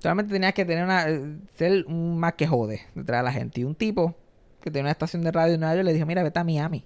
Solamente 0.00 0.32
tenías 0.32 0.54
que 0.54 0.64
tener 0.64 0.84
una 0.84 1.08
eh, 1.08 1.20
ser 1.54 1.84
un 1.86 2.16
más 2.18 2.34
que 2.34 2.46
jode 2.46 2.80
detrás 2.94 3.20
de 3.20 3.24
la 3.24 3.32
gente. 3.32 3.60
Y 3.60 3.64
un 3.64 3.74
tipo 3.74 4.14
que 4.62 4.70
tenía 4.70 4.82
una 4.84 4.90
estación 4.92 5.22
de 5.22 5.32
radio 5.32 5.54
en 5.54 5.60
Nueva 5.60 5.74
York 5.74 5.86
le 5.86 5.92
dijo, 5.92 6.06
mira, 6.06 6.22
vete 6.22 6.38
a 6.38 6.44
Miami. 6.44 6.84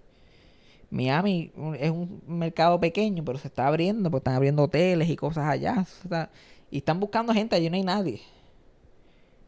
Miami 0.91 1.53
es 1.79 1.91
un 1.91 2.23
mercado 2.27 2.79
pequeño, 2.81 3.23
pero 3.25 3.39
se 3.39 3.49
está 3.49 3.67
abriendo, 3.67 4.11
pues 4.11 4.21
están 4.21 4.35
abriendo 4.35 4.63
hoteles 4.63 5.09
y 5.11 5.17
cosas 5.17 5.47
allá. 5.47 5.85
Se 5.85 6.07
está- 6.07 6.31
y 6.73 6.79
están 6.79 6.99
buscando 6.99 7.33
gente, 7.33 7.55
allí 7.55 7.71
no 7.71 7.77
hay 7.77 7.85
nadie. 7.85 8.21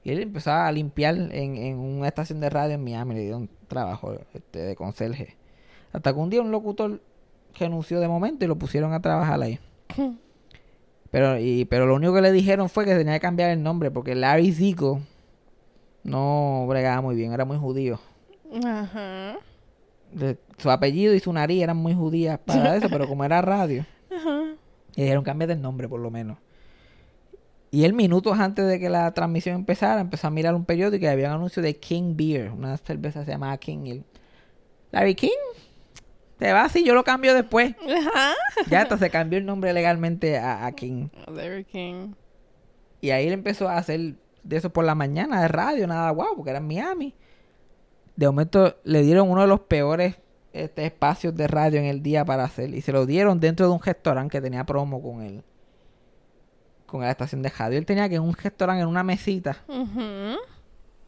Y 0.05 0.11
él 0.11 0.20
empezó 0.20 0.53
a 0.53 0.70
limpiar 0.70 1.16
en, 1.16 1.57
en 1.57 1.79
una 1.79 2.07
estación 2.07 2.39
de 2.39 2.51
radio 2.51 2.75
en 2.75 2.85
Miami, 2.85 3.14
le 3.14 3.22
dieron 3.22 3.49
trabajo 3.66 4.14
este, 4.35 4.59
de 4.61 4.77
conserje. 4.77 5.35
Hasta 5.93 6.12
que 6.12 6.18
un 6.20 6.29
día 6.31 6.43
un 6.43 6.51
locutor 6.51 7.01
renunció 7.59 7.99
de 8.01 8.07
momento 8.09 8.45
y 8.45 8.49
lo 8.49 8.57
pusieron 8.57 8.93
a 8.93 9.01
trabajar 9.01 9.43
ahí. 9.43 9.59
Pero, 11.11 11.39
y, 11.39 11.64
pero 11.66 11.87
lo 11.87 11.95
único 11.95 12.12
que 12.12 12.20
le 12.22 12.33
dijeron 12.33 12.68
fue 12.68 12.85
que 12.85 12.93
tenía 12.97 13.12
que 13.14 13.20
cambiar 13.20 13.51
el 13.51 13.62
nombre 13.62 13.89
porque 13.93 14.16
Larry 14.16 14.53
Zico 14.53 15.01
no 16.03 16.66
bregaba 16.68 17.01
muy 17.03 17.14
bien, 17.14 17.33
era 17.33 17.45
muy 17.45 17.57
judío. 17.57 18.01
Ajá. 18.64 19.37
De- 20.12 20.37
su 20.59 20.70
apellido 20.72 21.14
y 21.14 21.20
su 21.20 21.33
nariz 21.33 21.62
eran 21.62 21.77
muy 21.77 21.95
judías 21.95 22.41
para 22.45 22.75
eso, 22.77 22.89
pero 22.91 23.07
como 23.07 23.25
era 23.25 23.41
radio, 23.43 23.87
Ajá. 24.12 24.41
le 24.97 25.03
dijeron 25.05 25.22
cambia 25.22 25.47
el 25.53 25.62
nombre 25.62 25.89
por 25.89 26.01
lo 26.01 26.11
menos. 26.11 26.37
Y 27.75 27.85
él 27.85 27.93
minutos 27.93 28.39
antes 28.39 28.68
de 28.68 28.79
que 28.79 28.89
la 28.89 29.12
transmisión 29.14 29.57
empezara, 29.57 30.01
empezó 30.01 30.29
a 30.29 30.31
mirar 30.31 30.55
un 30.55 30.64
periódico 30.64 31.07
y 31.07 31.09
había 31.09 31.27
un 31.31 31.35
anuncio 31.35 31.61
de 31.61 31.75
King 31.75 32.14
Beer, 32.14 32.53
una 32.53 32.77
cerveza 32.77 33.25
se 33.25 33.33
llamaba 33.33 33.59
King. 33.59 33.79
Y 33.87 33.91
él, 33.91 34.05
Larry 34.93 35.16
King, 35.16 35.31
te 36.39 36.53
va 36.53 36.62
así, 36.66 36.85
yo 36.85 36.95
lo 36.95 37.03
cambio 37.03 37.35
después. 37.35 37.75
Ajá. 37.83 38.35
Ya 38.70 38.83
hasta 38.83 38.97
se 38.97 39.11
cambió 39.11 39.41
el 39.41 39.45
nombre 39.45 39.72
legalmente 39.72 40.39
a, 40.39 40.64
a 40.66 40.70
King. 40.70 41.09
Larry 41.27 41.64
King. 41.64 42.12
Y 43.01 43.11
ahí 43.11 43.27
él 43.27 43.33
empezó 43.33 43.68
a 43.68 43.79
hacer 43.79 44.14
de 44.45 44.57
eso 44.57 44.70
por 44.70 44.85
la 44.85 44.95
mañana 44.95 45.43
de 45.43 45.49
radio, 45.49 45.89
nada 45.89 46.09
guau, 46.11 46.37
porque 46.37 46.51
era 46.51 46.61
en 46.61 46.68
Miami. 46.68 47.12
De 48.14 48.27
momento 48.27 48.77
le 48.85 49.03
dieron 49.03 49.29
uno 49.29 49.41
de 49.41 49.49
los 49.49 49.62
peores 49.62 50.14
este, 50.53 50.87
espacios 50.87 51.35
de 51.35 51.49
radio 51.49 51.81
en 51.81 51.87
el 51.87 52.05
día 52.05 52.25
para 52.25 52.45
hacer. 52.45 52.72
Y 52.72 52.83
se 52.83 52.93
lo 52.93 53.05
dieron 53.05 53.41
dentro 53.41 53.66
de 53.66 53.72
un 53.72 53.83
restaurante 53.83 54.31
que 54.39 54.41
tenía 54.41 54.64
promo 54.64 55.03
con 55.03 55.22
él. 55.22 55.43
Con 56.87 57.01
la 57.01 57.11
estación 57.11 57.43
de 57.43 57.49
radio. 57.49 57.78
Él 57.78 57.87
tenía 57.87 58.09
que 58.09 58.16
en 58.16 58.22
un 58.22 58.35
restaurante, 58.35 58.82
en 58.82 58.89
una 58.89 59.03
mesita, 59.03 59.57
Ujú. 59.68 60.37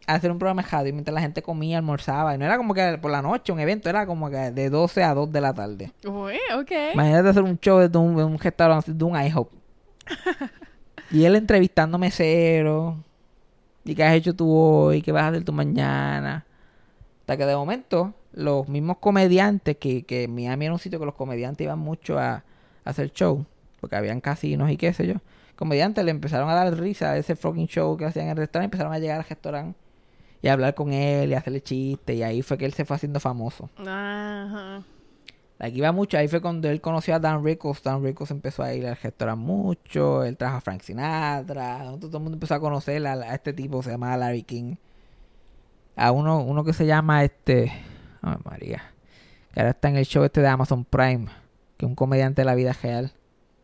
hacer 0.07 0.31
un 0.31 0.39
programa 0.39 0.63
de 0.63 0.69
radio 0.69 0.93
mientras 0.93 1.15
la 1.15 1.21
gente 1.21 1.43
comía, 1.43 1.79
almorzaba. 1.79 2.35
Y 2.35 2.39
no 2.39 2.45
era 2.45 2.57
como 2.57 2.75
que 2.75 2.99
por 3.01 3.11
la 3.11 3.23
noche 3.23 3.53
un 3.53 3.61
evento, 3.61 3.89
era 3.89 4.07
como 4.07 4.31
que 4.31 4.37
de 4.51 4.71
12 4.71 5.03
a 5.05 5.15
2 5.15 5.31
de 5.33 5.41
la 5.41 5.53
tarde. 5.55 5.93
Uy, 6.05 6.35
ok. 6.59 6.71
Imagínate 6.95 7.29
hacer 7.29 7.43
un 7.43 7.59
show 7.61 7.79
de 7.89 7.99
un, 7.99 8.17
de 8.17 8.25
un 8.25 8.39
restaurante, 8.39 8.93
de 8.93 9.05
un 9.05 9.21
IHOP. 9.21 9.51
y 11.11 11.25
él 11.25 11.37
entrevistando 11.37 11.99
meseros. 11.99 12.95
¿Y 13.85 13.95
qué 13.95 14.03
has 14.05 14.15
hecho 14.15 14.35
tú 14.35 14.51
hoy? 14.53 15.03
¿Qué 15.03 15.13
vas 15.13 15.25
a 15.25 15.29
hacer 15.29 15.45
tú 15.45 15.53
mañana? 15.53 16.45
Hasta 17.21 17.37
que 17.37 17.47
de 17.47 17.55
momento, 17.55 18.15
los 18.33 18.69
mismos 18.69 18.99
comediantes, 18.99 19.77
que, 19.77 20.05
que 20.05 20.27
Miami 20.27 20.65
era 20.67 20.75
un 20.75 20.81
sitio 20.81 20.99
que 20.99 21.07
los 21.07 21.15
comediantes 21.15 21.65
iban 21.65 21.79
mucho 21.79 22.19
a, 22.19 22.35
a 22.35 22.45
hacer 22.85 23.13
show, 23.13 23.45
porque 23.81 23.95
habían 23.97 24.21
casinos 24.21 24.71
y 24.71 24.77
qué 24.77 24.93
sé 24.93 25.07
yo. 25.07 25.15
Comediantes 25.57 26.05
le 26.05 26.11
empezaron 26.11 26.49
a 26.49 26.55
dar 26.55 26.79
risa 26.79 27.13
a 27.13 27.17
ese 27.17 27.35
fucking 27.35 27.67
show 27.67 27.97
que 27.97 28.05
hacían 28.05 28.27
en 28.27 28.33
el 28.33 28.37
restaurante, 28.37 28.67
empezaron 28.67 28.93
a 28.93 28.99
llegar 28.99 29.19
al 29.19 29.25
restaurante 29.25 29.79
y 30.43 30.49
a 30.49 30.53
hablar 30.53 30.75
con 30.75 30.93
él 30.93 31.31
y 31.31 31.35
a 31.35 31.39
hacerle 31.39 31.63
chistes, 31.63 32.15
y 32.15 32.23
ahí 32.23 32.43
fue 32.43 32.59
que 32.59 32.67
él 32.67 32.75
se 32.75 32.85
fue 32.85 32.97
haciendo 32.97 33.21
famoso. 33.21 33.71
Ajá. 33.79 34.83
Aquí 35.59 35.79
iba 35.79 35.91
mucho, 35.91 36.19
ahí 36.19 36.29
fue 36.29 36.43
cuando 36.43 36.69
él 36.69 36.83
conoció 36.83 37.15
a 37.15 37.19
Dan 37.19 37.43
Rickles. 37.43 37.83
Dan 37.83 38.05
Rickles 38.05 38.31
empezó 38.31 38.63
a 38.63 38.75
ir 38.75 38.87
al 38.87 38.97
restaurante 38.97 39.43
mucho, 39.43 40.23
él 40.23 40.37
trajo 40.37 40.59
a 40.59 40.61
Frank 40.61 40.83
Sinatra, 40.83 41.85
todo 41.99 42.19
el 42.19 42.23
mundo 42.23 42.37
empezó 42.37 42.55
a 42.55 42.61
conocer 42.61 43.07
a, 43.07 43.13
a 43.15 43.35
este 43.35 43.55
tipo, 43.55 43.83
se 43.83 43.91
llamaba 43.91 44.19
Larry 44.19 44.43
King. 44.43 44.77
A 45.97 46.13
uno, 46.13 46.43
uno 46.43 46.63
que 46.63 46.75
se 46.75 46.85
llama 46.85 47.25
este, 47.25 47.73
ay 48.21 48.37
María, 48.45 48.83
que 49.55 49.61
ahora 49.61 49.71
está 49.71 49.89
en 49.89 49.97
el 49.97 50.05
show 50.05 50.23
este 50.25 50.43
de 50.43 50.49
Amazon 50.49 50.85
Prime, 50.85 51.29
que 51.79 51.87
es 51.87 51.89
un 51.89 51.95
comediante 51.95 52.43
de 52.43 52.47
la 52.47 52.55
vida 52.55 52.75
real. 52.75 53.13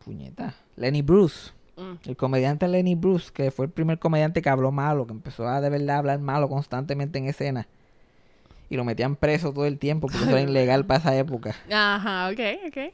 Puñeta. 0.03 0.55
Lenny 0.75 1.03
Bruce, 1.03 1.51
Mm. 1.75 1.93
el 2.09 2.15
comediante 2.15 2.67
Lenny 2.67 2.93
Bruce, 2.95 3.31
que 3.33 3.49
fue 3.49 3.65
el 3.65 3.71
primer 3.71 3.97
comediante 3.97 4.41
que 4.41 4.49
habló 4.49 4.71
malo, 4.71 5.07
que 5.07 5.13
empezó 5.13 5.47
a 5.47 5.59
de 5.59 5.69
verdad 5.69 5.97
hablar 5.97 6.19
malo 6.19 6.47
constantemente 6.49 7.17
en 7.17 7.25
escena. 7.25 7.67
Y 8.69 8.77
lo 8.77 8.83
metían 8.83 9.15
preso 9.15 9.51
todo 9.53 9.65
el 9.65 9.79
tiempo 9.79 10.07
porque 10.07 10.23
eso 10.23 10.29
era 10.37 10.41
ilegal 10.49 10.85
para 10.85 10.99
esa 10.99 11.15
época 11.15 11.55
Ajá, 11.71 12.29
ok, 12.31 12.39
ok. 12.69 12.93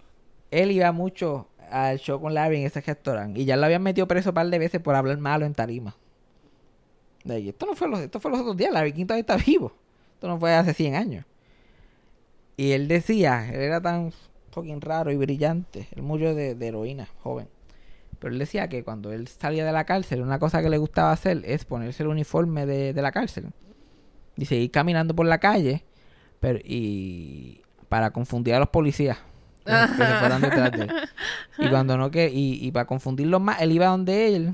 él 0.51 0.71
iba 0.71 0.91
mucho 0.91 1.47
al 1.71 1.99
show 1.99 2.19
con 2.19 2.33
Larry 2.33 2.57
en 2.57 2.65
ese 2.65 2.81
restaurante 2.81 3.39
y 3.39 3.45
ya 3.45 3.55
lo 3.55 3.65
habían 3.65 3.83
metido 3.83 4.07
preso 4.07 4.29
un 4.29 4.35
par 4.35 4.47
de 4.49 4.59
veces 4.59 4.81
por 4.81 4.95
hablar 4.95 5.17
malo 5.19 5.45
en 5.45 5.53
tarima. 5.53 5.95
De 7.23 7.35
ahí, 7.35 7.49
esto 7.49 7.65
no 7.65 7.75
fue 7.75 7.87
los, 7.89 7.99
esto 7.99 8.19
fue 8.19 8.31
los 8.31 8.39
otros 8.39 8.57
días, 8.57 8.71
Larry 8.73 8.93
King 8.93 9.05
todavía 9.05 9.21
está 9.21 9.37
vivo. 9.37 9.73
Esto 10.15 10.27
no 10.27 10.39
fue 10.39 10.53
hace 10.53 10.73
100 10.73 10.95
años. 10.95 11.25
Y 12.57 12.71
él 12.71 12.87
decía, 12.87 13.47
él 13.53 13.61
era 13.61 13.79
tan 13.81 14.11
fucking 14.51 14.81
raro 14.81 15.11
y 15.11 15.15
brillante. 15.17 15.87
Murió 15.97 16.33
de, 16.33 16.55
de 16.55 16.67
heroína, 16.67 17.07
joven. 17.23 17.47
Pero 18.19 18.33
él 18.33 18.39
decía 18.39 18.67
que 18.67 18.83
cuando 18.83 19.11
él 19.13 19.27
salía 19.27 19.65
de 19.65 19.71
la 19.71 19.85
cárcel, 19.85 20.21
una 20.21 20.39
cosa 20.39 20.61
que 20.61 20.69
le 20.69 20.77
gustaba 20.77 21.11
hacer 21.11 21.41
es 21.45 21.63
ponerse 21.65 22.03
el 22.03 22.09
uniforme 22.09 22.65
de, 22.65 22.93
de 22.93 23.01
la 23.01 23.11
cárcel. 23.11 23.47
Y 24.37 24.45
seguir 24.45 24.71
caminando 24.71 25.15
por 25.15 25.25
la 25.25 25.37
calle 25.39 25.83
pero, 26.39 26.59
y 26.63 27.61
para 27.89 28.11
confundir 28.11 28.53
a 28.55 28.59
los 28.59 28.69
policías. 28.69 29.17
Que, 29.65 29.71
que 29.71 30.05
se 30.05 30.13
fueran 30.19 30.41
detrás 30.41 30.71
de 30.71 30.83
él. 30.83 30.91
Y 31.57 31.69
cuando 31.69 31.97
no 31.97 32.11
que, 32.11 32.29
y, 32.29 32.65
y 32.65 32.71
para 32.71 32.85
confundirlos 32.85 33.41
más, 33.41 33.61
él 33.61 33.71
iba 33.71 33.87
donde 33.87 34.35
él, 34.35 34.53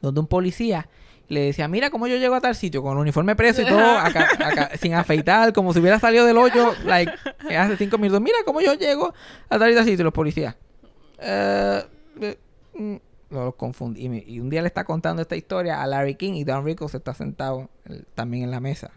donde 0.00 0.20
un 0.20 0.26
policía, 0.26 0.88
y 1.28 1.34
le 1.34 1.40
decía, 1.42 1.68
mira 1.68 1.90
cómo 1.90 2.06
yo 2.06 2.16
llego 2.16 2.34
a 2.34 2.40
tal 2.40 2.54
sitio, 2.56 2.82
con 2.82 2.92
el 2.92 2.98
uniforme 2.98 3.36
preso 3.36 3.62
y 3.62 3.66
todo, 3.66 3.98
acá, 3.98 4.28
acá, 4.44 4.70
sin 4.80 4.94
afeitar, 4.94 5.52
como 5.52 5.72
si 5.72 5.80
hubiera 5.80 5.98
salido 5.98 6.24
del 6.26 6.36
hoyo, 6.38 6.74
like, 6.84 7.12
hace 7.56 7.76
cinco 7.76 7.98
minutos, 7.98 8.20
mira 8.20 8.38
cómo 8.44 8.60
yo 8.60 8.74
llego 8.74 9.12
a 9.48 9.58
tal 9.58 9.70
y 9.70 9.74
tal 9.74 9.84
sitio, 9.84 10.04
los 10.04 10.12
policías. 10.14 10.56
"Eh, 11.20 11.82
eh, 12.22 12.38
mm", 12.78 12.96
lo- 13.30 13.56
confundí. 13.56 14.04
Y, 14.04 14.08
me- 14.08 14.24
y 14.26 14.40
un 14.40 14.48
día 14.50 14.62
le 14.62 14.68
está 14.68 14.84
contando 14.84 15.20
esta 15.22 15.36
historia 15.36 15.82
a 15.82 15.86
Larry 15.86 16.14
King 16.14 16.34
y 16.34 16.44
Don 16.44 16.64
Rickles 16.64 16.94
está 16.94 17.14
sentado 17.14 17.68
también 18.14 18.44
en 18.44 18.50
la 18.50 18.60
mesa. 18.60 18.90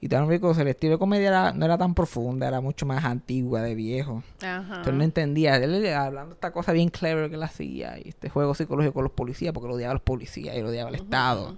Y 0.00 0.08
Don 0.08 0.28
Rickles, 0.28 0.58
el 0.58 0.66
estilo 0.66 0.94
de 0.94 0.98
comedia 0.98 1.28
era- 1.28 1.52
no 1.52 1.64
era 1.64 1.78
tan 1.78 1.94
profunda, 1.94 2.48
era 2.48 2.60
mucho 2.60 2.86
más 2.86 3.04
antigua, 3.04 3.62
de 3.62 3.76
viejo. 3.76 4.24
Ajá. 4.42 4.58
Entonces 4.78 4.94
no 4.94 5.04
entendía. 5.04 5.54
Él 5.56 5.80
le- 5.80 5.94
hablando 5.94 6.34
esta 6.34 6.50
cosa 6.50 6.72
bien 6.72 6.88
clever 6.88 7.28
que 7.30 7.36
él 7.36 7.42
hacía. 7.44 7.98
Y 8.00 8.08
este 8.08 8.28
juego 8.28 8.52
psicológico 8.56 8.94
con 8.94 9.04
los 9.04 9.12
policías. 9.12 9.52
Porque 9.52 9.68
lo 9.68 9.74
odiaba 9.74 9.92
a 9.92 9.94
los 9.94 10.02
policías 10.02 10.56
y 10.56 10.60
lo 10.60 10.70
odiaba 10.70 10.88
al 10.88 10.96
Estado. 10.96 11.56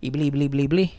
Y 0.00 0.10
bli, 0.10 0.30
bli, 0.30 0.48
bli, 0.48 0.66
bli. 0.66 0.92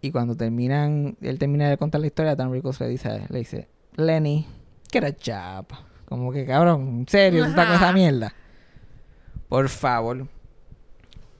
Y 0.00 0.12
cuando 0.12 0.36
terminan, 0.36 1.16
él 1.22 1.38
termina 1.40 1.68
de 1.68 1.76
contar 1.76 2.00
la 2.00 2.06
historia, 2.06 2.36
Dan 2.36 2.52
Rickles 2.52 2.78
le 2.78 2.88
dice, 2.88 3.26
le 3.28 3.38
dice, 3.40 3.68
Lenny, 3.96 4.46
get 4.92 5.02
a 5.02 5.12
job. 5.12 5.66
Como 6.04 6.30
que 6.30 6.44
cabrón, 6.46 6.98
en 7.00 7.08
serio, 7.08 7.42
tú 7.44 7.50
estás 7.50 7.66
con 7.66 7.76
esa 7.76 7.92
mierda. 7.92 8.32
Por 9.48 9.68
favor. 9.68 10.26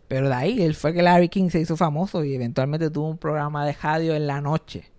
Pero 0.08 0.28
de 0.28 0.34
ahí, 0.34 0.62
él 0.62 0.74
fue 0.74 0.92
que 0.92 1.02
Larry 1.02 1.28
King 1.28 1.48
se 1.50 1.60
hizo 1.60 1.76
famoso 1.76 2.24
y 2.24 2.34
eventualmente 2.34 2.90
tuvo 2.90 3.08
un 3.08 3.18
programa 3.18 3.64
de 3.66 3.72
radio 3.72 4.14
en 4.14 4.26
la 4.26 4.40
noche. 4.40 4.90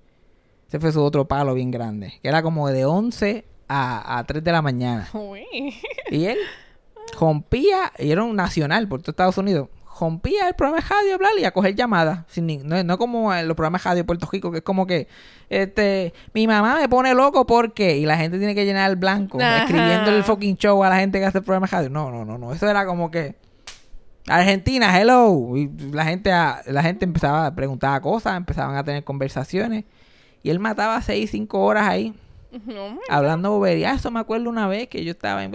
Ese 0.68 0.80
fue 0.80 0.92
su 0.92 1.02
otro 1.02 1.28
palo 1.28 1.54
bien 1.54 1.72
grande. 1.72 2.14
Que 2.22 2.28
era 2.28 2.42
como 2.42 2.68
de 2.70 2.86
11 2.86 3.46
a, 3.68 4.18
a 4.18 4.24
3 4.24 4.44
de 4.44 4.52
la 4.52 4.62
mañana. 4.62 5.10
Uy. 5.14 5.46
Y 6.10 6.26
él 6.26 6.38
rompía, 7.20 7.94
y 7.98 8.12
era 8.12 8.24
un 8.24 8.36
nacional 8.36 8.88
por 8.88 9.02
todo 9.02 9.12
Estados 9.12 9.38
Unidos, 9.38 9.70
rompía 10.00 10.48
el 10.48 10.56
programa 10.56 10.82
de 10.82 11.18
radio 11.18 11.40
y 11.40 11.46
a 11.46 11.52
coger 11.52 11.76
llamadas. 11.76 12.26
Sin 12.28 12.46
ni- 12.48 12.58
no, 12.58 12.84
no 12.84 12.98
como 12.98 13.34
en 13.34 13.48
los 13.48 13.56
programas 13.56 13.84
de 13.84 13.90
radio 13.90 14.04
de 14.04 14.06
Puerto 14.06 14.28
Rico, 14.32 14.52
que 14.52 14.58
es 14.58 14.64
como 14.64 14.86
que, 14.88 15.08
este, 15.50 16.14
mi 16.34 16.48
mamá 16.48 16.78
me 16.80 16.90
pone 16.90 17.14
loco 17.14 17.46
porque, 17.46 17.98
y 17.98 18.06
la 18.06 18.18
gente 18.18 18.38
tiene 18.38 18.56
que 18.56 18.66
llenar 18.66 18.90
el 18.90 18.96
blanco, 18.98 19.40
Ajá. 19.42 19.64
escribiendo 19.64 20.12
el 20.12 20.24
fucking 20.24 20.58
show 20.58 20.84
a 20.84 20.90
la 20.90 20.98
gente 20.98 21.20
que 21.20 21.26
hace 21.26 21.38
el 21.40 21.44
programa 21.44 21.68
de 21.68 21.72
radio. 21.72 21.90
No, 21.90 22.12
no, 22.12 22.26
no, 22.26 22.38
no. 22.38 22.52
Eso 22.54 22.68
era 22.70 22.86
como 22.86 23.10
que, 23.12 23.36
Argentina, 24.28 25.00
hello. 25.00 25.56
Y 25.56 25.70
la 25.92 26.06
gente, 26.06 26.32
a- 26.32 26.62
la 26.66 26.82
gente 26.82 27.06
empezaba 27.06 27.46
a 27.46 27.56
preguntar 27.56 28.02
cosas, 28.02 28.36
empezaban 28.38 28.76
a 28.76 28.84
tener 28.84 29.04
conversaciones. 29.04 29.86
Y 30.44 30.50
él 30.50 30.60
mataba 30.60 31.02
seis, 31.02 31.32
cinco 31.32 31.62
horas 31.64 31.88
ahí 31.88 32.14
No, 32.66 33.00
hablando 33.10 33.52
bobería. 33.52 33.94
Eso 33.94 34.12
me 34.12 34.20
acuerdo 34.20 34.50
una 34.50 34.68
vez 34.68 34.88
que 34.88 35.04
yo 35.04 35.12
estaba 35.12 35.44
en... 35.44 35.52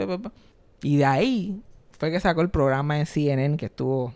Y 0.83 0.97
de 0.97 1.05
ahí 1.05 1.63
fue 1.99 2.11
que 2.11 2.19
sacó 2.21 2.41
el 2.41 2.51
programa 2.51 2.99
en 2.99 3.07
CNN 3.07 3.57
que 3.57 3.67
estuvo 3.67 4.15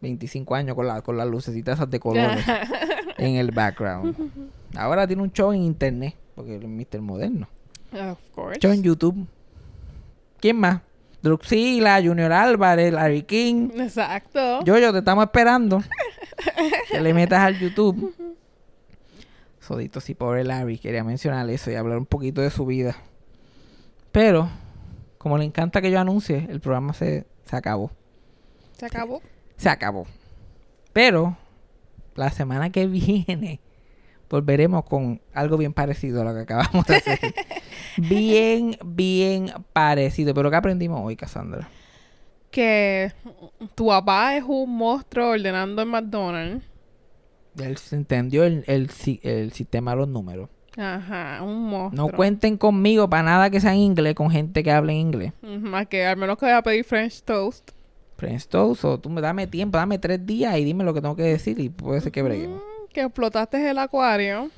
25 0.00 0.54
años 0.54 0.76
con, 0.76 0.86
la, 0.86 1.02
con 1.02 1.16
las 1.16 1.26
lucecitas 1.26 1.78
esas 1.78 1.90
de 1.90 2.00
colores 2.00 2.44
en 3.18 3.36
el 3.36 3.50
background. 3.50 4.14
Ahora 4.76 5.06
tiene 5.06 5.22
un 5.22 5.32
show 5.32 5.52
en 5.52 5.62
internet, 5.62 6.14
porque 6.34 6.56
es 6.56 6.62
Mr. 6.62 7.00
Moderno. 7.00 7.48
Of 7.92 8.18
course. 8.34 8.60
Show 8.60 8.72
en 8.72 8.82
YouTube. 8.82 9.26
¿Quién 10.38 10.58
más? 10.58 10.80
Druxila, 11.22 12.00
Junior 12.02 12.32
Álvarez, 12.32 12.92
Larry 12.92 13.22
King. 13.22 13.70
Exacto. 13.74 14.62
Yo, 14.64 14.78
yo, 14.78 14.92
te 14.92 14.98
estamos 14.98 15.24
esperando. 15.24 15.82
que 16.90 17.00
le 17.00 17.14
metas 17.14 17.40
al 17.40 17.58
YouTube. 17.58 18.14
Sodito, 19.60 20.00
sí, 20.00 20.14
pobre 20.14 20.44
Larry. 20.44 20.78
Quería 20.78 21.02
mencionar 21.02 21.48
eso 21.50 21.70
y 21.70 21.74
hablar 21.74 21.98
un 21.98 22.06
poquito 22.06 22.42
de 22.42 22.50
su 22.50 22.66
vida. 22.66 22.96
Pero, 24.12 24.48
como 25.18 25.36
le 25.38 25.44
encanta 25.44 25.80
que 25.80 25.90
yo 25.90 25.98
anuncie, 25.98 26.46
el 26.48 26.60
programa 26.60 26.92
se, 26.92 27.26
se 27.44 27.56
acabó. 27.56 27.90
Se 28.78 28.86
acabó. 28.86 29.20
Se 29.56 29.68
acabó. 29.68 30.06
Pero, 30.92 31.36
la 32.14 32.30
semana 32.30 32.70
que 32.70 32.86
viene, 32.86 33.60
volveremos 34.30 34.84
con 34.84 35.20
algo 35.34 35.56
bien 35.56 35.72
parecido 35.72 36.22
a 36.22 36.24
lo 36.24 36.34
que 36.34 36.40
acabamos 36.40 36.86
de 36.86 36.96
hacer. 36.96 37.18
bien, 37.96 38.76
bien 38.84 39.52
parecido. 39.72 40.34
Pero, 40.34 40.50
¿qué 40.50 40.56
aprendimos 40.56 41.00
hoy, 41.04 41.16
Cassandra? 41.16 41.68
Que 42.50 43.12
tu 43.74 43.88
papá 43.88 44.36
es 44.36 44.44
un 44.46 44.76
monstruo 44.76 45.30
ordenando 45.30 45.82
en 45.82 45.88
McDonald's. 45.88 46.64
Él 47.58 47.76
se 47.78 47.96
entendió 47.96 48.44
el, 48.44 48.64
el, 48.66 48.90
si- 48.90 49.20
el 49.22 49.52
sistema 49.52 49.92
de 49.92 49.96
los 49.98 50.08
números. 50.08 50.48
Ajá, 50.76 51.42
un 51.42 51.64
monstruo. 51.70 52.06
No 52.10 52.14
cuenten 52.14 52.58
conmigo 52.58 53.08
para 53.08 53.22
nada 53.22 53.50
que 53.50 53.60
sea 53.60 53.72
en 53.72 53.80
inglés 53.80 54.14
con 54.14 54.30
gente 54.30 54.62
que 54.62 54.70
hable 54.70 54.92
en 54.92 54.98
inglés. 54.98 55.32
Más 55.42 55.86
que 55.86 56.04
al 56.04 56.18
menos 56.18 56.36
que 56.36 56.44
vaya 56.46 56.58
a 56.58 56.62
pedir 56.62 56.84
French 56.84 57.22
toast. 57.22 57.70
Prince 58.16 58.48
o 58.56 58.98
tú 58.98 59.10
me 59.10 59.20
dame 59.20 59.46
tiempo, 59.46 59.76
dame 59.78 59.98
tres 59.98 60.24
días 60.24 60.56
y 60.58 60.64
dime 60.64 60.84
lo 60.84 60.94
que 60.94 61.00
tengo 61.02 61.14
que 61.16 61.22
decir 61.22 61.58
y 61.60 61.68
puede 61.68 62.00
ser 62.00 62.12
que 62.12 62.22
breguemos. 62.22 62.58
Mm, 62.60 62.92
que 62.92 63.02
explotaste 63.02 63.68
el 63.70 63.78
acuario. 63.78 64.50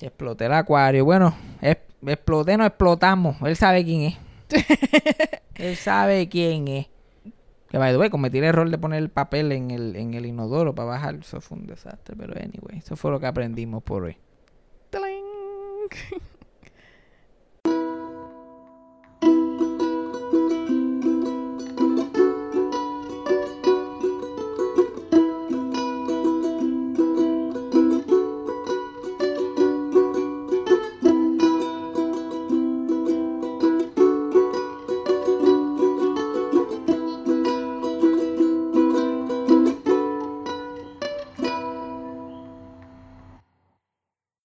Exploté 0.00 0.46
el 0.46 0.52
acuario. 0.52 1.04
Bueno, 1.04 1.34
es- 1.60 1.76
exploté, 2.06 2.56
no 2.56 2.64
explotamos. 2.66 3.36
Él 3.42 3.54
sabe 3.56 3.84
quién 3.84 4.00
es. 4.02 4.16
Él 5.54 5.76
sabe 5.76 6.28
quién 6.28 6.66
es. 6.68 6.86
Que 7.68 7.78
by 7.78 7.92
the 7.92 7.98
way, 7.98 8.10
cometí 8.10 8.38
el 8.38 8.44
error 8.44 8.68
de 8.68 8.78
poner 8.78 8.98
el 9.00 9.10
papel 9.10 9.52
en 9.52 9.70
el, 9.70 9.94
en 9.94 10.14
el 10.14 10.26
inodoro 10.26 10.74
para 10.74 10.88
bajar. 10.88 11.14
Eso 11.16 11.40
fue 11.40 11.58
un 11.58 11.66
desastre. 11.68 12.16
Pero 12.16 12.32
anyway, 12.34 12.78
eso 12.78 12.96
fue 12.96 13.12
lo 13.12 13.20
que 13.20 13.26
aprendimos 13.26 13.82
por 13.84 14.02
hoy. 14.04 14.16
¡Tling! 14.90 15.24